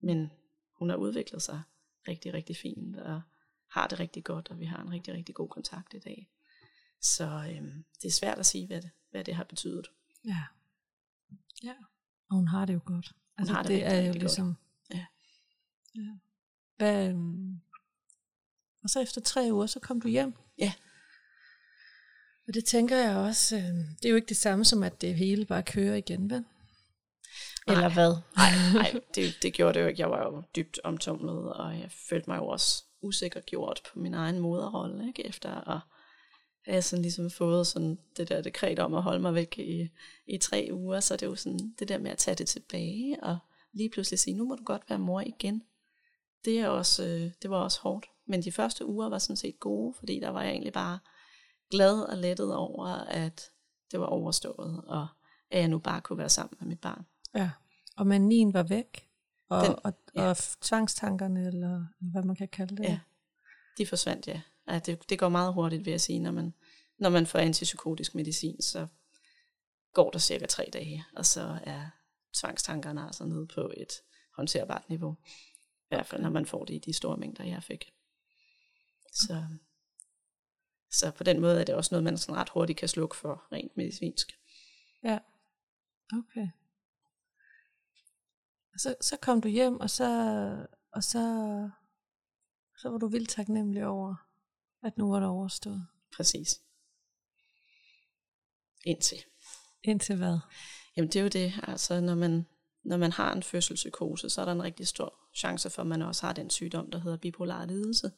Men 0.00 0.30
hun 0.78 0.90
har 0.90 0.96
udviklet 0.96 1.42
sig 1.42 1.62
rigtig, 2.08 2.34
rigtig 2.34 2.56
fint, 2.56 2.96
og 2.96 3.20
har 3.70 3.86
det 3.86 4.00
rigtig 4.00 4.24
godt, 4.24 4.50
og 4.50 4.58
vi 4.58 4.64
har 4.64 4.82
en 4.82 4.92
rigtig, 4.92 5.14
rigtig 5.14 5.34
god 5.34 5.48
kontakt 5.48 5.94
i 5.94 5.98
dag. 5.98 6.28
Så 7.00 7.24
øhm, 7.24 7.84
det 8.02 8.08
er 8.08 8.12
svært 8.12 8.38
at 8.38 8.46
sige, 8.46 8.66
hvad 8.66 8.82
det, 8.82 8.90
hvad 9.10 9.24
det 9.24 9.34
har 9.34 9.44
betydet. 9.44 9.86
Ja. 10.24 10.42
Ja, 11.62 11.74
og 12.30 12.36
hun 12.36 12.48
har 12.48 12.64
det 12.64 12.74
jo 12.74 12.80
godt. 12.84 13.12
Altså, 13.38 13.54
har 13.54 13.62
det, 13.62 13.70
det 13.70 13.82
rigtig, 13.82 13.98
er 13.98 14.06
jo 14.06 14.12
ligesom... 14.12 14.46
godt. 14.46 14.98
Ja. 14.98 15.06
ja. 15.94 16.10
Hvad, 16.76 17.08
øhm, 17.08 17.60
og 18.82 18.90
så 18.90 19.00
efter 19.00 19.20
tre 19.20 19.48
uger, 19.52 19.66
så 19.66 19.80
kom 19.80 20.00
du 20.00 20.08
hjem. 20.08 20.34
Ja. 20.58 20.72
Og 22.48 22.54
det 22.54 22.64
tænker 22.64 22.96
jeg 22.96 23.16
også, 23.16 23.56
øh, 23.56 23.62
det 23.62 24.04
er 24.04 24.08
jo 24.08 24.16
ikke 24.16 24.28
det 24.28 24.36
samme 24.36 24.64
som, 24.64 24.82
at 24.82 25.00
det 25.00 25.14
hele 25.14 25.44
bare 25.44 25.62
kører 25.62 25.94
igen, 25.94 26.30
vel? 26.30 26.44
Eller 27.68 27.88
hvad? 27.94 28.14
Nej, 28.36 28.50
nej 28.72 29.00
det, 29.14 29.34
det 29.42 29.52
gjorde 29.52 29.74
det 29.74 29.80
jo 29.80 29.86
ikke. 29.86 30.00
Jeg 30.00 30.10
var 30.10 30.22
jo 30.22 30.42
dybt 30.56 30.80
omtumlet, 30.84 31.52
og 31.52 31.78
jeg 31.78 31.90
følte 31.90 32.30
mig 32.30 32.36
jo 32.36 32.46
også 32.46 32.84
usikker 33.00 33.40
gjort 33.40 33.80
på 33.92 33.98
min 33.98 34.14
egen 34.14 34.38
moderrolle, 34.38 35.06
ikke? 35.08 35.26
efter 35.26 35.68
at 35.70 35.80
have 36.72 36.82
sådan 36.82 37.02
ligesom 37.02 37.30
fået 37.30 37.66
sådan 37.66 37.98
det 38.16 38.28
der 38.28 38.40
dekret 38.42 38.78
om 38.78 38.94
at 38.94 39.02
holde 39.02 39.20
mig 39.20 39.34
væk 39.34 39.58
i, 39.58 39.88
i 40.26 40.38
tre 40.38 40.68
uger, 40.72 41.00
så 41.00 41.14
det 41.14 41.22
er 41.22 41.26
jo 41.26 41.36
sådan 41.36 41.74
det 41.78 41.88
der 41.88 41.98
med 41.98 42.10
at 42.10 42.18
tage 42.18 42.34
det 42.34 42.48
tilbage, 42.48 43.22
og 43.24 43.38
lige 43.72 43.90
pludselig 43.90 44.18
sige, 44.18 44.34
nu 44.36 44.44
må 44.44 44.54
du 44.54 44.64
godt 44.64 44.82
være 44.90 44.98
mor 44.98 45.20
igen. 45.20 45.62
Det, 46.44 46.60
er 46.60 46.68
også, 46.68 47.04
øh, 47.04 47.30
det 47.42 47.50
var 47.50 47.56
også 47.56 47.80
hårdt. 47.80 48.06
Men 48.26 48.42
de 48.42 48.52
første 48.52 48.86
uger 48.86 49.08
var 49.08 49.18
sådan 49.18 49.36
set 49.36 49.60
gode, 49.60 49.94
fordi 49.98 50.20
der 50.20 50.28
var 50.28 50.42
jeg 50.42 50.50
egentlig 50.50 50.72
bare 50.72 50.98
glad 51.70 52.00
og 52.00 52.16
lettet 52.16 52.54
over, 52.54 52.86
at 53.08 53.50
det 53.92 54.00
var 54.00 54.06
overstået, 54.06 54.82
og 54.86 55.06
at 55.50 55.60
jeg 55.60 55.68
nu 55.68 55.78
bare 55.78 56.00
kunne 56.00 56.18
være 56.18 56.28
sammen 56.28 56.56
med 56.60 56.68
mit 56.68 56.80
barn. 56.80 57.06
Ja, 57.34 57.50
og 57.96 58.06
manien 58.06 58.54
var 58.54 58.62
væk, 58.62 59.08
og, 59.48 59.60
Den- 59.64 59.70
Den, 59.70 59.78
og, 59.84 59.92
ja. 60.14 60.28
og 60.30 60.36
tvangstankerne, 60.60 61.46
eller 61.46 61.84
hvad 62.12 62.22
man 62.22 62.36
kan 62.36 62.48
kalde 62.48 62.76
det. 62.76 62.84
Ja, 62.84 62.98
de 63.78 63.86
forsvandt, 63.86 64.26
ja. 64.28 64.40
Ja 64.68 64.78
det, 64.78 65.10
det 65.10 65.18
går 65.18 65.28
meget 65.28 65.54
hurtigt, 65.54 65.84
vil 65.84 65.90
jeg 65.90 66.00
sige, 66.00 66.18
når 66.18 66.30
man, 66.30 66.54
når 66.98 67.10
man 67.10 67.26
får 67.26 67.38
antipsykotisk 67.38 68.14
medicin, 68.14 68.62
så 68.62 68.86
går 69.92 70.10
der 70.10 70.18
cirka 70.18 70.46
tre 70.46 70.70
dage, 70.72 71.04
og 71.16 71.26
så 71.26 71.58
er 71.64 71.90
tvangstankerne 72.34 73.06
altså 73.06 73.24
nede 73.24 73.46
på 73.46 73.72
et 73.76 73.92
håndterbart 74.36 74.88
niveau. 74.88 75.16
I 75.80 75.88
hvert 75.88 76.06
fald, 76.06 76.22
når 76.22 76.30
man 76.30 76.46
får 76.46 76.64
det 76.64 76.74
i 76.74 76.78
de 76.78 76.92
store 76.92 77.16
mængder, 77.16 77.44
jeg 77.44 77.62
fik. 77.62 77.92
Så, 79.12 79.44
så 80.90 81.10
på 81.10 81.24
den 81.24 81.40
måde 81.40 81.60
er 81.60 81.64
det 81.64 81.74
også 81.74 81.94
noget, 81.94 82.04
man 82.04 82.18
sådan 82.18 82.36
ret 82.36 82.48
hurtigt 82.48 82.78
kan 82.78 82.88
slukke 82.88 83.16
for, 83.16 83.46
rent 83.52 83.76
medicinsk. 83.76 84.38
ja. 85.04 85.18
Okay. 86.12 86.48
Og 88.74 88.80
så, 88.80 88.94
så 89.00 89.16
kom 89.16 89.40
du 89.40 89.48
hjem, 89.48 89.80
og 89.80 89.90
så, 89.90 90.06
og 90.92 91.04
så, 91.04 91.22
så 92.78 92.88
var 92.88 92.98
du 92.98 93.08
vildt 93.08 93.28
taknemmelig 93.28 93.86
over, 93.86 94.14
at 94.82 94.98
nu 94.98 95.10
var 95.10 95.20
det 95.20 95.28
overstået. 95.28 95.86
Præcis. 96.16 96.60
Indtil. 98.84 99.18
Indtil 99.82 100.16
hvad? 100.16 100.38
Jamen 100.96 101.10
det 101.10 101.16
er 101.16 101.22
jo 101.22 101.28
det, 101.28 101.52
altså 101.62 102.00
når 102.00 102.14
man, 102.14 102.46
når 102.82 102.96
man 102.96 103.12
har 103.12 103.32
en 103.32 103.42
fødselspsykose, 103.42 104.30
så 104.30 104.40
er 104.40 104.44
der 104.44 104.52
en 104.52 104.62
rigtig 104.62 104.88
stor 104.88 105.14
chance 105.34 105.70
for, 105.70 105.82
at 105.82 105.88
man 105.88 106.02
også 106.02 106.26
har 106.26 106.32
den 106.32 106.50
sygdom, 106.50 106.90
der 106.90 106.98
hedder 106.98 107.16
bipolar 107.16 107.66
lidelse. 107.66 108.10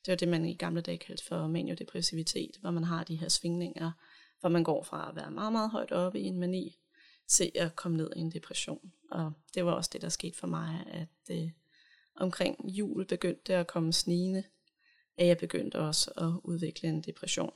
Det 0.00 0.08
er 0.08 0.12
jo 0.12 0.16
det, 0.16 0.28
man 0.28 0.44
i 0.44 0.54
gamle 0.54 0.80
dage 0.80 0.98
kaldte 0.98 1.24
for 1.24 1.46
maniodepressivitet, 1.46 2.56
hvor 2.60 2.70
man 2.70 2.84
har 2.84 3.04
de 3.04 3.16
her 3.16 3.28
svingninger, 3.28 3.92
hvor 4.40 4.48
man 4.48 4.64
går 4.64 4.82
fra 4.82 5.08
at 5.08 5.16
være 5.16 5.30
meget, 5.30 5.52
meget 5.52 5.70
højt 5.70 5.92
oppe 5.92 6.20
i 6.20 6.24
en 6.24 6.40
mani, 6.40 6.78
til 7.28 7.52
at 7.54 7.76
komme 7.76 7.96
ned 7.96 8.10
i 8.16 8.18
en 8.18 8.32
depression. 8.32 8.92
Og 9.10 9.32
det 9.54 9.64
var 9.64 9.72
også 9.72 9.90
det, 9.92 10.02
der 10.02 10.08
skete 10.08 10.38
for 10.38 10.46
mig, 10.46 10.84
at 10.86 11.36
øh, 11.36 11.50
omkring 12.16 12.68
jul 12.68 13.06
begyndte 13.06 13.42
det 13.46 13.52
at 13.52 13.66
komme 13.66 13.92
snigende, 13.92 14.44
at 15.18 15.26
jeg 15.26 15.38
begyndte 15.38 15.78
også 15.78 16.10
at 16.16 16.40
udvikle 16.44 16.88
en 16.88 17.02
depression. 17.02 17.52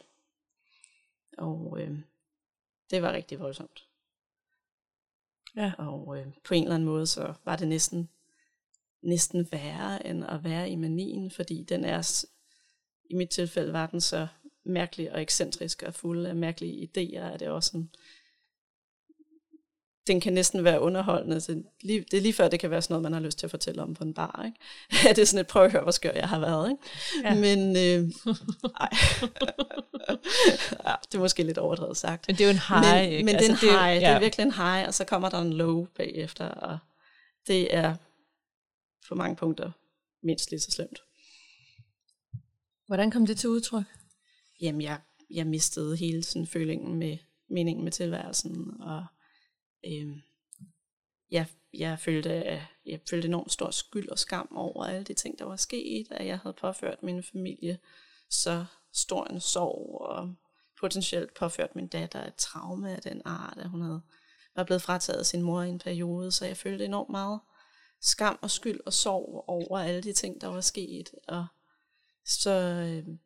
Og 1.38 1.80
øh, 1.80 1.98
det 2.90 3.02
var 3.02 3.12
rigtig 3.12 3.40
voldsomt. 3.40 3.86
Ja. 5.56 5.72
Og 5.78 6.18
øh, 6.18 6.26
på 6.44 6.54
en 6.54 6.62
eller 6.62 6.74
anden 6.74 6.88
måde, 6.88 7.06
så 7.06 7.34
var 7.44 7.56
det 7.56 7.68
næsten, 7.68 8.08
næsten 9.02 9.48
værre 9.52 10.06
end 10.06 10.24
at 10.24 10.44
være 10.44 10.70
i 10.70 10.76
manien, 10.76 11.30
fordi 11.30 11.62
den 11.62 11.84
er, 11.84 12.24
i 13.10 13.14
mit 13.14 13.30
tilfælde 13.30 13.72
var 13.72 13.86
den 13.86 14.00
så 14.00 14.26
mærkelig 14.64 15.12
og 15.12 15.22
ekscentrisk 15.22 15.82
og 15.82 15.94
fuld 15.94 16.26
af 16.26 16.36
mærkelige 16.36 16.84
idéer, 16.88 17.20
at 17.20 17.40
det 17.40 17.48
også 17.48 17.70
sådan, 17.70 17.90
den 20.10 20.20
kan 20.20 20.32
næsten 20.32 20.64
være 20.64 20.80
underholdende. 20.80 21.40
Så 21.40 21.62
lige, 21.80 22.04
det 22.10 22.16
er 22.16 22.20
lige 22.20 22.32
før, 22.32 22.48
det 22.48 22.60
kan 22.60 22.70
være 22.70 22.82
sådan 22.82 22.94
noget, 22.94 23.02
man 23.02 23.12
har 23.12 23.20
lyst 23.20 23.38
til 23.38 23.46
at 23.46 23.50
fortælle 23.50 23.82
om 23.82 23.94
på 23.94 24.04
en 24.04 24.14
bar. 24.14 24.44
Ikke? 24.46 24.58
det 25.16 25.18
er 25.18 25.24
sådan 25.24 25.40
et 25.40 25.46
prøv 25.46 25.64
at 25.64 25.72
høre, 25.72 25.82
hvor 25.82 25.90
skør 25.90 26.12
jeg 26.12 26.28
har 26.28 26.38
været. 26.38 26.70
Ikke? 26.70 26.82
Ja. 27.24 27.34
Men 27.34 27.58
øh, 27.76 28.12
ej. 28.80 28.90
ja, 30.86 30.94
det 31.02 31.14
er 31.14 31.18
måske 31.18 31.42
lidt 31.42 31.58
overdrevet 31.58 31.96
sagt. 31.96 32.28
Men 32.28 32.36
det 32.36 32.44
er 32.44 32.48
jo 32.48 32.50
en 32.50 32.84
high, 32.84 33.02
Men, 33.02 33.12
ikke? 33.12 33.24
men 33.24 33.34
altså, 33.34 33.52
det 33.52 33.72
er 33.72 33.72
en 33.72 33.78
high, 33.78 33.94
det, 33.94 34.02
ja. 34.02 34.14
er 34.14 34.20
virkelig 34.20 34.44
en 34.44 34.52
high, 34.52 34.86
og 34.86 34.94
så 34.94 35.04
kommer 35.04 35.28
der 35.28 35.38
en 35.40 35.52
low 35.52 35.86
bagefter, 35.96 36.48
og 36.48 36.78
det 37.46 37.74
er 37.74 37.94
på 39.08 39.14
mange 39.14 39.36
punkter 39.36 39.70
mindst 40.22 40.50
lige 40.50 40.60
så 40.60 40.70
slemt. 40.70 40.98
Hvordan 42.86 43.10
kom 43.10 43.26
det 43.26 43.38
til 43.38 43.48
udtryk? 43.48 43.84
Jamen, 44.60 44.80
jeg, 44.80 44.98
jeg 45.30 45.46
mistede 45.46 45.96
hele 45.96 46.22
sådan 46.22 46.46
følingen 46.46 46.98
med 46.98 47.18
meningen 47.50 47.84
med 47.84 47.92
tilværelsen, 47.92 48.80
og 48.80 49.06
øh, 49.86 50.16
jeg, 51.30 51.46
jeg, 51.74 51.98
følte, 51.98 52.62
jeg 52.86 53.00
følte 53.10 53.28
enormt 53.28 53.52
stor 53.52 53.70
skyld 53.70 54.08
og 54.08 54.18
skam 54.18 54.56
over 54.56 54.84
alle 54.84 55.04
de 55.04 55.14
ting, 55.14 55.38
der 55.38 55.44
var 55.44 55.56
sket, 55.56 56.06
at 56.10 56.26
jeg 56.26 56.38
havde 56.38 56.56
påført 56.60 57.02
min 57.02 57.22
familie 57.22 57.78
så 58.30 58.64
stor 58.92 59.24
en 59.24 59.40
sorg, 59.40 60.00
og 60.00 60.34
potentielt 60.80 61.34
påført 61.34 61.76
min 61.76 61.86
datter 61.86 62.26
et 62.26 62.34
traume 62.34 62.96
af 62.96 63.02
den 63.02 63.22
art, 63.24 63.58
at 63.58 63.68
hun 63.68 63.80
havde, 63.80 64.02
var 64.56 64.64
blevet 64.64 64.82
frataget 64.82 65.26
sin 65.26 65.42
mor 65.42 65.62
i 65.62 65.68
en 65.68 65.78
periode, 65.78 66.32
så 66.32 66.46
jeg 66.46 66.56
følte 66.56 66.84
enormt 66.84 67.10
meget 67.10 67.40
skam 68.00 68.38
og 68.42 68.50
skyld 68.50 68.80
og 68.86 68.92
sorg 68.92 69.44
over 69.46 69.78
alle 69.78 70.02
de 70.02 70.12
ting, 70.12 70.40
der 70.40 70.46
var 70.46 70.60
sket. 70.60 71.10
Og 71.28 71.46
så, 72.24 72.50
øh, 72.50 73.16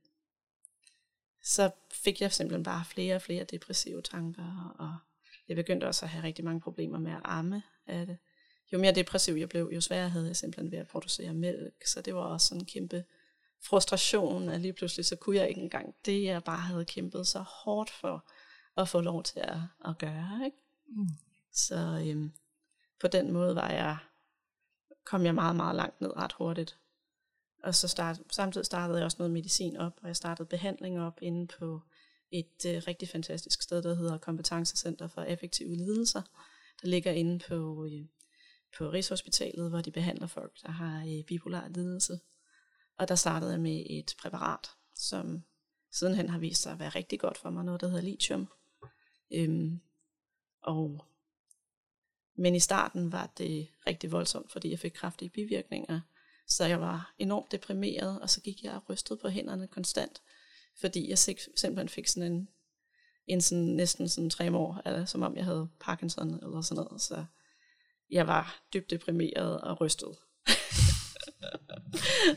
så 1.42 1.70
fik 1.92 2.20
jeg 2.20 2.32
simpelthen 2.32 2.64
bare 2.64 2.84
flere 2.84 3.14
og 3.14 3.22
flere 3.22 3.44
depressive 3.44 4.02
tanker, 4.02 4.74
og 4.78 4.96
jeg 5.48 5.56
begyndte 5.56 5.84
også 5.84 6.04
at 6.04 6.10
have 6.10 6.24
rigtig 6.24 6.44
mange 6.44 6.60
problemer 6.60 6.98
med 6.98 7.12
at 7.12 7.20
amme 7.24 7.62
af 7.86 8.06
det. 8.06 8.18
Jo 8.72 8.78
mere 8.78 8.92
depressiv 8.92 9.34
jeg 9.34 9.48
blev, 9.48 9.70
jo 9.74 9.80
sværere 9.80 10.08
havde 10.08 10.26
jeg 10.26 10.36
simpelthen 10.36 10.72
ved 10.72 10.78
at 10.78 10.88
producere 10.88 11.34
mælk, 11.34 11.86
så 11.86 12.00
det 12.00 12.14
var 12.14 12.20
også 12.20 12.46
sådan 12.46 12.60
en 12.60 12.66
kæmpe 12.66 13.04
frustration, 13.62 14.48
at 14.48 14.60
lige 14.60 14.72
pludselig 14.72 15.06
så 15.06 15.16
kunne 15.16 15.36
jeg 15.36 15.48
ikke 15.48 15.60
engang 15.60 15.94
det, 16.04 16.24
jeg 16.24 16.44
bare 16.44 16.60
havde 16.60 16.84
kæmpet 16.84 17.26
så 17.26 17.38
hårdt 17.38 17.90
for 17.90 18.28
at 18.76 18.88
få 18.88 19.00
lov 19.00 19.22
til 19.22 19.40
at, 19.40 19.58
at 19.84 19.98
gøre. 19.98 20.40
Ikke? 20.44 20.56
Mm. 20.86 21.08
Så 21.52 22.04
øhm, 22.06 22.32
på 23.00 23.08
den 23.08 23.32
måde 23.32 23.54
var 23.54 23.70
jeg, 23.70 23.96
kom 25.04 25.24
jeg 25.24 25.34
meget, 25.34 25.56
meget 25.56 25.76
langt 25.76 26.00
ned 26.00 26.16
ret 26.16 26.32
hurtigt. 26.32 26.78
Og 27.62 27.74
så 27.74 27.88
start, 27.88 28.20
samtidig 28.30 28.66
startede 28.66 28.98
jeg 28.98 29.04
også 29.04 29.16
noget 29.18 29.32
medicin 29.32 29.76
op, 29.76 29.98
og 30.02 30.08
jeg 30.08 30.16
startede 30.16 30.48
behandling 30.48 31.00
op 31.00 31.18
inde 31.22 31.46
på 31.46 31.80
et 32.34 32.66
øh, 32.66 32.82
rigtig 32.86 33.08
fantastisk 33.08 33.62
sted, 33.62 33.82
der 33.82 33.94
hedder 33.94 34.18
Kompetencecenter 34.18 35.08
for 35.08 35.22
Effektive 35.22 35.76
Lidelser, 35.76 36.22
der 36.82 36.88
ligger 36.88 37.12
inde 37.12 37.38
på, 37.48 37.84
øh, 37.84 38.06
på 38.78 38.90
Rigshospitalet, 38.90 39.70
hvor 39.70 39.80
de 39.80 39.90
behandler 39.90 40.26
folk, 40.26 40.62
der 40.62 40.70
har 40.70 41.04
øh, 41.06 41.24
bipolar 41.24 41.68
lidelse. 41.68 42.20
Og 42.98 43.08
der 43.08 43.14
startede 43.14 43.52
jeg 43.52 43.60
med 43.60 43.86
et 43.90 44.14
præparat, 44.18 44.68
som 44.94 45.42
sidenhen 45.92 46.28
har 46.28 46.38
vist 46.38 46.62
sig 46.62 46.72
at 46.72 46.78
være 46.78 46.88
rigtig 46.88 47.20
godt 47.20 47.38
for 47.38 47.50
mig, 47.50 47.64
noget 47.64 47.80
der 47.80 47.86
hedder 47.86 48.02
lithium. 48.02 48.48
Øhm, 49.34 49.80
og, 50.62 51.04
men 52.36 52.54
i 52.54 52.60
starten 52.60 53.12
var 53.12 53.32
det 53.38 53.68
rigtig 53.86 54.12
voldsomt, 54.12 54.52
fordi 54.52 54.70
jeg 54.70 54.78
fik 54.78 54.92
kraftige 54.92 55.28
bivirkninger. 55.28 56.00
Så 56.46 56.64
jeg 56.64 56.80
var 56.80 57.14
enormt 57.18 57.52
deprimeret, 57.52 58.20
og 58.20 58.30
så 58.30 58.40
gik 58.40 58.62
jeg 58.62 58.72
og 58.72 58.90
rystede 58.90 59.18
på 59.18 59.28
hænderne 59.28 59.68
konstant, 59.68 60.22
fordi 60.80 61.10
jeg 61.10 61.18
simpelthen 61.18 61.88
fik 61.88 62.08
sådan 62.08 62.32
en, 62.32 62.48
en 63.26 63.40
sådan, 63.40 63.64
næsten 63.64 64.08
sådan 64.08 64.30
tre 64.30 64.56
år, 64.56 64.82
eller, 64.84 65.04
som 65.04 65.22
om 65.22 65.36
jeg 65.36 65.44
havde 65.44 65.68
Parkinson 65.80 66.34
eller 66.34 66.60
sådan 66.60 66.84
noget. 66.84 67.02
Så 67.02 67.24
jeg 68.10 68.26
var 68.26 68.62
dybt 68.74 68.90
deprimeret 68.90 69.60
og 69.60 69.80
rystet. 69.80 70.08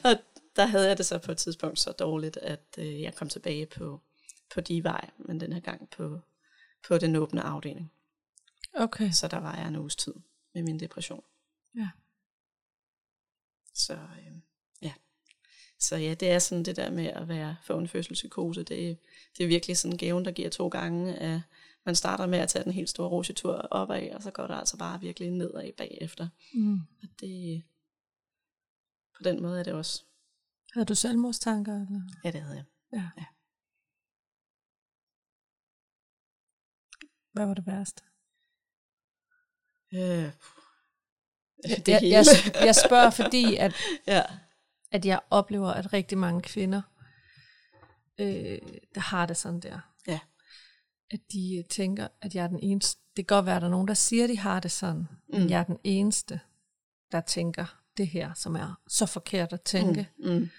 og 0.05 0.15
der 0.55 0.65
havde 0.65 0.87
jeg 0.87 0.97
det 0.97 1.05
så 1.05 1.17
på 1.17 1.31
et 1.31 1.37
tidspunkt 1.37 1.79
så 1.79 1.91
dårligt, 1.91 2.37
at 2.37 2.75
øh, 2.77 3.01
jeg 3.01 3.15
kom 3.15 3.29
tilbage 3.29 3.65
på, 3.65 4.01
på 4.53 4.61
de 4.61 4.83
vej, 4.83 5.09
men 5.17 5.39
den 5.39 5.53
her 5.53 5.59
gang 5.59 5.89
på, 5.89 6.19
på 6.87 6.97
den 6.97 7.15
åbne 7.15 7.41
afdeling. 7.41 7.91
Okay. 8.73 9.11
Så 9.11 9.27
der 9.27 9.37
var 9.37 9.55
jeg 9.55 9.67
en 9.67 9.75
uges 9.75 9.95
tid 9.95 10.13
med 10.53 10.63
min 10.63 10.79
depression. 10.79 11.23
Ja. 11.75 11.89
Så 13.73 13.93
øh. 13.93 14.36
Så 15.79 15.95
ja, 15.95 16.13
det 16.13 16.31
er 16.31 16.39
sådan 16.39 16.63
det 16.63 16.75
der 16.75 16.91
med 16.91 17.05
at 17.05 17.27
være 17.27 17.55
få 17.63 17.77
en 17.77 17.87
fødselspsykose, 17.87 18.63
det, 18.63 18.97
det 19.37 19.43
er 19.43 19.47
virkelig 19.47 19.77
sådan 19.77 19.93
en 19.93 19.97
gaven, 19.97 20.25
der 20.25 20.31
giver 20.31 20.49
to 20.49 20.67
gange. 20.67 21.15
At 21.15 21.41
man 21.85 21.95
starter 21.95 22.25
med 22.25 22.39
at 22.39 22.49
tage 22.49 22.63
den 22.63 22.71
helt 22.71 22.89
store 22.89 23.09
rosetur 23.09 23.53
opad, 23.53 24.11
og 24.11 24.23
så 24.23 24.31
går 24.31 24.47
det 24.47 24.55
altså 24.55 24.77
bare 24.77 25.01
virkelig 25.01 25.31
nedad 25.31 25.73
bagefter. 25.77 26.29
Mm. 26.53 26.73
Og 26.73 27.09
det, 27.19 27.63
på 29.17 29.23
den 29.23 29.41
måde 29.41 29.59
er 29.59 29.63
det 29.63 29.73
også. 29.73 30.03
Havde 30.73 30.85
du 30.85 30.95
selvmordstanker? 30.95 31.73
Eller? 31.73 32.01
Ja, 32.23 32.31
det 32.31 32.41
havde 32.41 32.55
jeg. 32.55 32.65
Ja. 32.93 33.09
ja. 33.17 33.25
Hvad 37.31 37.45
var 37.45 37.53
det 37.53 37.67
værste? 37.67 38.03
Øh, 39.93 40.31
det 41.85 41.87
jeg, 41.87 42.03
jeg, 42.03 42.25
jeg 42.55 42.75
spørger, 42.75 43.09
fordi 43.09 43.55
at, 43.55 43.73
ja. 44.07 44.23
At 44.91 45.05
jeg 45.05 45.19
oplever, 45.29 45.69
at 45.69 45.93
rigtig 45.93 46.17
mange 46.17 46.41
kvinder, 46.41 46.81
øh, 48.19 48.59
der 48.95 48.99
har 48.99 49.25
det 49.25 49.37
sådan 49.37 49.59
der. 49.59 49.79
Ja. 50.07 50.19
At 51.11 51.19
de 51.31 51.63
tænker, 51.69 52.07
at 52.21 52.35
jeg 52.35 52.43
er 52.43 52.47
den 52.47 52.59
eneste. 52.59 53.01
Det 53.15 53.27
kan 53.27 53.35
godt 53.35 53.45
være, 53.45 53.55
at 53.55 53.61
der 53.61 53.67
er 53.67 53.71
nogen, 53.71 53.87
der 53.87 53.93
siger, 53.93 54.23
at 54.23 54.29
de 54.29 54.37
har 54.37 54.59
det 54.59 54.71
sådan. 54.71 55.07
Mm. 55.33 55.39
Men 55.39 55.49
jeg 55.49 55.59
er 55.59 55.63
den 55.63 55.79
eneste, 55.83 56.39
der 57.11 57.21
tænker 57.21 57.81
det 57.97 58.07
her, 58.07 58.33
som 58.33 58.55
er 58.55 58.79
så 58.87 59.05
forkert 59.05 59.53
at 59.53 59.61
tænke. 59.61 60.09
Mm. 60.19 60.29
Mm. 60.31 60.49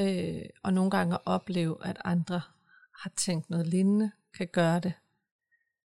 Øh, 0.00 0.42
og 0.62 0.72
nogle 0.72 0.90
gange 0.90 1.28
opleve, 1.28 1.86
at 1.86 1.96
andre 2.04 2.40
har 3.02 3.10
tænkt 3.16 3.50
noget 3.50 3.66
lignende, 3.66 4.10
kan 4.36 4.48
gøre 4.52 4.80
det 4.80 4.92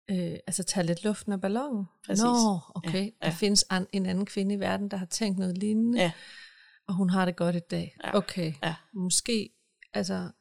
øh, 0.10 0.38
altså 0.48 0.64
tage 0.64 0.86
lidt 0.86 1.04
luften 1.04 1.34
af 1.34 1.42
ballonen. 1.42 1.86
Præcis. 2.06 2.24
Nå, 2.24 2.60
okay. 2.76 3.06
Ja, 3.06 3.12
ja. 3.22 3.30
Der 3.30 3.32
findes 3.32 3.66
an, 3.70 3.88
en 3.92 4.06
anden 4.06 4.26
kvinde 4.26 4.56
i 4.56 4.60
verden, 4.60 4.92
der 4.92 4.98
har 4.98 5.06
tænkt 5.06 5.40
noget 5.40 5.58
lignende, 5.58 6.00
Ja. 6.00 6.12
Og 6.88 6.94
hun 6.94 7.10
har 7.10 7.26
det 7.26 7.36
godt 7.36 7.56
i 7.56 7.60
dag. 7.60 7.98
Ja, 8.04 8.18
Okay, 8.18 8.54
ja. 8.64 8.76
måske, 8.94 9.50
altså, 9.94 10.32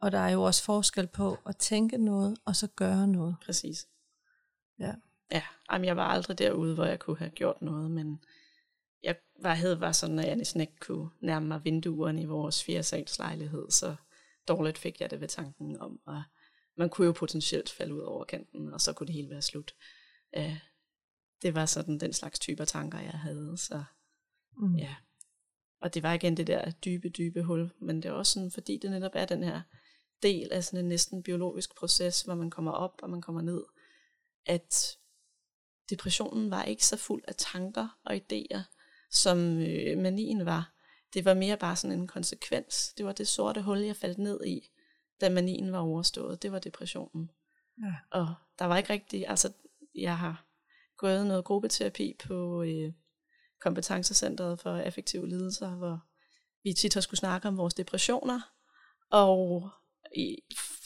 og 0.00 0.12
der 0.12 0.18
er 0.18 0.30
jo 0.30 0.42
også 0.42 0.64
forskel 0.64 1.06
på 1.06 1.38
at 1.46 1.56
tænke 1.56 1.98
noget, 1.98 2.38
og 2.44 2.56
så 2.56 2.66
gøre 2.66 3.06
noget. 3.08 3.36
Præcis. 3.44 3.88
Ja. 4.78 4.94
Ja, 5.32 5.42
Jamen, 5.72 5.84
jeg 5.84 5.96
var 5.96 6.04
aldrig 6.04 6.38
derude, 6.38 6.74
hvor 6.74 6.84
jeg 6.84 6.98
kunne 6.98 7.18
have 7.18 7.30
gjort 7.30 7.62
noget, 7.62 7.90
men 7.90 8.24
jeg 9.02 9.16
var, 9.42 9.54
havde 9.54 9.80
var 9.80 9.92
sådan, 9.92 10.18
at 10.18 10.26
jeg 10.26 10.36
næsten 10.36 10.60
ikke 10.60 10.76
kunne 10.80 11.10
nærme 11.20 11.46
mig 11.46 11.64
vinduerne 11.64 12.22
i 12.22 12.26
vores 12.26 12.64
fire 12.64 12.82
lejlighed, 13.18 13.70
så 13.70 13.96
dårligt 14.48 14.78
fik 14.78 15.00
jeg 15.00 15.10
det 15.10 15.20
ved 15.20 15.28
tanken 15.28 15.80
om, 15.80 16.00
at 16.08 16.22
man 16.76 16.90
kunne 16.90 17.06
jo 17.06 17.12
potentielt 17.12 17.70
falde 17.70 17.94
ud 17.94 18.00
over 18.00 18.24
kanten, 18.24 18.72
og 18.72 18.80
så 18.80 18.92
kunne 18.92 19.06
det 19.06 19.14
hele 19.14 19.30
være 19.30 19.42
slut. 19.42 19.74
Uh, 20.36 20.56
det 21.42 21.54
var 21.54 21.66
sådan 21.66 21.98
den 21.98 22.12
slags 22.12 22.38
typer 22.38 22.64
tanker, 22.64 22.98
jeg 23.00 23.18
havde, 23.18 23.56
så 23.56 23.84
Mm. 24.60 24.74
ja. 24.76 24.94
Og 25.80 25.94
det 25.94 26.02
var 26.02 26.12
igen 26.12 26.36
det 26.36 26.46
der 26.46 26.70
dybe, 26.70 27.08
dybe 27.08 27.42
hul, 27.42 27.70
men 27.80 27.96
det 27.96 28.04
er 28.04 28.12
også 28.12 28.32
sådan, 28.32 28.50
fordi 28.50 28.78
det 28.82 28.90
netop 28.90 29.12
er 29.14 29.24
den 29.24 29.42
her 29.42 29.60
del 30.22 30.52
af 30.52 30.64
sådan 30.64 30.84
en 30.84 30.88
næsten 30.88 31.22
biologisk 31.22 31.76
proces, 31.76 32.22
hvor 32.22 32.34
man 32.34 32.50
kommer 32.50 32.72
op 32.72 33.00
og 33.02 33.10
man 33.10 33.20
kommer 33.20 33.42
ned, 33.42 33.64
at 34.46 34.96
depressionen 35.90 36.50
var 36.50 36.64
ikke 36.64 36.86
så 36.86 36.96
fuld 36.96 37.22
af 37.28 37.34
tanker 37.34 37.98
og 38.04 38.16
idéer, 38.16 38.60
som 39.10 39.58
øh, 39.58 39.98
manien 39.98 40.46
var. 40.46 40.74
Det 41.14 41.24
var 41.24 41.34
mere 41.34 41.56
bare 41.56 41.76
sådan 41.76 41.98
en 41.98 42.06
konsekvens. 42.06 42.92
Det 42.96 43.06
var 43.06 43.12
det 43.12 43.28
sorte 43.28 43.62
hul, 43.62 43.78
jeg 43.78 43.96
faldt 43.96 44.18
ned 44.18 44.44
i, 44.44 44.70
da 45.20 45.28
manien 45.28 45.72
var 45.72 45.78
overstået. 45.78 46.42
Det 46.42 46.52
var 46.52 46.58
depressionen. 46.58 47.30
Ja. 47.82 47.94
Og 48.10 48.34
der 48.58 48.64
var 48.64 48.76
ikke 48.76 48.92
rigtig, 48.92 49.28
altså 49.28 49.52
jeg 49.94 50.18
har 50.18 50.46
gået 50.96 51.26
noget 51.26 51.44
gruppeterapi 51.44 52.16
på 52.26 52.62
øh, 52.62 52.92
kompetencecentret 53.60 54.60
for 54.60 54.76
effektive 54.76 55.28
lidelser, 55.28 55.74
hvor 55.74 56.00
vi 56.62 56.72
tit 56.72 56.94
har 56.94 57.00
skulle 57.00 57.18
snakke 57.18 57.48
om 57.48 57.56
vores 57.56 57.74
depressioner. 57.74 58.40
Og 59.10 59.70
i, 60.16 60.36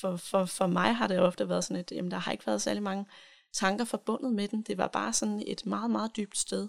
for, 0.00 0.16
for, 0.16 0.44
for 0.44 0.66
mig 0.66 0.94
har 0.96 1.06
det 1.06 1.20
ofte 1.20 1.48
været 1.48 1.64
sådan, 1.64 1.76
at 1.76 1.92
jamen, 1.92 2.10
der 2.10 2.18
har 2.18 2.32
ikke 2.32 2.46
været 2.46 2.62
særlig 2.62 2.82
mange 2.82 3.06
tanker 3.52 3.84
forbundet 3.84 4.32
med 4.32 4.48
den. 4.48 4.62
Det 4.62 4.78
var 4.78 4.88
bare 4.88 5.12
sådan 5.12 5.42
et 5.46 5.66
meget, 5.66 5.90
meget 5.90 6.16
dybt 6.16 6.38
sted, 6.38 6.68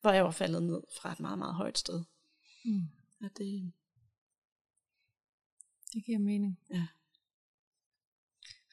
hvor 0.00 0.10
jeg 0.10 0.24
var 0.24 0.30
faldet 0.30 0.62
ned 0.62 0.82
fra 1.00 1.12
et 1.12 1.20
meget, 1.20 1.38
meget 1.38 1.54
højt 1.54 1.78
sted. 1.78 2.04
Mm. 2.64 2.88
Og 3.22 3.30
det, 3.38 3.72
Det 5.94 6.04
giver 6.04 6.18
mening. 6.18 6.58
Ja. 6.70 6.86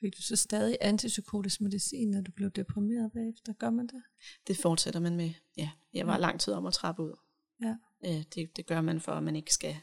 Fik 0.01 0.17
du 0.17 0.21
så 0.21 0.35
stadig 0.35 0.77
antipsykotisk 0.81 1.61
medicin, 1.61 2.09
når 2.11 2.21
du 2.21 2.31
blev 2.31 2.49
deprimeret 2.51 3.11
bagefter? 3.11 3.53
Gør 3.53 3.69
man 3.69 3.87
det? 3.87 4.03
det 4.47 4.57
fortsætter 4.57 4.99
man 4.99 5.15
med. 5.15 5.33
Ja, 5.57 5.69
jeg 5.93 6.07
var 6.07 6.13
Ja. 6.13 6.19
lang 6.19 6.39
tid 6.39 6.53
om 6.53 6.65
at 6.65 6.73
trappe 6.73 7.03
ud. 7.03 7.13
Ja. 7.61 7.75
Øh, 8.05 8.23
det, 8.35 8.55
det 8.57 8.65
gør 8.65 8.81
man 8.81 9.01
for, 9.01 9.11
at 9.11 9.23
man 9.23 9.35
ikke 9.35 9.53
skal 9.53 9.75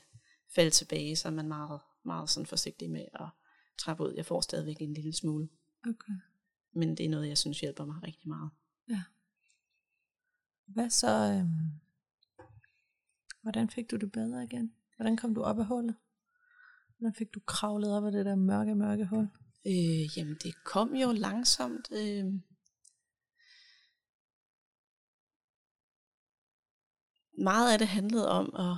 falde 0.55 0.71
tilbage, 0.71 1.17
så 1.17 1.29
er 1.29 1.33
man 1.33 1.49
meget, 1.49 1.81
meget 2.05 2.31
sådan 2.31 2.47
forsigtig 2.47 2.91
med 2.91 3.05
at 3.15 3.27
trappe 3.79 4.03
ud. 4.05 4.13
Jeg 4.17 4.27
får 4.27 4.41
stadigvæk 4.41 4.77
en 4.83 4.95
lille 4.95 5.13
smule, 5.13 5.49
Okay. 5.89 6.13
men 6.73 6.97
det 6.97 7.07
er 7.07 7.11
noget, 7.11 7.29
jeg 7.29 7.39
synes 7.39 7.61
hjælper 7.61 7.85
mig 7.85 8.03
rigtig 8.03 8.29
meget. 8.29 8.51
Hvad 10.67 10.91
så? 10.91 11.09
Øhm, 11.09 11.71
hvordan 13.43 13.71
fik 13.71 13.91
du 13.91 13.97
det 13.97 14.13
bedre 14.13 14.45
igen? 14.45 14.73
Hvordan 14.97 15.17
kom 15.17 15.35
du 15.35 15.43
op 15.43 15.59
af 15.59 15.67
hullet? 15.67 15.95
Hvordan 16.99 17.15
fik 17.15 17.35
du 17.35 17.41
kravlet 17.41 17.93
op 17.97 18.05
af 18.05 18.13
det 18.13 18.27
der 18.27 18.35
mørke, 18.35 18.75
mørke 18.75 19.05
hul? 19.07 19.29
Øh, 19.67 20.19
jamen, 20.19 20.37
det 20.43 20.65
kom 20.65 20.95
jo 20.95 21.13
langsomt. 21.13 21.89
Øh, 21.93 22.25
meget 27.39 27.73
af 27.73 27.79
det 27.79 27.89
handlede 27.89 28.29
om 28.29 28.57
at 28.57 28.77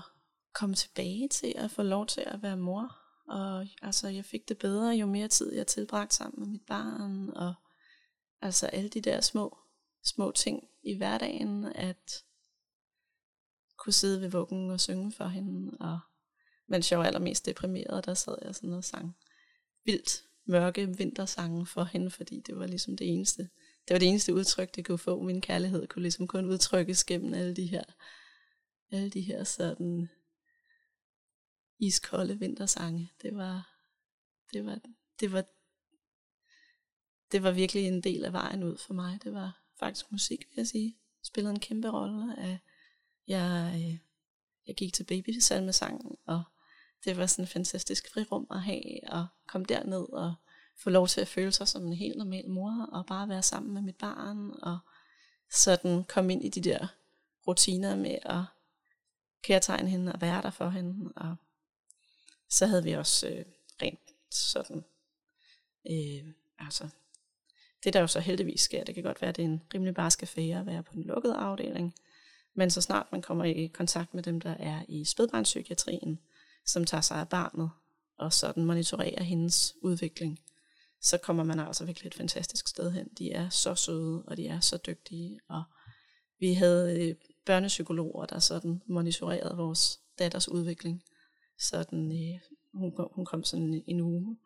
komme 0.54 0.74
tilbage 0.74 1.28
til 1.28 1.54
at 1.56 1.70
få 1.70 1.82
lov 1.82 2.06
til 2.06 2.20
at 2.26 2.42
være 2.42 2.56
mor. 2.56 2.96
Og 3.28 3.66
altså, 3.82 4.08
jeg 4.08 4.24
fik 4.24 4.48
det 4.48 4.58
bedre, 4.58 4.88
jo 4.88 5.06
mere 5.06 5.28
tid 5.28 5.54
jeg 5.54 5.66
tilbragte 5.66 6.16
sammen 6.16 6.40
med 6.40 6.48
mit 6.48 6.66
barn. 6.66 7.30
Og 7.30 7.54
altså 8.40 8.66
alle 8.66 8.88
de 8.88 9.00
der 9.00 9.20
små, 9.20 9.58
små 10.04 10.30
ting 10.30 10.68
i 10.82 10.96
hverdagen, 10.96 11.64
at 11.64 12.24
kunne 13.78 13.92
sidde 13.92 14.20
ved 14.20 14.30
vuggen 14.30 14.70
og 14.70 14.80
synge 14.80 15.12
for 15.12 15.26
hende. 15.26 15.76
Og 15.80 15.98
mens 16.66 16.90
jeg 16.90 16.98
var 16.98 17.04
allermest 17.04 17.46
deprimeret, 17.46 18.06
der 18.06 18.14
sad 18.14 18.36
jeg 18.42 18.54
sådan 18.54 18.72
og 18.72 18.84
sang 18.84 19.16
vildt 19.84 20.29
mørke 20.44 20.96
vintersange 20.96 21.66
for 21.66 21.84
hende, 21.84 22.10
fordi 22.10 22.40
det 22.46 22.56
var 22.56 22.66
ligesom 22.66 22.96
det 22.96 23.08
eneste. 23.08 23.42
Det 23.88 23.94
var 23.94 23.98
det 23.98 24.08
eneste 24.08 24.34
udtryk, 24.34 24.74
det 24.74 24.86
kunne 24.86 24.98
få. 24.98 25.22
Min 25.22 25.40
kærlighed 25.40 25.86
kunne 25.86 26.02
ligesom 26.02 26.26
kun 26.26 26.44
udtrykkes 26.44 27.04
gennem 27.04 27.34
alle 27.34 27.56
de 27.56 27.66
her 27.66 27.84
alle 28.90 29.10
de 29.10 29.20
her 29.20 29.44
sådan 29.44 30.08
iskolde 31.78 32.38
vintersange. 32.38 33.12
Det 33.22 33.36
var, 33.36 33.68
det 34.52 34.64
var, 34.64 34.80
det 35.20 35.32
var, 35.32 35.44
det 37.32 37.42
var 37.42 37.50
virkelig 37.50 37.86
en 37.86 38.00
del 38.00 38.24
af 38.24 38.32
vejen 38.32 38.62
ud 38.62 38.76
for 38.78 38.94
mig. 38.94 39.18
Det 39.22 39.32
var 39.32 39.62
faktisk 39.78 40.12
musik, 40.12 40.40
vil 40.40 40.56
jeg 40.56 40.66
sige. 40.66 40.96
Spillede 41.22 41.54
en 41.54 41.60
kæmpe 41.60 41.90
rolle. 41.90 42.60
Jeg, 43.26 43.72
øh, 43.74 43.98
jeg 44.66 44.76
gik 44.76 44.94
til 44.94 45.04
babysalmesangen, 45.04 46.16
og 46.26 46.42
det 47.04 47.16
var 47.16 47.26
sådan 47.26 47.42
et 47.42 47.48
fantastisk 47.48 48.12
frirum 48.12 48.46
at 48.50 48.62
have, 48.62 49.00
og 49.08 49.26
komme 49.46 49.64
derned 49.64 50.12
og 50.12 50.34
få 50.76 50.90
lov 50.90 51.08
til 51.08 51.20
at 51.20 51.28
føle 51.28 51.52
sig 51.52 51.68
som 51.68 51.86
en 51.86 51.92
helt 51.92 52.18
normal 52.18 52.50
mor, 52.50 52.88
og 52.92 53.06
bare 53.06 53.28
være 53.28 53.42
sammen 53.42 53.74
med 53.74 53.82
mit 53.82 53.96
barn, 53.96 54.50
og 54.62 54.78
sådan 55.50 56.04
komme 56.04 56.32
ind 56.32 56.44
i 56.44 56.48
de 56.48 56.60
der 56.60 56.86
rutiner 57.46 57.96
med 57.96 58.18
at 58.22 58.42
kærtegne 59.42 59.88
hende 59.88 60.12
og 60.12 60.20
være 60.20 60.42
der 60.42 60.50
for 60.50 60.68
hende. 60.68 61.12
Og 61.16 61.36
så 62.48 62.66
havde 62.66 62.84
vi 62.84 62.92
også 62.92 63.28
øh, 63.28 63.44
rent 63.82 64.00
sådan, 64.30 64.84
øh, 65.90 66.32
altså, 66.58 66.88
det 67.84 67.92
der 67.92 68.00
jo 68.00 68.06
så 68.06 68.20
heldigvis 68.20 68.60
sker, 68.60 68.84
det 68.84 68.94
kan 68.94 69.04
godt 69.04 69.20
være, 69.20 69.28
at 69.28 69.36
det 69.36 69.42
er 69.42 69.48
en 69.48 69.62
rimelig 69.74 69.94
barsk 69.94 70.22
affære 70.22 70.60
at 70.60 70.66
være 70.66 70.82
på 70.82 70.94
den 70.94 71.02
lukkede 71.02 71.34
afdeling, 71.34 71.94
men 72.54 72.70
så 72.70 72.80
snart 72.80 73.12
man 73.12 73.22
kommer 73.22 73.44
i 73.44 73.66
kontakt 73.66 74.14
med 74.14 74.22
dem, 74.22 74.40
der 74.40 74.54
er 74.58 74.82
i 74.88 75.04
spædbarnspsykiatrien, 75.04 76.20
som 76.66 76.84
tager 76.84 77.00
sig 77.00 77.16
af 77.16 77.28
barnet, 77.28 77.70
og 78.18 78.32
sådan 78.32 78.64
monitorerer 78.64 79.22
hendes 79.22 79.74
udvikling, 79.82 80.38
så 81.00 81.18
kommer 81.18 81.44
man 81.44 81.60
altså 81.60 81.84
virkelig 81.84 82.06
et 82.06 82.14
fantastisk 82.14 82.68
sted 82.68 82.90
hen. 82.90 83.08
De 83.18 83.32
er 83.32 83.48
så 83.48 83.74
søde, 83.74 84.22
og 84.22 84.36
de 84.36 84.46
er 84.46 84.60
så 84.60 84.78
dygtige, 84.86 85.40
og 85.48 85.62
vi 86.38 86.52
havde 86.52 87.08
øh, 87.08 87.14
børnepsykologer, 87.46 88.26
der 88.26 88.38
sådan 88.38 88.82
monitorerede 88.86 89.56
vores 89.56 90.00
datters 90.18 90.48
udvikling. 90.48 91.02
Sådan, 91.58 92.12
øh, 92.12 92.40
hun, 92.74 92.92
kom, 92.92 93.08
hun 93.12 93.24
kom 93.24 93.44
sådan 93.44 93.82
en 93.86 94.00
uge, 94.00 94.38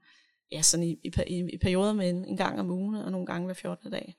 ja, 0.53 0.63
sådan 0.63 0.87
i, 0.87 1.01
i, 1.27 1.45
i 1.53 1.59
perioder 1.59 1.93
med 1.93 2.11
en, 2.11 2.25
en 2.25 2.37
gang 2.37 2.61
om 2.61 2.71
ugen, 2.71 2.95
og 2.95 3.13
nogle 3.13 3.27
gange 3.27 3.45
hver 3.45 3.55
14. 3.55 3.91
dag. 3.91 4.17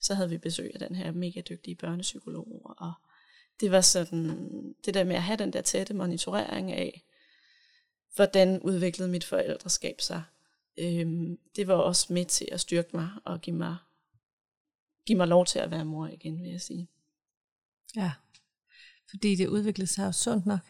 Så 0.00 0.14
havde 0.14 0.30
vi 0.30 0.38
besøg 0.38 0.70
af 0.74 0.78
den 0.88 0.94
her 0.96 1.12
mega 1.12 1.40
dygtige 1.40 1.74
børnepsykolog, 1.74 2.74
og 2.78 2.92
det 3.60 3.70
var 3.70 3.80
sådan, 3.80 4.74
det 4.84 4.94
der 4.94 5.04
med 5.04 5.16
at 5.16 5.22
have 5.22 5.36
den 5.36 5.52
der 5.52 5.60
tætte 5.60 5.94
monitorering 5.94 6.72
af, 6.72 7.04
hvordan 8.14 8.60
udviklede 8.60 9.10
mit 9.10 9.24
forældreskab 9.24 10.00
sig, 10.00 10.22
øhm, 10.78 11.38
det 11.56 11.66
var 11.66 11.74
også 11.74 12.12
med 12.12 12.24
til 12.24 12.48
at 12.52 12.60
styrke 12.60 12.96
mig 12.96 13.10
og 13.24 13.40
give 13.40 13.56
mig, 13.56 13.76
give 15.06 15.18
mig 15.18 15.28
lov 15.28 15.46
til 15.46 15.58
at 15.58 15.70
være 15.70 15.84
mor 15.84 16.06
igen, 16.06 16.42
vil 16.42 16.50
jeg 16.50 16.60
sige. 16.60 16.88
Ja, 17.96 18.12
fordi 19.10 19.34
det 19.34 19.48
udviklede 19.48 19.90
sig 19.90 20.06
jo 20.06 20.12
sundt 20.12 20.46
nok. 20.46 20.60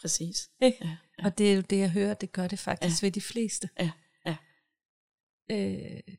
Præcis. 0.00 0.50
Ikke? 0.62 0.78
Ja, 0.80 0.96
ja. 1.18 1.24
Og 1.24 1.38
det 1.38 1.50
er 1.52 1.54
jo 1.54 1.60
det, 1.60 1.78
jeg 1.78 1.90
hører, 1.90 2.14
det 2.14 2.32
gør 2.32 2.48
det 2.48 2.58
faktisk 2.58 3.02
ja. 3.02 3.06
ved 3.06 3.12
de 3.12 3.20
fleste. 3.20 3.68
Ja, 3.78 3.90
ja. 4.26 4.36
Øh, 5.50 6.16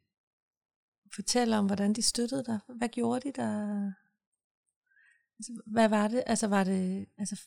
fortæl 1.16 1.54
om, 1.54 1.66
hvordan 1.66 1.94
de 1.94 2.02
støttede 2.02 2.44
dig. 2.44 2.60
Hvad 2.78 2.90
gjorde 2.90 3.22
de 3.28 3.42
der? 3.42 3.92
Altså, 5.40 5.62
hvad 5.66 5.90
var 5.90 6.08
det? 6.08 6.24
Altså 6.26 6.48
var 6.48 6.64
det, 6.64 7.06
altså, 7.18 7.42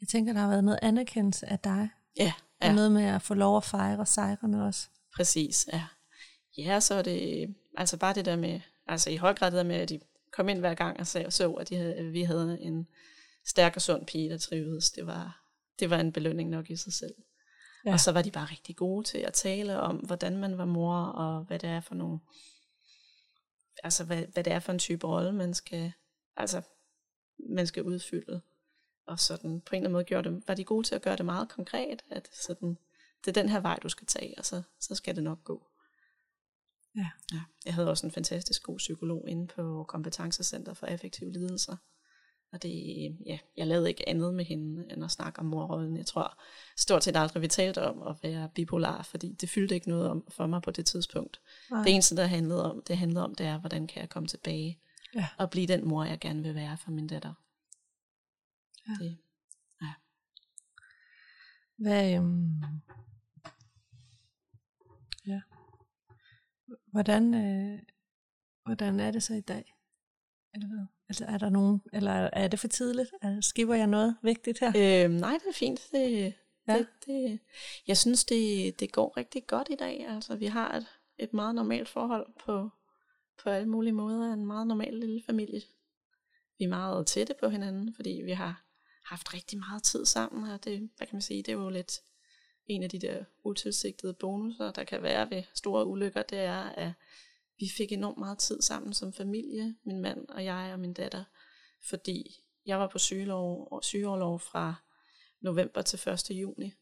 jeg 0.00 0.08
tænker, 0.08 0.32
der 0.32 0.40
har 0.40 0.48
været 0.48 0.64
noget 0.64 0.78
anerkendelse 0.82 1.46
af 1.46 1.58
dig. 1.58 1.88
Ja, 2.18 2.32
ja. 2.62 2.68
Og 2.68 2.74
noget 2.74 2.92
med 2.92 3.04
at 3.04 3.22
få 3.22 3.34
lov 3.34 3.56
at 3.56 3.64
fejre 3.64 4.06
sejrene 4.06 4.64
også. 4.64 4.88
Præcis, 5.16 5.68
ja. 5.72 5.86
Ja, 6.58 6.80
så 6.80 6.94
er 6.94 7.02
det, 7.02 7.54
altså 7.76 7.96
bare 7.96 8.14
det 8.14 8.24
der 8.24 8.36
med, 8.36 8.60
altså 8.86 9.10
i 9.10 9.16
høj 9.16 9.34
grad 9.34 9.50
det 9.50 9.58
der 9.58 9.64
med, 9.64 9.76
at 9.76 9.88
de 9.88 10.00
kom 10.32 10.48
ind 10.48 10.58
hver 10.58 10.74
gang 10.74 11.00
og 11.00 11.06
så, 11.06 11.26
så 11.30 11.52
at, 11.52 11.68
de 11.68 11.76
havde, 11.76 11.94
at 11.94 12.12
vi 12.12 12.22
havde 12.22 12.58
en 12.60 12.86
stærk 13.46 13.76
og 13.76 13.82
sund 13.82 14.06
pige, 14.06 14.30
der 14.30 14.38
trivedes. 14.38 14.90
Det 14.90 15.06
var, 15.06 15.44
det 15.80 15.90
var 15.90 16.00
en 16.00 16.12
belønning 16.12 16.50
nok 16.50 16.70
i 16.70 16.76
sig 16.76 16.92
selv. 16.92 17.14
Ja. 17.86 17.92
Og 17.92 18.00
så 18.00 18.12
var 18.12 18.22
de 18.22 18.30
bare 18.30 18.46
rigtig 18.50 18.76
gode 18.76 19.06
til 19.06 19.18
at 19.18 19.32
tale 19.32 19.80
om, 19.80 19.96
hvordan 19.96 20.36
man 20.36 20.58
var 20.58 20.64
mor, 20.64 20.96
og 20.96 21.44
hvad 21.44 21.58
det 21.58 21.70
er 21.70 21.80
for 21.80 21.94
nogle, 21.94 22.20
altså 23.84 24.04
hvad, 24.04 24.22
hvad 24.32 24.44
det 24.44 24.52
er 24.52 24.58
for 24.60 24.72
en 24.72 24.78
type 24.78 25.06
rolle, 25.06 25.32
man 25.32 25.54
skal, 25.54 25.92
altså, 26.36 26.62
man 27.50 27.66
skal 27.66 27.82
udfylde. 27.82 28.40
Og 29.06 29.20
sådan 29.20 29.60
på 29.60 29.76
en 29.76 29.76
eller 29.76 29.88
anden 29.88 29.92
måde 29.92 30.04
gjorde 30.04 30.30
det, 30.30 30.42
var 30.46 30.54
de 30.54 30.64
gode 30.64 30.86
til 30.86 30.94
at 30.94 31.02
gøre 31.02 31.16
det 31.16 31.24
meget 31.24 31.48
konkret, 31.48 32.02
at 32.10 32.28
sådan, 32.32 32.78
det 33.24 33.36
er 33.36 33.42
den 33.42 33.48
her 33.48 33.60
vej, 33.60 33.78
du 33.82 33.88
skal 33.88 34.06
tage, 34.06 34.34
og 34.38 34.44
så, 34.44 34.62
så 34.80 34.94
skal 34.94 35.16
det 35.16 35.24
nok 35.24 35.44
gå. 35.44 35.66
Ja. 36.96 37.06
ja. 37.32 37.40
Jeg 37.64 37.74
havde 37.74 37.90
også 37.90 38.06
en 38.06 38.12
fantastisk 38.12 38.62
god 38.62 38.78
psykolog 38.78 39.24
inde 39.28 39.46
på 39.46 39.84
Kompetencecenter 39.88 40.74
for 40.74 40.86
Affektive 40.86 41.32
Lidelser. 41.32 41.76
Og 42.52 42.62
det, 42.62 42.70
ja, 43.26 43.38
jeg 43.56 43.66
lavede 43.66 43.88
ikke 43.88 44.08
andet 44.08 44.34
med 44.34 44.44
hende, 44.44 44.84
end 44.92 45.04
at 45.04 45.10
snakke 45.10 45.38
om 45.38 45.46
morrollen. 45.46 45.96
Jeg 45.96 46.06
tror 46.06 46.42
stort 46.78 47.04
set 47.04 47.16
aldrig, 47.16 47.42
vi 47.42 47.48
talte 47.48 47.82
om 47.82 48.02
at 48.02 48.16
være 48.22 48.50
bipolar, 48.54 49.02
fordi 49.02 49.32
det 49.40 49.50
fyldte 49.50 49.74
ikke 49.74 49.88
noget 49.88 50.08
om 50.08 50.26
for 50.28 50.46
mig 50.46 50.62
på 50.62 50.70
det 50.70 50.86
tidspunkt. 50.86 51.40
Nej. 51.70 51.82
Det 51.82 51.92
eneste, 51.92 52.16
der 52.16 52.26
handlede 52.26 52.72
om, 52.72 52.82
det 52.82 52.96
handlede 52.96 53.24
om, 53.24 53.34
det 53.34 53.46
er, 53.46 53.58
hvordan 53.58 53.86
kan 53.86 54.00
jeg 54.00 54.08
komme 54.08 54.28
tilbage 54.28 54.80
ja. 55.14 55.28
og 55.38 55.50
blive 55.50 55.66
den 55.66 55.88
mor, 55.88 56.04
jeg 56.04 56.18
gerne 56.18 56.42
vil 56.42 56.54
være 56.54 56.76
for 56.84 56.90
min 56.90 57.06
datter. 57.06 57.34
Ja. 58.88 59.04
Det, 59.04 59.18
ja. 59.82 59.92
Hvad, 61.76 62.16
øhm, 62.16 62.62
ja. 65.26 65.40
Hvordan, 66.86 67.34
øh, 67.34 67.78
hvordan 68.64 69.00
er 69.00 69.10
det 69.10 69.22
så 69.22 69.34
i 69.34 69.40
dag? 69.40 69.74
Eller 70.54 70.68
hvad? 70.68 70.86
Altså, 71.08 71.24
er 71.24 71.38
der 71.38 71.48
nogen, 71.48 71.80
eller 71.92 72.30
er 72.32 72.48
det 72.48 72.60
for 72.60 72.68
tidligt? 72.68 73.10
Skriver 73.40 73.74
jeg 73.74 73.86
noget 73.86 74.16
vigtigt 74.22 74.58
her? 74.60 74.72
Øhm, 75.04 75.14
nej, 75.14 75.32
det 75.32 75.48
er 75.48 75.58
fint. 75.58 75.80
Det, 75.92 76.34
ja. 76.68 76.78
det, 76.78 76.88
det, 77.06 77.40
jeg 77.86 77.96
synes, 77.96 78.24
det, 78.24 78.80
det 78.80 78.92
går 78.92 79.16
rigtig 79.16 79.46
godt 79.46 79.68
i 79.70 79.76
dag. 79.76 80.06
Altså, 80.08 80.36
vi 80.36 80.46
har 80.46 80.76
et, 80.76 80.86
et 81.18 81.32
meget 81.32 81.54
normalt 81.54 81.88
forhold 81.88 82.26
på, 82.44 82.70
på 83.42 83.50
alle 83.50 83.68
mulige 83.68 83.92
måder. 83.92 84.32
En 84.32 84.46
meget 84.46 84.66
normal 84.66 84.94
lille 84.94 85.22
familie. 85.26 85.62
Vi 86.58 86.64
er 86.64 86.68
meget 86.68 87.06
tætte 87.06 87.34
på 87.40 87.48
hinanden, 87.48 87.94
fordi 87.94 88.20
vi 88.24 88.32
har 88.32 88.64
haft 89.04 89.34
rigtig 89.34 89.58
meget 89.58 89.82
tid 89.82 90.06
sammen. 90.06 90.50
Og 90.50 90.64
det, 90.64 90.90
hvad 90.96 91.06
kan 91.06 91.14
man 91.14 91.22
sige, 91.22 91.42
det 91.42 91.52
er 91.52 91.56
jo 91.56 91.68
lidt 91.68 92.00
en 92.66 92.82
af 92.82 92.90
de 92.90 92.98
der 92.98 93.24
utilsigtede 93.44 94.14
bonusser, 94.14 94.70
der 94.70 94.84
kan 94.84 95.02
være 95.02 95.30
ved 95.30 95.42
store 95.54 95.86
ulykker, 95.86 96.22
det 96.22 96.38
er, 96.38 96.62
at 96.62 96.92
vi 97.58 97.68
fik 97.76 97.92
enormt 97.92 98.18
meget 98.18 98.38
tid 98.38 98.62
sammen 98.62 98.94
som 98.94 99.12
familie, 99.12 99.76
min 99.84 100.00
mand 100.00 100.28
og 100.28 100.44
jeg 100.44 100.70
og 100.72 100.80
min 100.80 100.92
datter, 100.92 101.24
fordi 101.88 102.44
jeg 102.66 102.78
var 102.78 102.86
på 102.86 102.98
sygelov, 102.98 103.82
sygeoverlov 103.82 104.40
fra 104.40 104.74
november 105.40 105.82
til 105.82 106.10
1. 106.10 106.30
juni, 106.30 106.72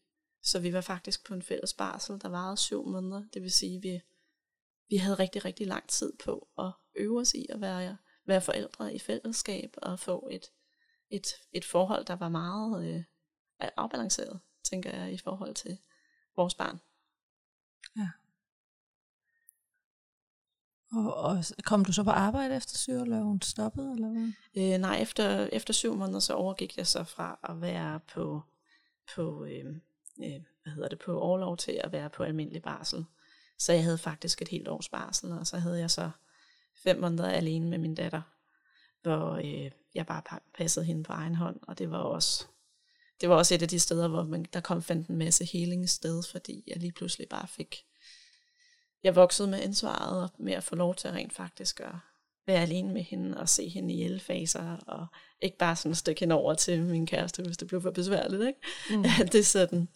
så 0.43 0.59
vi 0.59 0.73
var 0.73 0.81
faktisk 0.81 1.25
på 1.25 1.33
en 1.33 1.41
fælles 1.41 1.73
barsel, 1.73 2.21
der 2.21 2.29
varede 2.29 2.57
syv 2.57 2.87
måneder, 2.87 3.23
det 3.33 3.41
vil 3.41 3.51
sige, 3.51 3.77
at 3.77 3.83
vi, 3.83 4.01
vi 4.89 4.95
havde 4.95 5.15
rigtig, 5.15 5.45
rigtig 5.45 5.67
lang 5.67 5.89
tid 5.89 6.13
på 6.23 6.47
at 6.57 6.71
øve 6.95 7.19
os 7.19 7.33
i 7.33 7.45
at 7.49 7.61
være, 7.61 7.97
være 8.25 8.41
forældre 8.41 8.95
i 8.95 8.99
fællesskab 8.99 9.75
og 9.77 9.99
få 9.99 10.29
et, 10.31 10.51
et, 11.11 11.27
et 11.53 11.65
forhold, 11.65 12.05
der 12.05 12.15
var 12.15 12.29
meget 12.29 12.87
øh, 12.87 13.03
afbalanceret, 13.77 14.39
tænker 14.63 14.97
jeg, 14.97 15.13
i 15.13 15.17
forhold 15.17 15.55
til 15.55 15.77
vores 16.35 16.55
barn. 16.55 16.79
Ja. 17.97 18.09
Og, 20.91 21.15
og 21.15 21.43
kom 21.63 21.85
du 21.85 21.93
så 21.93 22.03
på 22.03 22.09
arbejde 22.09 22.55
efter 22.55 22.77
sygeleven 22.77 23.41
stoppede, 23.41 23.91
eller 23.91 24.09
hvad? 24.09 24.31
Øh, 24.57 24.79
nej, 24.79 25.01
efter, 25.01 25.49
efter 25.51 25.73
syv 25.73 25.95
måneder, 25.95 26.19
så 26.19 26.33
overgik 26.33 26.77
jeg 26.77 26.87
så 26.87 27.03
fra 27.03 27.39
at 27.43 27.61
være 27.61 27.99
på, 28.13 28.41
på 29.15 29.45
øh, 29.45 29.65
øh, 30.23 30.41
hvad 30.63 30.73
hedder 30.73 30.89
det, 30.89 30.99
på 30.99 31.19
overlov 31.19 31.57
til 31.57 31.81
at 31.83 31.91
være 31.91 32.09
på 32.09 32.23
almindelig 32.23 32.61
barsel. 32.61 33.05
Så 33.57 33.73
jeg 33.73 33.83
havde 33.83 33.97
faktisk 33.97 34.41
et 34.41 34.47
helt 34.47 34.67
års 34.67 34.89
barsel, 34.89 35.31
og 35.31 35.47
så 35.47 35.57
havde 35.57 35.79
jeg 35.79 35.91
så 35.91 36.11
fem 36.83 36.99
måneder 36.99 37.29
alene 37.29 37.69
med 37.69 37.77
min 37.77 37.95
datter, 37.95 38.21
hvor 39.01 39.31
øh, 39.31 39.71
jeg 39.95 40.05
bare 40.05 40.39
passede 40.57 40.85
hende 40.85 41.03
på 41.03 41.13
egen 41.13 41.35
hånd, 41.35 41.59
og 41.61 41.77
det 41.77 41.91
var 41.91 41.97
også 41.97 42.45
det 43.21 43.29
var 43.29 43.35
også 43.35 43.55
et 43.55 43.61
af 43.61 43.67
de 43.67 43.79
steder, 43.79 44.07
hvor 44.07 44.23
man, 44.23 44.45
der 44.53 44.59
kom 44.59 44.81
fandt 44.81 45.07
en 45.07 45.17
masse 45.17 45.45
healing 45.45 45.89
sted, 45.89 46.23
fordi 46.31 46.63
jeg 46.67 46.77
lige 46.77 46.91
pludselig 46.91 47.29
bare 47.29 47.47
fik 47.47 47.85
jeg 49.03 49.15
voksede 49.15 49.47
med 49.47 49.61
ansvaret 49.61 50.23
og 50.23 50.29
med 50.39 50.53
at 50.53 50.63
få 50.63 50.75
lov 50.75 50.95
til 50.95 51.07
at 51.07 51.13
rent 51.13 51.33
faktisk 51.33 51.79
at 51.79 51.95
være 52.47 52.61
alene 52.61 52.93
med 52.93 53.03
hende 53.03 53.37
og 53.37 53.49
se 53.49 53.69
hende 53.69 53.93
i 53.93 54.03
alle 54.03 54.19
faser, 54.19 54.77
og 54.77 55.07
ikke 55.41 55.57
bare 55.57 55.75
sådan 55.75 55.95
stikke 55.95 56.19
hende 56.19 56.35
over 56.35 56.53
til 56.53 56.83
min 56.83 57.05
kæreste, 57.05 57.43
hvis 57.43 57.57
det 57.57 57.67
blev 57.67 57.81
for 57.81 57.91
besværligt. 57.91 58.41
Ikke? 58.47 58.59
Mm. 58.89 59.03
det 59.31 59.35
er 59.35 59.43
sådan. 59.43 59.87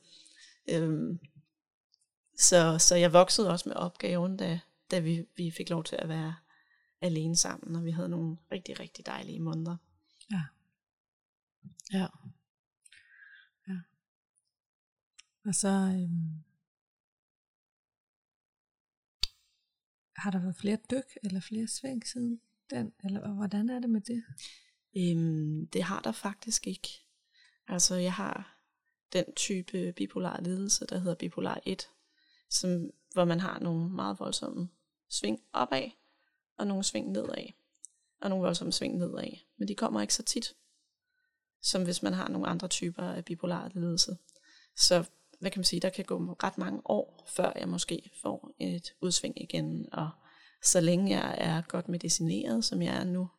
Øhm, 0.70 1.20
så, 2.38 2.78
så 2.80 2.96
jeg 2.96 3.14
voksede 3.14 3.50
også 3.50 3.70
med 3.70 3.76
opgaven, 3.76 4.38
da, 4.38 4.60
da 4.92 5.00
vi, 5.00 5.26
vi 5.36 5.52
fik 5.52 5.70
lov 5.70 5.84
til 5.84 5.96
at 5.96 6.10
være 6.10 6.36
alene 7.06 7.36
sammen, 7.36 7.76
og 7.76 7.86
vi 7.86 7.92
havde 7.92 8.10
nogle 8.10 8.38
rigtig, 8.52 8.80
rigtig 8.80 9.06
dejlige 9.06 9.40
måneder. 9.40 9.78
Ja. 10.32 10.44
Ja. 11.94 12.08
Ja. 13.68 13.80
Og 15.46 15.56
så, 15.56 15.68
øhm, 15.68 16.44
Har 20.16 20.32
der 20.32 20.40
været 20.40 20.56
flere 20.56 20.78
dyk 20.92 21.18
eller 21.24 21.40
flere 21.40 21.68
sving 21.68 22.08
siden 22.08 22.42
den? 22.70 22.94
Eller 23.04 23.34
hvordan 23.34 23.70
er 23.70 23.80
det 23.80 23.90
med 23.90 24.02
det? 24.02 24.24
Øhm, 24.98 25.68
det 25.68 25.84
har 25.84 26.02
der 26.02 26.12
faktisk 26.12 26.68
ikke. 26.68 26.90
Altså, 27.68 27.96
jeg 27.96 28.14
har 28.14 28.60
den 29.14 29.26
type 29.36 29.94
bipolar 29.94 30.42
lidelse, 30.42 30.86
der 30.86 30.98
hedder 30.98 31.16
bipolar 31.16 31.60
1, 31.66 31.90
som, 32.50 32.90
hvor 33.14 33.26
man 33.26 33.40
har 33.40 33.60
nogle 33.60 33.90
meget 33.90 34.20
voldsomme 34.20 34.70
sving 35.10 35.40
opad, 35.54 35.90
og 36.58 36.68
nogle 36.68 36.84
sving 36.84 37.12
nedad, 37.12 37.48
og 38.22 38.30
nogle 38.30 38.46
voldsomme 38.46 38.74
sving 38.74 38.98
nedad. 38.98 39.38
Men 39.58 39.68
de 39.68 39.76
kommer 39.76 40.02
ikke 40.02 40.14
så 40.14 40.24
tit, 40.24 40.54
som 41.62 41.84
hvis 41.84 42.04
man 42.04 42.14
har 42.14 42.30
nogle 42.30 42.48
andre 42.48 42.68
typer 42.68 43.04
af 43.04 43.26
bipolar 43.26 43.72
lidelse. 43.74 44.18
Så 44.78 45.04
hvad 45.40 45.52
kan 45.52 45.60
man 45.60 45.66
sige, 45.66 45.80
der 45.80 45.90
kan 45.90 46.06
gå 46.06 46.18
ret 46.44 46.58
mange 46.58 46.82
år, 46.86 47.28
før 47.36 47.52
jeg 47.56 47.70
måske 47.70 48.12
får 48.22 48.52
et 48.60 48.94
udsving 49.02 49.42
igen, 49.42 49.94
og 49.94 50.10
så 50.64 50.82
længe 50.82 51.20
jeg 51.20 51.36
er 51.38 51.62
godt 51.62 51.90
medicineret, 51.90 52.66
som 52.66 52.82
jeg 52.82 52.96
er 52.96 53.04
nu, 53.04 53.30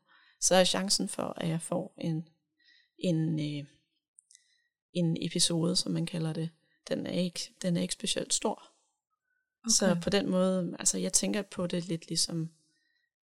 så 0.41 0.55
er 0.55 0.65
chancen 0.65 1.09
for, 1.09 1.35
at 1.37 1.49
jeg 1.49 1.63
får 1.63 1.95
en, 1.99 2.29
en, 2.99 3.41
øh, 3.41 3.67
en 4.93 5.17
episode, 5.21 5.77
som 5.77 5.93
man 5.93 6.07
kalder 6.07 6.33
det, 6.33 6.51
den 6.89 7.07
er 7.07 7.13
ikke, 7.13 7.41
den 7.63 7.77
er 7.77 7.83
ikke 7.83 7.95
specielt 7.95 8.35
stor. 8.35 8.73
Okay. 9.65 9.73
Så 9.79 9.97
på 10.03 10.11
den 10.11 10.31
måde, 10.31 10.77
altså 10.79 10.99
jeg 10.99 11.13
tænker 11.13 11.43
på 11.43 11.67
det 11.67 11.89
lidt 11.89 12.09
ligesom, 12.09 12.51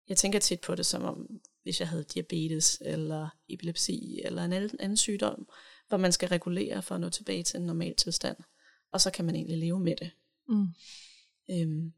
jeg 0.10 0.18
tænker 0.18 0.39
tit 0.39 0.62
på 0.62 0.76
det 0.76 0.86
som 0.86 1.03
om, 1.03 1.41
hvis 1.64 1.80
jeg 1.80 1.88
havde 1.88 2.03
diabetes, 2.03 2.78
eller 2.82 3.30
epilepsi, 3.49 4.22
eller 4.26 4.43
en 4.43 4.53
anden 4.53 4.97
sygdom, 4.97 5.49
hvor 5.88 5.97
man 5.97 6.12
skal 6.12 6.30
regulere 6.30 6.82
for 6.82 6.95
at 6.95 7.01
nå 7.01 7.10
tilbage 7.10 7.43
til 7.43 7.60
en 7.60 7.66
normal 7.66 7.95
tilstand, 7.95 8.38
og 8.91 9.01
så 9.01 9.12
kan 9.12 9.26
man 9.26 9.36
egentlig 9.36 9.57
leve 9.57 9.80
med 9.80 9.95
det. 9.95 10.12
Mm. 10.47 10.68
Øhm, 11.49 11.93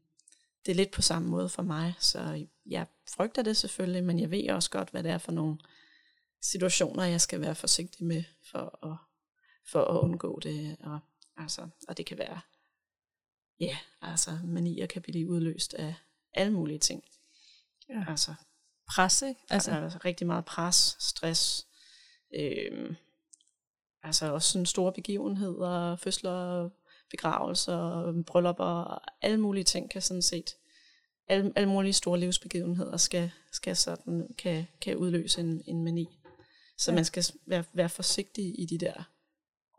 det 0.66 0.72
er 0.72 0.76
lidt 0.76 0.90
på 0.90 1.02
samme 1.02 1.28
måde 1.28 1.48
for 1.48 1.62
mig, 1.62 1.94
så 1.98 2.46
jeg 2.66 2.86
frygter 3.10 3.42
det 3.42 3.56
selvfølgelig, 3.56 4.04
men 4.04 4.20
jeg 4.20 4.30
ved 4.30 4.50
også 4.50 4.70
godt, 4.70 4.90
hvad 4.90 5.02
det 5.02 5.10
er 5.10 5.18
for 5.18 5.32
nogle 5.32 5.58
situationer, 6.42 7.04
jeg 7.04 7.20
skal 7.20 7.40
være 7.40 7.54
forsigtig 7.54 8.06
med 8.06 8.24
for 8.42 8.86
at, 8.86 8.96
for 9.66 9.84
at 9.84 10.00
undgå 10.00 10.40
det. 10.40 10.76
Og, 10.80 10.98
altså, 11.36 11.68
og 11.88 11.96
det 11.96 12.06
kan 12.06 12.18
være, 12.18 12.40
ja, 13.60 13.78
altså 14.02 14.38
manier 14.44 14.86
kan 14.86 15.02
blive 15.02 15.28
udløst 15.28 15.74
af 15.74 15.94
alle 16.34 16.52
mulige 16.52 16.78
ting. 16.78 17.04
Ja. 17.92 18.04
Altså, 18.08 18.34
pres, 18.88 19.22
ikke? 19.22 19.40
Altså, 19.50 19.70
altså 19.70 19.98
rigtig 20.04 20.26
meget 20.26 20.44
pres, 20.44 20.96
stress, 21.00 21.66
øhm, 22.34 22.96
altså 24.02 24.32
også 24.32 24.52
sådan 24.52 24.66
store 24.66 24.92
begivenheder, 24.92 25.96
fødsler, 25.96 26.70
begravelser, 27.10 28.12
bryllupper, 28.26 29.02
alle 29.22 29.40
mulige 29.40 29.64
ting 29.64 29.90
kan 29.90 30.02
sådan 30.02 30.22
set, 30.22 30.50
alle, 31.28 31.52
alle 31.56 31.68
mulige 31.68 31.92
store 31.92 32.20
livsbegivenheder 32.20 32.96
skal, 32.96 33.30
skal 33.52 33.76
sådan, 33.76 34.34
kan, 34.38 34.66
kan 34.80 34.96
udløse 34.96 35.40
en, 35.40 35.62
en 35.66 35.84
mani. 35.84 36.08
Så 36.78 36.90
ja. 36.90 36.94
man 36.94 37.04
skal 37.04 37.24
være, 37.46 37.64
være 37.72 37.88
forsigtig 37.88 38.60
i 38.60 38.66
de 38.66 38.78
der 38.78 39.02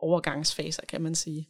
overgangsfaser, 0.00 0.82
kan 0.88 1.02
man 1.02 1.14
sige. 1.14 1.48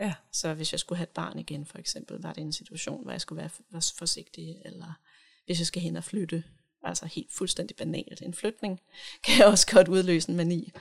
Ja. 0.00 0.14
Så 0.32 0.54
hvis 0.54 0.72
jeg 0.72 0.80
skulle 0.80 0.96
have 0.96 1.04
et 1.04 1.14
barn 1.14 1.38
igen, 1.38 1.66
for 1.66 1.78
eksempel, 1.78 2.22
var 2.22 2.32
det 2.32 2.40
en 2.40 2.52
situation, 2.52 3.02
hvor 3.02 3.12
jeg 3.12 3.20
skulle 3.20 3.40
være, 3.40 3.50
være 3.70 3.82
forsigtig, 3.98 4.62
eller 4.64 5.00
hvis 5.48 5.58
jeg 5.58 5.66
skal 5.66 5.82
hen 5.82 5.96
og 5.96 6.04
flytte, 6.04 6.44
altså 6.82 7.06
helt 7.06 7.32
fuldstændig 7.32 7.76
banalt. 7.76 8.22
En 8.22 8.34
flytning 8.34 8.80
kan 9.26 9.46
også 9.46 9.66
godt 9.74 9.88
udløse 9.88 10.30
en 10.30 10.36
mani. 10.36 10.72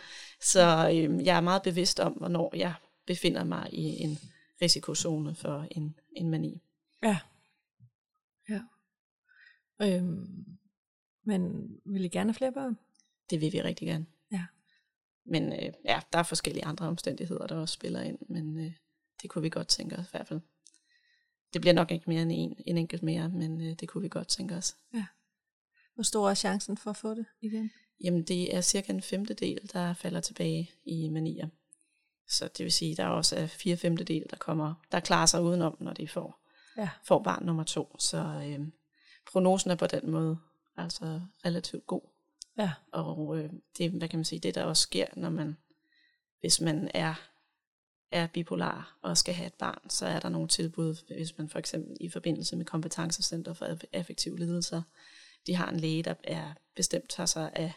Så 0.41 0.89
øh, 0.93 1.25
jeg 1.25 1.37
er 1.37 1.41
meget 1.41 1.61
bevidst 1.61 1.99
om, 1.99 2.13
hvornår 2.13 2.55
jeg 2.55 2.73
befinder 3.05 3.43
mig 3.43 3.73
i 3.73 4.01
en 4.01 4.17
risikozone 4.61 5.35
for 5.35 5.67
en, 5.71 5.95
en 6.11 6.29
mani. 6.29 6.61
Ja. 7.03 7.19
Ja. 8.49 8.61
Øhm, 9.81 10.45
men 11.23 11.69
vil 11.85 12.05
I 12.05 12.07
gerne 12.07 12.29
have 12.29 12.37
flere 12.37 12.51
børn? 12.51 12.77
Det 13.29 13.41
vil 13.41 13.53
vi 13.53 13.61
rigtig 13.61 13.87
gerne. 13.87 14.05
Ja. 14.31 14.45
Men 15.25 15.53
øh, 15.53 15.73
ja, 15.85 15.99
der 16.13 16.19
er 16.19 16.23
forskellige 16.23 16.65
andre 16.65 16.87
omstændigheder, 16.87 17.47
der 17.47 17.55
også 17.55 17.73
spiller 17.73 18.01
ind, 18.01 18.17
men 18.29 18.65
øh, 18.65 18.71
det 19.21 19.29
kunne 19.29 19.41
vi 19.41 19.49
godt 19.49 19.67
tænke 19.67 19.95
os 19.95 20.05
i 20.05 20.11
hvert 20.11 20.27
fald. 20.27 20.41
Det 21.53 21.61
bliver 21.61 21.73
nok 21.73 21.91
ikke 21.91 22.09
mere 22.09 22.21
end 22.21 22.31
en, 22.33 22.57
en 22.65 22.77
enkelt 22.77 23.03
mere, 23.03 23.29
men 23.29 23.61
øh, 23.61 23.73
det 23.79 23.89
kunne 23.89 24.01
vi 24.01 24.09
godt 24.09 24.27
tænke 24.27 24.55
os. 24.55 24.75
Ja. 24.93 25.05
Hvor 25.95 26.03
stor 26.03 26.29
er 26.29 26.33
chancen 26.33 26.77
for 26.77 26.89
at 26.89 26.97
få 26.97 27.13
det 27.13 27.25
igen? 27.41 27.71
Jamen 28.03 28.23
det 28.23 28.55
er 28.55 28.61
cirka 28.61 28.93
en 28.93 29.01
femtedel, 29.01 29.69
der 29.73 29.93
falder 29.93 30.21
tilbage 30.21 30.71
i 30.85 31.09
manier. 31.09 31.47
Så 32.27 32.49
det 32.57 32.63
vil 32.63 32.71
sige, 32.71 32.91
at 32.91 32.97
der 32.97 33.03
er 33.03 33.07
også 33.07 33.47
fire 33.47 33.77
femtedel, 33.77 34.25
der 34.29 34.37
kommer, 34.37 34.73
der 34.91 34.99
klarer 34.99 35.25
sig 35.25 35.41
udenom, 35.41 35.77
når 35.79 35.93
de 35.93 36.07
får, 36.07 36.39
ja. 36.77 36.89
får 37.03 37.23
barn 37.23 37.45
nummer 37.45 37.63
to. 37.63 37.95
Så 37.99 38.17
øh, 38.17 38.67
prognosen 39.31 39.71
er 39.71 39.75
på 39.75 39.87
den 39.87 40.11
måde 40.11 40.37
altså 40.77 41.21
relativt 41.45 41.87
god. 41.87 42.01
Ja. 42.57 42.71
Og 42.91 43.37
øh, 43.37 43.49
det, 43.77 43.91
hvad 43.91 44.07
kan 44.07 44.19
man 44.19 44.25
sige, 44.25 44.39
det 44.39 44.55
der 44.55 44.63
også 44.63 44.83
sker, 44.83 45.05
når 45.15 45.29
man, 45.29 45.57
hvis 46.39 46.61
man 46.61 46.91
er, 46.93 47.13
er 48.11 48.27
bipolar 48.27 48.97
og 49.01 49.17
skal 49.17 49.33
have 49.33 49.47
et 49.47 49.53
barn, 49.53 49.89
så 49.89 50.05
er 50.05 50.19
der 50.19 50.29
nogle 50.29 50.47
tilbud, 50.47 50.95
hvis 51.15 51.37
man 51.37 51.49
for 51.49 51.59
eksempel 51.59 51.97
i 52.01 52.09
forbindelse 52.09 52.55
med 52.55 52.65
kompetencecenter 52.65 53.53
for 53.53 53.77
effektive 53.93 54.39
lidelser, 54.39 54.81
de 55.47 55.55
har 55.55 55.69
en 55.69 55.79
læge, 55.79 56.03
der 56.03 56.13
er 56.23 56.53
bestemt 56.75 57.09
tager 57.09 57.27
sig 57.27 57.51
af, 57.55 57.73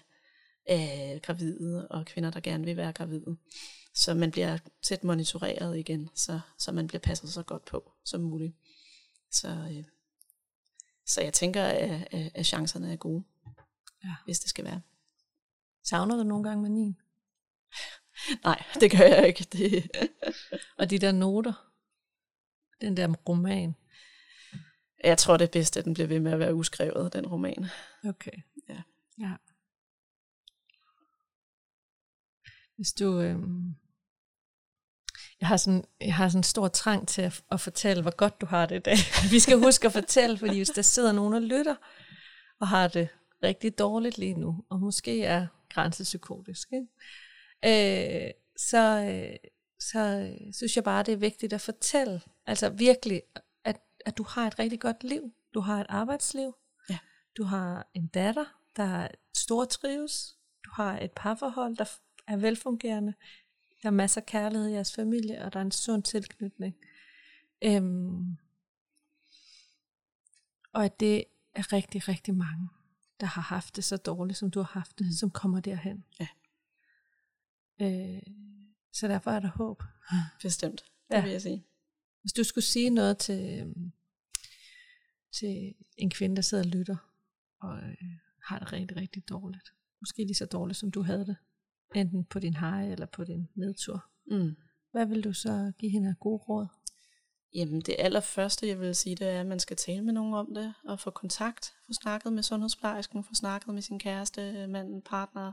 af 0.66 1.20
gravide 1.22 1.88
og 1.88 2.06
kvinder, 2.06 2.30
der 2.30 2.40
gerne 2.40 2.64
vil 2.64 2.76
være 2.76 2.92
gravide. 2.92 3.36
Så 3.94 4.14
man 4.14 4.30
bliver 4.30 4.58
tæt 4.82 5.04
monitoreret 5.04 5.78
igen, 5.78 6.10
så, 6.14 6.40
så 6.58 6.72
man 6.72 6.86
bliver 6.86 7.00
passet 7.00 7.32
så 7.32 7.42
godt 7.42 7.64
på 7.64 7.92
som 8.04 8.20
muligt. 8.20 8.54
Så, 9.30 9.48
øh, 9.48 9.84
så 11.06 11.22
jeg 11.22 11.32
tænker, 11.32 11.64
at, 11.64 12.08
at, 12.10 12.30
at 12.34 12.46
chancerne 12.46 12.92
er 12.92 12.96
gode, 12.96 13.24
ja. 14.04 14.14
hvis 14.24 14.40
det 14.40 14.48
skal 14.48 14.64
være. 14.64 14.80
Savner 15.84 16.16
du 16.16 16.22
nogle 16.22 16.48
gange 16.48 16.62
manien? 16.62 16.96
Nej, 18.44 18.62
det 18.80 18.90
gør 18.90 19.04
jeg 19.04 19.26
ikke. 19.26 19.46
Det. 19.52 19.90
og 20.78 20.90
de 20.90 20.98
der 20.98 21.12
noter, 21.12 21.52
den 22.80 22.96
der 22.96 23.14
roman. 23.28 23.74
Jeg 25.04 25.18
tror 25.18 25.36
det 25.36 25.44
er 25.44 25.52
bedst, 25.52 25.76
at 25.76 25.84
den 25.84 25.94
bliver 25.94 26.06
ved 26.06 26.20
med 26.20 26.32
at 26.32 26.38
være 26.38 26.54
uskrevet, 26.54 27.12
den 27.12 27.26
roman. 27.26 27.66
Okay. 28.04 28.42
Ja. 28.68 28.82
ja. 29.18 29.32
Hvis 32.76 32.92
du... 32.92 33.20
Øh, 33.20 33.38
jeg 35.40 35.48
har, 35.48 35.56
sådan, 35.56 35.84
jeg 36.00 36.14
har 36.14 36.28
sådan 36.28 36.38
en 36.38 36.44
stor 36.44 36.68
trang 36.68 37.08
til 37.08 37.22
at, 37.22 37.42
at 37.52 37.60
fortælle, 37.60 38.02
hvor 38.02 38.16
godt 38.16 38.40
du 38.40 38.46
har 38.46 38.66
det 38.66 38.76
i 38.76 38.78
dag. 38.78 38.96
Vi 39.32 39.38
skal 39.38 39.58
huske 39.58 39.86
at 39.86 39.92
fortælle, 39.92 40.38
fordi 40.38 40.56
hvis 40.56 40.70
der 40.70 40.82
sidder 40.82 41.12
nogen 41.12 41.34
og 41.34 41.42
lytter, 41.42 41.74
og 42.60 42.68
har 42.68 42.88
det 42.88 43.08
rigtig 43.42 43.78
dårligt 43.78 44.18
lige 44.18 44.34
nu, 44.34 44.64
og 44.70 44.80
måske 44.80 45.24
er 45.24 45.46
grænsepsykotisk, 45.68 46.68
ikke? 46.72 46.86
Øh, 47.64 48.30
så, 48.56 49.04
øh, 49.10 49.50
så 49.78 50.34
synes 50.52 50.76
jeg 50.76 50.84
bare, 50.84 51.02
det 51.02 51.12
er 51.12 51.16
vigtigt 51.16 51.52
at 51.52 51.60
fortælle, 51.60 52.20
altså 52.46 52.68
virkelig, 52.68 53.22
at, 53.64 53.80
at 54.06 54.18
du 54.18 54.22
har 54.22 54.46
et 54.46 54.58
rigtig 54.58 54.80
godt 54.80 55.04
liv. 55.04 55.32
Du 55.54 55.60
har 55.60 55.80
et 55.80 55.86
arbejdsliv. 55.88 56.54
Ja. 56.90 56.98
Du 57.36 57.44
har 57.44 57.90
en 57.94 58.06
datter, 58.06 58.44
der 58.76 59.08
stor 59.34 59.64
trives. 59.64 60.36
Du 60.64 60.70
har 60.74 60.98
et 60.98 61.10
parforhold, 61.12 61.76
der 61.76 61.84
er 62.26 62.36
velfungerende. 62.36 63.14
Der 63.82 63.88
er 63.88 63.92
masser 63.92 64.20
af 64.20 64.26
kærlighed 64.26 64.68
i 64.68 64.72
jeres 64.72 64.94
familie, 64.94 65.44
og 65.44 65.52
der 65.52 65.58
er 65.58 65.64
en 65.64 65.72
sund 65.72 66.02
tilknytning. 66.02 66.76
Øhm, 67.62 68.36
og 70.72 70.84
at 70.84 71.00
det 71.00 71.24
er 71.54 71.72
rigtig, 71.72 72.08
rigtig 72.08 72.34
mange, 72.34 72.68
der 73.20 73.26
har 73.26 73.42
haft 73.42 73.76
det 73.76 73.84
så 73.84 73.96
dårligt, 73.96 74.38
som 74.38 74.50
du 74.50 74.60
har 74.60 74.70
haft 74.72 74.98
det, 74.98 75.06
mm. 75.06 75.12
som 75.12 75.30
kommer 75.30 75.60
derhen. 75.60 76.04
Ja. 76.20 76.26
Øh, 77.80 78.22
så 78.92 79.08
derfor 79.08 79.30
er 79.30 79.40
der 79.40 79.48
håb. 79.48 79.82
Bestemt, 80.42 80.84
det 81.08 81.16
ja. 81.16 81.22
vil 81.22 81.30
jeg 81.30 81.42
sige. 81.42 81.66
Hvis 82.20 82.32
du 82.32 82.44
skulle 82.44 82.64
sige 82.64 82.90
noget 82.90 83.18
til, 83.18 83.60
øhm, 83.60 83.92
til 85.38 85.74
en 85.96 86.10
kvinde, 86.10 86.36
der 86.36 86.42
sidder 86.42 86.64
og 86.64 86.70
lytter, 86.70 86.96
og 87.60 87.78
øh, 87.78 87.96
har 88.44 88.58
det 88.58 88.72
rigtig, 88.72 88.96
rigtig 88.96 89.28
dårligt. 89.28 89.68
Måske 90.00 90.24
lige 90.24 90.34
så 90.34 90.46
dårligt, 90.46 90.78
som 90.78 90.90
du 90.90 91.02
havde 91.02 91.26
det 91.26 91.36
enten 91.94 92.24
på 92.24 92.38
din 92.38 92.56
hej 92.56 92.92
eller 92.92 93.06
på 93.06 93.24
din 93.24 93.48
nedtur. 93.54 94.04
Mm. 94.26 94.56
Hvad 94.92 95.06
vil 95.06 95.24
du 95.24 95.32
så 95.32 95.72
give 95.78 95.92
hende 95.92 96.08
af 96.08 96.18
gode 96.20 96.38
råd? 96.38 96.66
Jamen 97.54 97.80
det 97.80 97.96
allerførste, 97.98 98.68
jeg 98.68 98.80
vil 98.80 98.94
sige, 98.94 99.16
det 99.16 99.28
er, 99.28 99.40
at 99.40 99.46
man 99.46 99.60
skal 99.60 99.76
tale 99.76 100.02
med 100.02 100.12
nogen 100.12 100.34
om 100.34 100.54
det, 100.54 100.74
og 100.84 101.00
få 101.00 101.10
kontakt, 101.10 101.72
få 101.86 101.92
snakket 102.02 102.32
med 102.32 102.42
sundhedsplejersken, 102.42 103.24
få 103.24 103.34
snakket 103.34 103.74
med 103.74 103.82
sin 103.82 103.98
kæreste, 103.98 104.66
mand, 104.66 105.02
partner, 105.02 105.52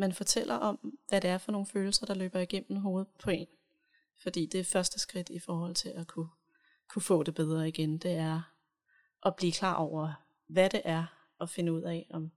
man 0.00 0.12
fortæller 0.12 0.54
om, 0.54 0.98
hvad 1.08 1.20
det 1.20 1.30
er 1.30 1.38
for 1.38 1.52
nogle 1.52 1.66
følelser, 1.66 2.06
der 2.06 2.14
løber 2.14 2.40
igennem 2.40 2.76
hovedet 2.76 3.08
på 3.22 3.30
en. 3.30 3.46
Fordi 4.22 4.46
det 4.46 4.60
er 4.60 4.64
første 4.64 4.98
skridt 4.98 5.28
i 5.28 5.38
forhold 5.38 5.74
til 5.74 5.88
at 5.88 6.06
kunne, 6.06 6.28
kunne 6.88 7.02
få 7.02 7.22
det 7.22 7.34
bedre 7.34 7.68
igen, 7.68 7.98
det 7.98 8.12
er 8.12 8.42
at 9.26 9.36
blive 9.36 9.52
klar 9.52 9.74
over, 9.74 10.12
hvad 10.46 10.70
det 10.70 10.82
er, 10.84 11.04
og 11.38 11.48
finde 11.48 11.72
ud 11.72 11.82
af, 11.82 12.06
om 12.10 12.30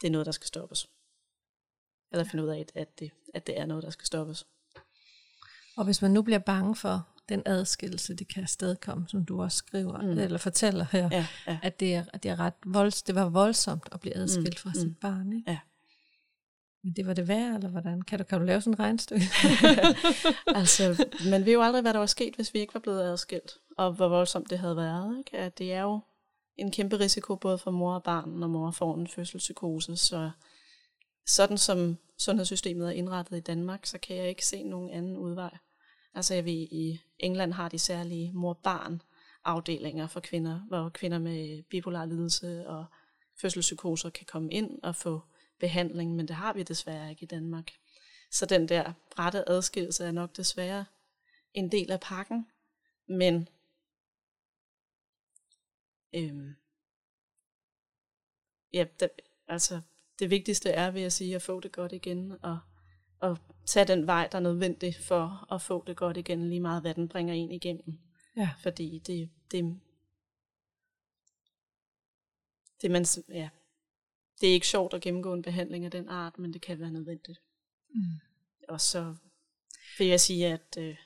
det 0.00 0.06
er 0.06 0.10
noget, 0.10 0.26
der 0.26 0.32
skal 0.32 0.46
stoppes. 0.46 0.90
Eller 2.12 2.24
finde 2.24 2.44
ud 2.44 2.48
af, 2.48 2.66
at 2.74 2.98
det, 2.98 3.10
at 3.34 3.46
det 3.46 3.60
er 3.60 3.66
noget, 3.66 3.82
der 3.82 3.90
skal 3.90 4.06
stoppes. 4.06 4.46
Og 5.76 5.84
hvis 5.84 6.02
man 6.02 6.10
nu 6.10 6.22
bliver 6.22 6.38
bange 6.38 6.76
for 6.76 7.08
den 7.28 7.42
adskillelse, 7.46 8.14
det 8.14 8.28
kan 8.28 8.42
afstedkomme, 8.42 9.08
som 9.08 9.24
du 9.24 9.42
også 9.42 9.58
skriver, 9.58 10.00
mm. 10.02 10.18
eller 10.18 10.38
fortæller 10.38 10.86
her, 10.92 11.08
ja, 11.12 11.26
ja. 11.46 11.58
at, 11.62 11.80
det 11.80 11.94
er, 11.94 12.04
at 12.12 12.22
det, 12.22 12.30
er 12.30 12.40
ret 12.40 12.54
volds, 12.64 13.02
det 13.02 13.14
var 13.14 13.28
voldsomt 13.28 13.88
at 13.92 14.00
blive 14.00 14.16
adskilt 14.16 14.64
mm, 14.64 14.70
fra 14.70 14.78
sit 14.78 14.88
mm. 14.88 14.94
barn. 14.94 15.32
Ikke? 15.32 15.50
Ja. 15.50 15.58
Men 16.86 16.92
det 16.92 17.06
var 17.06 17.14
det 17.14 17.28
værd, 17.28 17.54
eller 17.54 17.68
hvordan? 17.68 18.02
Kan 18.02 18.18
du, 18.18 18.24
kan 18.24 18.38
du 18.38 18.44
lave 18.44 18.60
sådan 18.60 18.72
en 18.74 18.78
regnstykke? 18.78 19.26
altså, 20.60 21.04
man 21.30 21.44
ved 21.44 21.52
jo 21.52 21.62
aldrig, 21.62 21.82
hvad 21.82 21.92
der 21.92 21.98
var 21.98 22.06
sket, 22.06 22.36
hvis 22.36 22.54
vi 22.54 22.58
ikke 22.58 22.74
var 22.74 22.80
blevet 22.80 23.02
adskilt, 23.02 23.58
og 23.78 23.92
hvor 23.92 24.08
voldsomt 24.08 24.50
det 24.50 24.58
havde 24.58 24.76
været. 24.76 25.18
Ikke? 25.18 25.38
At 25.38 25.58
det 25.58 25.72
er 25.72 25.82
jo 25.82 26.00
en 26.56 26.70
kæmpe 26.70 26.98
risiko 26.98 27.36
både 27.36 27.58
for 27.58 27.70
mor 27.70 27.94
og 27.94 28.02
barn, 28.02 28.28
når 28.28 28.46
mor 28.46 28.70
får 28.70 28.94
en 28.94 29.08
fødselspsykose. 29.08 29.96
Så 29.96 30.30
sådan 31.26 31.58
som 31.58 31.96
sundhedssystemet 32.18 32.86
er 32.86 32.92
indrettet 32.92 33.36
i 33.36 33.40
Danmark, 33.40 33.86
så 33.86 33.98
kan 33.98 34.16
jeg 34.16 34.28
ikke 34.28 34.46
se 34.46 34.62
nogen 34.62 34.90
anden 34.90 35.16
udvej. 35.16 35.56
Altså 36.14 36.34
jeg 36.34 36.44
ved, 36.44 36.52
i 36.52 37.00
England 37.18 37.52
har 37.52 37.68
de 37.68 37.78
særlige 37.78 38.32
mor-barn 38.34 39.02
afdelinger 39.44 40.06
for 40.06 40.20
kvinder, 40.20 40.60
hvor 40.68 40.88
kvinder 40.88 41.18
med 41.18 41.62
bipolar 41.62 42.04
lidelse 42.04 42.68
og 42.68 42.84
fødselspsykoser 43.40 44.10
kan 44.10 44.26
komme 44.26 44.52
ind 44.52 44.82
og 44.82 44.96
få 44.96 45.22
behandling, 45.58 46.14
men 46.16 46.28
det 46.28 46.36
har 46.36 46.52
vi 46.52 46.62
desværre 46.62 47.10
ikke 47.10 47.22
i 47.22 47.26
Danmark. 47.26 47.70
Så 48.30 48.46
den 48.46 48.68
der 48.68 48.92
rette 49.18 49.48
adskillelse 49.48 50.04
er 50.04 50.10
nok 50.10 50.36
desværre 50.36 50.84
en 51.54 51.72
del 51.72 51.90
af 51.90 52.00
pakken, 52.00 52.46
men 53.08 53.48
øhm, 56.14 56.54
ja, 58.72 58.86
det, 59.00 59.10
altså 59.48 59.80
det 60.18 60.30
vigtigste 60.30 60.70
er, 60.70 60.90
vil 60.90 61.02
jeg 61.02 61.12
sige, 61.12 61.34
at 61.34 61.42
få 61.42 61.60
det 61.60 61.72
godt 61.72 61.92
igen, 61.92 62.32
og, 62.42 62.58
og 63.20 63.38
tage 63.66 63.86
den 63.86 64.06
vej, 64.06 64.28
der 64.32 64.38
er 64.38 64.42
nødvendig 64.42 64.94
for 64.96 65.52
at 65.54 65.62
få 65.62 65.84
det 65.86 65.96
godt 65.96 66.16
igen, 66.16 66.48
lige 66.48 66.60
meget 66.60 66.82
hvad 66.82 66.94
den 66.94 67.08
bringer 67.08 67.34
en 67.34 67.50
igennem. 67.50 67.98
Ja. 68.36 68.50
Fordi 68.62 68.98
det, 68.98 69.30
det, 69.50 69.80
det, 72.82 72.90
man, 72.90 73.06
ja, 73.28 73.48
det 74.40 74.48
er 74.48 74.52
ikke 74.52 74.66
sjovt 74.66 74.94
at 74.94 75.02
gennemgå 75.02 75.34
en 75.34 75.42
behandling 75.42 75.84
af 75.84 75.90
den 75.90 76.08
art, 76.08 76.38
men 76.38 76.52
det 76.52 76.62
kan 76.62 76.80
være 76.80 76.90
nødvendigt. 76.90 77.40
Mm. 77.94 78.02
Og 78.68 78.80
så 78.80 79.14
vil 79.98 80.06
jeg 80.06 80.20
sige, 80.20 80.46
at, 80.46 80.76
øh, 80.78 80.96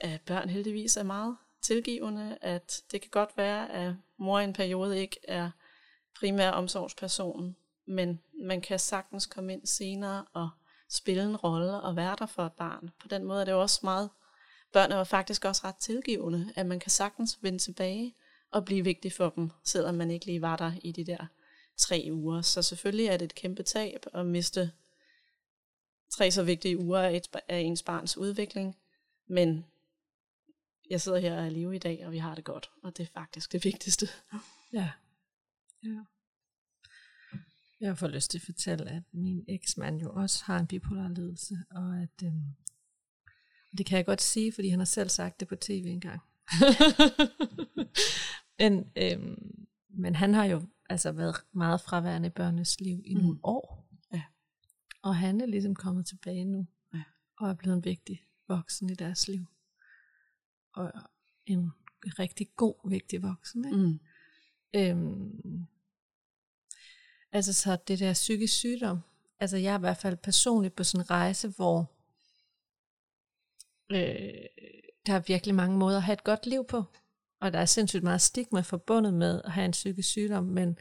at 0.00 0.20
børn 0.20 0.48
heldigvis 0.48 0.96
er 0.96 1.02
meget 1.02 1.36
tilgivende, 1.62 2.38
at 2.40 2.82
det 2.92 3.00
kan 3.00 3.10
godt 3.10 3.36
være, 3.36 3.72
at 3.72 3.94
mor 4.16 4.40
i 4.40 4.44
en 4.44 4.52
periode 4.52 5.00
ikke 5.00 5.16
er 5.22 5.50
primær 6.14 6.50
omsorgspersonen, 6.50 7.56
men 7.86 8.20
man 8.42 8.60
kan 8.60 8.78
sagtens 8.78 9.26
komme 9.26 9.52
ind 9.52 9.66
senere 9.66 10.24
og 10.32 10.50
spille 10.88 11.22
en 11.22 11.36
rolle 11.36 11.80
og 11.80 11.96
være 11.96 12.16
der 12.18 12.26
for 12.26 12.46
et 12.46 12.52
barn. 12.52 12.90
På 13.00 13.08
den 13.08 13.24
måde 13.24 13.40
er 13.40 13.44
det 13.44 13.54
også 13.54 13.80
meget, 13.82 14.10
børn 14.72 14.92
er 14.92 15.04
faktisk 15.04 15.44
også 15.44 15.62
ret 15.64 15.76
tilgivende, 15.76 16.52
at 16.56 16.66
man 16.66 16.80
kan 16.80 16.90
sagtens 16.90 17.38
vende 17.42 17.58
tilbage 17.58 18.14
og 18.50 18.64
blive 18.64 18.84
vigtig 18.84 19.12
for 19.12 19.30
dem, 19.30 19.50
selvom 19.64 19.94
man 19.94 20.10
ikke 20.10 20.26
lige 20.26 20.42
var 20.42 20.56
der 20.56 20.72
i 20.82 20.92
de 20.92 21.06
der 21.06 21.26
tre 21.78 22.08
uger. 22.12 22.42
Så 22.42 22.62
selvfølgelig 22.62 23.06
er 23.06 23.16
det 23.16 23.24
et 23.24 23.34
kæmpe 23.34 23.62
tab 23.62 24.06
at 24.14 24.26
miste 24.26 24.72
tre 26.10 26.30
så 26.30 26.42
vigtige 26.42 26.78
uger 26.78 26.98
af, 26.98 27.16
et, 27.16 27.36
af 27.48 27.58
ens 27.58 27.82
barns 27.82 28.16
udvikling, 28.16 28.76
men 29.28 29.64
jeg 30.90 31.00
sidder 31.00 31.18
her 31.18 31.36
og 31.36 31.42
er 31.42 31.46
i 31.46 31.50
live 31.50 31.76
i 31.76 31.78
dag, 31.78 32.06
og 32.06 32.12
vi 32.12 32.18
har 32.18 32.34
det 32.34 32.44
godt, 32.44 32.70
og 32.82 32.96
det 32.96 33.02
er 33.02 33.10
faktisk 33.14 33.52
det 33.52 33.64
vigtigste. 33.64 34.08
Ja. 34.72 34.90
ja. 35.84 36.00
Jeg 37.80 37.98
får 37.98 38.08
lyst 38.08 38.30
til 38.30 38.38
at 38.38 38.42
fortælle, 38.42 38.90
at 38.90 39.02
min 39.12 39.44
eksmand 39.48 40.00
jo 40.00 40.12
også 40.12 40.44
har 40.44 40.58
en 40.58 40.66
bipolar 40.66 41.08
lidelse, 41.08 41.56
og 41.70 42.02
at 42.02 42.26
øhm, 42.26 42.54
det 43.78 43.86
kan 43.86 43.96
jeg 43.96 44.06
godt 44.06 44.22
sige, 44.22 44.52
fordi 44.52 44.68
han 44.68 44.78
har 44.78 44.84
selv 44.84 45.08
sagt 45.08 45.40
det 45.40 45.48
på 45.48 45.56
tv 45.56 45.84
engang. 45.86 46.20
men, 48.58 48.92
øhm, 48.96 49.66
men 49.88 50.14
han 50.14 50.34
har 50.34 50.44
jo 50.44 50.62
altså 50.88 51.12
været 51.12 51.36
meget 51.52 51.80
fraværende 51.80 52.26
i 52.26 52.30
børnenes 52.30 52.80
liv 52.80 53.02
i 53.04 53.14
mm. 53.14 53.20
nogle 53.20 53.38
år. 53.42 53.88
Ja. 54.12 54.22
Og 55.02 55.16
han 55.16 55.40
er 55.40 55.46
ligesom 55.46 55.74
kommet 55.74 56.06
tilbage 56.06 56.44
nu, 56.44 56.66
ja. 56.94 57.02
og 57.38 57.50
er 57.50 57.54
blevet 57.54 57.76
en 57.76 57.84
vigtig 57.84 58.24
voksen 58.48 58.90
i 58.90 58.94
deres 58.94 59.28
liv. 59.28 59.46
Og 60.72 60.92
en 61.46 61.70
rigtig 62.18 62.48
god, 62.56 62.90
vigtig 62.90 63.22
voksen. 63.22 63.64
Ikke? 63.64 63.76
Mm. 63.76 64.00
Øhm, 64.74 65.66
altså 67.32 67.52
så 67.52 67.78
det 67.88 67.98
der 67.98 68.12
psykisk 68.12 68.54
sygdom, 68.54 69.00
altså 69.38 69.56
jeg 69.56 69.72
er 69.72 69.78
i 69.78 69.80
hvert 69.80 69.96
fald 69.96 70.16
personligt 70.16 70.74
på 70.76 70.84
sådan 70.84 71.04
en 71.04 71.10
rejse, 71.10 71.48
hvor 71.48 71.92
øh, 73.90 74.44
der 75.06 75.14
er 75.14 75.24
virkelig 75.26 75.54
mange 75.54 75.78
måder 75.78 75.96
at 75.96 76.02
have 76.02 76.12
et 76.12 76.24
godt 76.24 76.46
liv 76.46 76.64
på. 76.64 76.84
Og 77.40 77.52
der 77.52 77.58
er 77.58 77.64
sindssygt 77.64 78.02
meget 78.02 78.20
stigma 78.20 78.60
forbundet 78.60 79.14
med 79.14 79.42
at 79.44 79.52
have 79.52 79.64
en 79.64 79.70
psykisk 79.70 80.08
sygdom, 80.08 80.44
men 80.44 80.78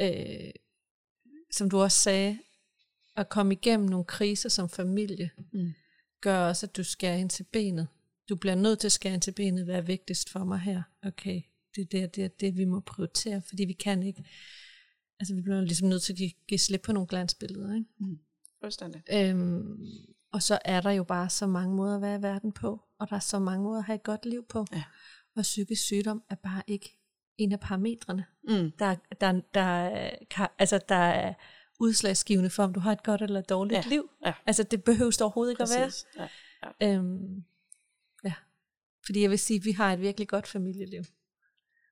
øh, 0.00 0.50
som 1.52 1.70
du 1.70 1.80
også 1.80 1.98
sagde, 1.98 2.38
at 3.16 3.28
komme 3.28 3.54
igennem 3.54 3.88
nogle 3.88 4.04
kriser 4.04 4.48
som 4.48 4.68
familie, 4.68 5.30
mm. 5.52 5.72
gør 6.20 6.48
også, 6.48 6.66
at 6.66 6.76
du 6.76 6.84
skærer 6.84 7.16
ind 7.16 7.30
til 7.30 7.44
benet. 7.52 7.88
Du 8.28 8.36
bliver 8.36 8.54
nødt 8.54 8.78
til 8.78 8.88
at 8.88 8.92
skære 8.92 9.14
ind 9.14 9.22
til 9.22 9.32
benet, 9.32 9.64
hvad 9.64 9.74
er 9.74 9.80
vigtigst 9.80 10.30
for 10.30 10.44
mig 10.44 10.58
her? 10.58 10.82
Okay, 11.02 11.42
det 11.76 11.82
er 11.82 11.84
det, 11.84 12.16
det, 12.16 12.24
er 12.24 12.28
det, 12.28 12.56
vi 12.56 12.64
må 12.64 12.80
prioritere, 12.80 13.42
fordi 13.42 13.64
vi 13.64 13.72
kan 13.72 14.02
ikke, 14.02 14.24
altså 15.20 15.34
vi 15.34 15.40
bliver 15.40 15.60
ligesom 15.60 15.88
nødt 15.88 16.02
til 16.02 16.12
at 16.12 16.16
give, 16.16 16.30
give 16.48 16.58
slip 16.58 16.80
på 16.80 16.92
nogle 16.92 17.06
glansbilleder, 17.06 17.74
ikke? 17.74 17.86
Mm. 17.98 18.18
Forstændig. 18.60 19.02
Øhm, 19.12 19.78
og 20.32 20.42
så 20.42 20.58
er 20.64 20.80
der 20.80 20.90
jo 20.90 21.04
bare 21.04 21.30
så 21.30 21.46
mange 21.46 21.76
måder 21.76 21.96
at 21.96 22.02
være 22.02 22.18
i 22.18 22.22
verden 22.22 22.52
på, 22.52 22.80
og 22.98 23.10
der 23.10 23.16
er 23.16 23.20
så 23.20 23.38
mange 23.38 23.64
måder 23.64 23.78
at 23.78 23.84
have 23.84 23.94
et 23.94 24.02
godt 24.02 24.26
liv 24.26 24.44
på. 24.48 24.66
Ja. 24.72 24.82
Og 25.36 25.42
psykisk 25.42 25.82
sygdom 25.82 26.22
er 26.30 26.34
bare 26.34 26.62
ikke 26.66 26.98
en 27.38 27.52
af 27.52 27.60
parametrene. 27.60 28.24
Mm. 28.48 28.70
Der, 28.78 28.94
der, 29.20 29.40
der, 29.54 30.10
kan, 30.30 30.48
altså, 30.58 30.80
der 30.88 30.94
er 30.94 31.34
udslagsgivende 31.80 32.50
for, 32.50 32.62
om 32.64 32.72
du 32.74 32.80
har 32.80 32.92
et 32.92 33.02
godt 33.02 33.22
eller 33.22 33.40
dårligt 33.40 33.84
Ja. 33.84 33.88
liv. 33.88 34.10
Ja. 34.26 34.32
Altså 34.46 34.62
det 34.62 34.84
behøves 34.84 35.20
overhovedet 35.20 35.52
ikke 35.52 35.60
Præcis. 35.60 36.06
at 36.16 36.28
Ja. 36.62 36.68
være. 36.80 36.94
Øhm, 36.98 37.44
ja. 38.24 38.32
Fordi 39.06 39.22
jeg 39.22 39.30
vil 39.30 39.38
sige, 39.38 39.58
at 39.58 39.64
vi 39.64 39.70
har 39.72 39.92
et 39.92 40.00
virkelig 40.00 40.28
godt 40.28 40.46
familieliv. 40.46 41.02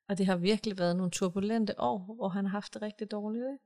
Og 0.08 0.18
det 0.18 0.26
har 0.26 0.36
virkelig 0.36 0.78
været 0.78 0.96
nogle 0.96 1.10
turbulente 1.10 1.80
år, 1.80 2.14
hvor 2.14 2.28
han 2.28 2.44
har 2.44 2.50
haft 2.50 2.74
det 2.74 2.82
rigtig 2.82 3.10
dårligt. 3.10 3.44
Ikke? 3.44 3.64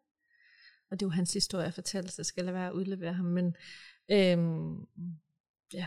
Og 0.91 1.01
det 1.01 1.07
er 1.07 1.07
jo 1.07 1.11
hans 1.11 1.33
historie 1.33 1.67
at 1.67 1.75
fortælle, 1.75 2.11
så 2.11 2.15
jeg 2.19 2.27
skal 2.27 2.45
lade 2.45 2.55
være 2.55 2.67
at 2.67 2.73
udlevere 2.73 3.13
ham. 3.13 3.25
Men 3.27 3.57
øhm, 4.11 4.87
ja. 5.73 5.87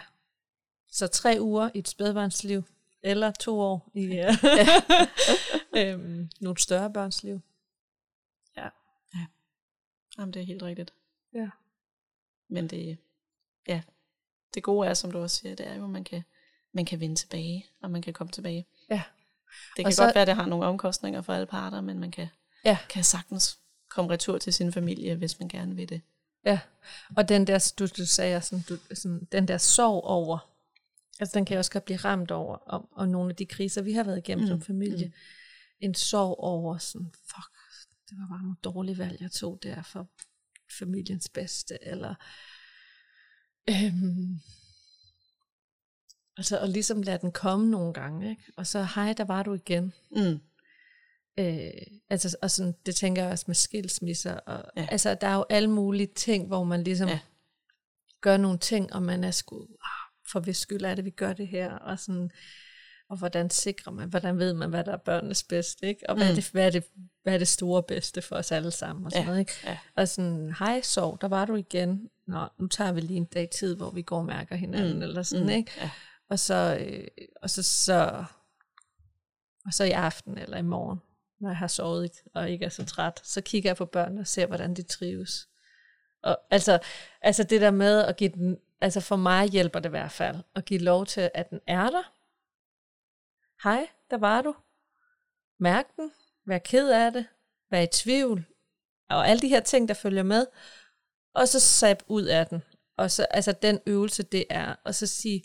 Så 0.89 1.07
tre 1.07 1.37
uger 1.39 1.69
i 1.73 1.79
et 1.79 1.87
spædbarnsliv, 1.87 2.63
eller 3.03 3.31
to 3.31 3.59
år 3.59 3.91
i 3.93 4.05
ja. 4.05 4.35
øhm, 5.77 6.29
nogle 6.41 6.57
større 6.57 6.93
børns 6.93 7.23
liv. 7.23 7.41
Jamen, 10.17 10.33
det 10.33 10.41
er 10.41 10.45
helt 10.45 10.63
rigtigt. 10.63 10.93
Ja. 11.33 11.49
Men 12.49 12.67
det, 12.67 12.97
ja, 13.67 13.81
det 14.53 14.63
gode 14.63 14.87
er, 14.87 14.93
som 14.93 15.11
du 15.11 15.19
også 15.19 15.37
siger, 15.37 15.55
det 15.55 15.67
er 15.67 15.75
jo, 15.75 15.83
at 15.83 15.89
man 15.89 16.03
kan, 16.03 16.23
man 16.73 16.85
kan 16.85 16.99
vende 16.99 17.15
tilbage, 17.15 17.65
og 17.81 17.91
man 17.91 18.01
kan 18.01 18.13
komme 18.13 18.31
tilbage. 18.31 18.67
Ja. 18.89 19.01
Det 19.77 19.85
Og 19.85 19.89
kan 19.89 19.93
så- 19.93 20.03
godt 20.03 20.15
være, 20.15 20.21
at 20.21 20.27
det 20.27 20.35
har 20.35 20.45
nogle 20.45 20.65
omkostninger 20.65 21.21
for 21.21 21.33
alle 21.33 21.45
parter, 21.45 21.81
men 21.81 21.99
man 21.99 22.11
kan, 22.11 22.27
Ja. 22.65 22.77
kan 22.89 23.03
sagtens 23.03 23.59
komme 23.89 24.11
retur 24.11 24.37
til 24.37 24.53
sin 24.53 24.71
familie, 24.73 25.15
hvis 25.15 25.39
man 25.39 25.47
gerne 25.49 25.75
vil 25.75 25.89
det. 25.89 26.01
Ja, 26.45 26.59
og 27.17 27.29
den 27.29 27.47
der, 27.47 27.73
du, 27.79 27.85
du 27.97 28.05
sagde, 28.05 28.41
sådan, 28.41 28.63
du, 28.69 28.77
sådan, 28.95 29.27
den 29.31 29.47
der 29.47 29.57
sorg 29.57 30.03
over, 30.03 30.50
altså 31.19 31.37
den 31.37 31.45
kan 31.45 31.57
også 31.57 31.71
godt 31.71 31.85
blive 31.85 31.97
ramt 31.97 32.31
over, 32.31 32.55
og, 32.55 32.89
og 32.91 33.09
nogle 33.09 33.29
af 33.29 33.35
de 33.35 33.45
kriser, 33.45 33.81
vi 33.81 33.93
har 33.93 34.03
været 34.03 34.17
igennem 34.17 34.43
mm. 34.43 34.47
som 34.47 34.61
familie, 34.61 35.07
mm. 35.07 35.13
en 35.79 35.95
sorg 35.95 36.35
over 36.39 36.77
sådan, 36.77 37.11
fuck, 37.13 37.51
det 38.09 38.17
var 38.17 38.27
bare 38.27 38.41
nogle 38.41 38.57
dårlige 38.63 38.97
valg, 38.97 39.21
jeg 39.21 39.31
tog 39.31 39.59
der 39.63 39.81
for 39.81 40.09
familiens 40.79 41.29
bedste, 41.29 41.77
eller 41.81 42.15
øhm, 43.69 44.39
altså, 46.37 46.59
og 46.59 46.69
ligesom 46.69 47.01
lade 47.01 47.17
den 47.17 47.31
komme 47.31 47.69
nogle 47.69 47.93
gange, 47.93 48.29
ikke? 48.29 48.43
og 48.57 48.67
så, 48.67 48.87
hej, 48.95 49.13
der 49.13 49.23
var 49.23 49.43
du 49.43 49.53
igen. 49.53 49.93
Mm. 50.11 50.39
Øh, 51.37 51.71
altså, 52.09 52.37
og 52.41 52.51
sådan, 52.51 52.75
det 52.85 52.95
tænker 52.95 53.23
jeg 53.23 53.31
også 53.31 53.45
med 53.47 53.55
skilsmisser. 53.55 54.33
Og, 54.33 54.71
Ja. 54.75 54.87
Altså, 54.91 55.15
der 55.15 55.27
er 55.27 55.35
jo 55.35 55.45
alle 55.49 55.69
mulige 55.69 56.07
ting, 56.15 56.47
hvor 56.47 56.63
man 56.63 56.83
ligesom 56.83 57.07
ja. 57.07 57.19
gør 58.21 58.37
nogle 58.37 58.59
ting, 58.59 58.93
og 58.93 59.03
man 59.03 59.23
er 59.23 59.31
sgu, 59.31 59.61
ah, 59.61 60.00
for 60.31 60.39
hvis 60.39 60.57
skyld 60.57 60.81
er 60.85 60.95
det, 60.95 61.05
vi 61.05 61.09
gør 61.09 61.33
det 61.33 61.47
her, 61.47 61.71
og 61.73 61.99
sådan, 61.99 62.31
og 63.09 63.17
hvordan 63.17 63.49
sikrer 63.49 63.91
man, 63.91 64.09
hvordan 64.09 64.37
ved 64.37 64.53
man, 64.53 64.69
hvad 64.69 64.83
der 64.83 64.91
er 64.91 64.97
børnenes 64.97 65.43
bedste, 65.43 65.87
ikke? 65.87 66.09
Og 66.09 66.15
hvad, 66.15 66.25
Mm. 66.25 66.31
er 66.31 66.35
det, 66.35 66.49
hvad, 66.51 66.65
er 66.65 66.69
det, 66.69 66.83
hvad 67.23 67.33
er 67.33 67.37
det 67.37 67.47
store 67.47 67.83
bedste 67.83 68.21
for 68.21 68.35
os 68.35 68.51
alle 68.51 68.71
sammen, 68.71 69.05
og 69.05 69.11
sådan 69.11 69.21
Ja, 69.23 69.27
noget, 69.27 69.39
ikke? 69.39 69.51
ja. 69.65 69.77
Og 69.95 70.07
sådan, 70.07 70.53
hej, 70.59 70.81
sov, 70.81 71.17
der 71.21 71.27
var 71.27 71.45
du 71.45 71.55
igen. 71.55 72.09
Nå, 72.27 72.47
nu 72.59 72.67
tager 72.67 72.91
vi 72.91 73.01
lige 73.01 73.17
en 73.17 73.25
dag 73.25 73.49
tid, 73.49 73.75
hvor 73.75 73.91
vi 73.91 74.01
går 74.01 74.17
og 74.17 74.25
mærker 74.25 74.55
hinanden, 74.55 74.95
Mm. 74.95 75.01
eller 75.01 75.23
sådan, 75.23 75.45
Mm. 75.45 75.51
ikke? 75.51 75.71
Ja. 75.77 75.89
Og 76.29 76.39
så, 76.39 76.77
øh, 76.81 77.07
og 77.41 77.49
så, 77.49 77.63
så, 77.63 78.25
og 79.65 79.73
så 79.73 79.83
i 79.83 79.91
aften 79.91 80.37
eller 80.37 80.57
i 80.57 80.61
morgen, 80.61 80.99
når 81.39 81.49
jeg 81.49 81.57
har 81.57 81.67
sovet 81.67 82.03
ikke- 82.03 82.23
og 82.35 82.49
ikke 82.49 82.65
er 82.65 82.69
så 82.69 82.85
træt, 82.85 83.21
så 83.23 83.41
kigger 83.41 83.69
jeg 83.69 83.77
på 83.77 83.85
børnene 83.85 84.21
og 84.21 84.27
ser, 84.27 84.45
hvordan 84.45 84.73
de 84.73 84.81
trives. 84.83 85.47
Og 86.23 86.37
altså, 86.51 86.79
altså 87.21 87.43
det 87.43 87.61
der 87.61 87.71
med 87.71 87.99
at 88.01 88.17
give 88.17 88.29
den, 88.29 88.57
altså 88.81 89.01
for 89.01 89.15
mig 89.15 89.47
hjælper 89.47 89.79
det 89.79 89.89
i 89.89 89.97
hvert 89.97 90.11
fald, 90.11 90.37
at 90.55 90.65
give 90.65 90.79
lov 90.79 91.05
til, 91.05 91.31
at 91.33 91.49
den 91.49 91.59
er 91.67 91.89
der. 91.89 92.13
Hej, 93.63 93.87
der 94.11 94.17
var 94.17 94.41
du. 94.41 94.55
Mærk 95.59 95.95
den. 95.95 96.11
Vær 96.45 96.57
ked 96.57 96.89
af 96.89 97.11
det. 97.11 97.25
Vær 97.71 97.81
i 97.81 97.87
tvivl. 97.87 98.45
Og 99.09 99.27
alle 99.27 99.41
de 99.41 99.47
her 99.47 99.59
ting, 99.59 99.87
der 99.87 99.93
følger 99.93 100.23
med. 100.23 100.45
og 101.33 101.47
så 101.47 101.59
sap 101.59 102.03
ud 102.07 102.23
af 102.23 102.47
den. 102.47 102.63
Og 102.97 103.11
så, 103.11 103.25
altså 103.31 103.51
den 103.51 103.79
øvelse, 103.87 104.23
det 104.23 104.45
er, 104.49 104.75
og 104.85 104.95
så 104.95 105.07
sige, 105.07 105.43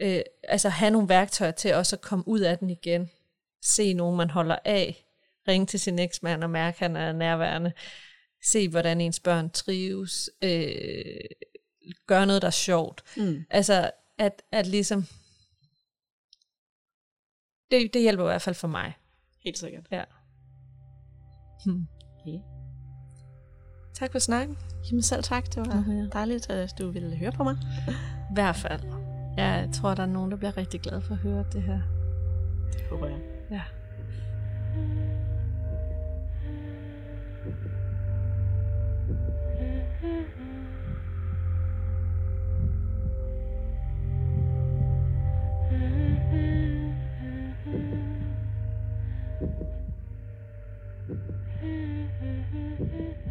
øh, 0.00 0.20
altså 0.42 0.68
have 0.68 0.90
nogle 0.90 1.08
værktøjer 1.08 1.50
til 1.50 1.74
også 1.74 1.96
at 1.96 2.00
komme 2.00 2.28
ud 2.28 2.40
af 2.40 2.58
den 2.58 2.70
igen. 2.70 3.10
Se 3.62 3.92
nogen, 3.92 4.16
man 4.16 4.30
holder 4.30 4.58
af. 4.64 5.04
Ringe 5.48 5.66
til 5.66 5.80
sin 5.80 5.98
eksmand 5.98 6.44
og 6.44 6.50
mærke, 6.50 6.74
at 6.74 6.78
han 6.78 6.96
er 6.96 7.12
nærværende. 7.12 7.72
Se, 8.44 8.68
hvordan 8.68 9.00
ens 9.00 9.20
børn 9.20 9.50
trives. 9.50 10.30
Øh, 10.42 11.20
gør 12.06 12.24
noget, 12.24 12.42
der 12.42 12.48
er 12.48 12.52
sjovt. 12.52 13.02
Mm. 13.16 13.44
Altså, 13.50 13.90
at, 14.18 14.42
at 14.52 14.66
ligesom... 14.66 15.04
Det, 17.70 17.90
det 17.94 18.02
hjælper 18.02 18.24
i 18.24 18.26
hvert 18.26 18.42
fald 18.42 18.54
for 18.54 18.68
mig. 18.68 18.92
Helt 19.44 19.58
sikkert. 19.58 19.86
Ja. 19.90 20.04
Hmm. 21.64 21.86
Okay. 22.20 22.38
Tak 23.94 24.12
for 24.12 24.18
snakken. 24.18 24.58
Jamen 24.90 25.02
selv 25.02 25.22
tak. 25.22 25.46
Det 25.54 25.66
var 25.66 25.80
Mhm. 25.80 26.10
dejligt, 26.10 26.50
at 26.50 26.78
du 26.78 26.90
ville 26.90 27.16
høre 27.16 27.32
på 27.32 27.44
mig. 27.44 27.56
I 28.30 28.34
hvert 28.34 28.56
fald. 28.56 28.80
Jeg 29.36 29.68
tror, 29.74 29.94
der 29.94 30.02
er 30.02 30.06
nogen, 30.06 30.30
der 30.30 30.36
bliver 30.36 30.56
rigtig 30.56 30.80
glad 30.80 31.00
for 31.00 31.14
at 31.14 31.20
høre 31.20 31.44
det 31.52 31.62
her. 31.62 31.80
Det 32.72 32.82
håber 32.90 33.06
jeg. 33.06 33.20
Ja. 33.50 33.62
Mm-hmm. 40.02 40.45
Mm-hmm. 51.62 53.25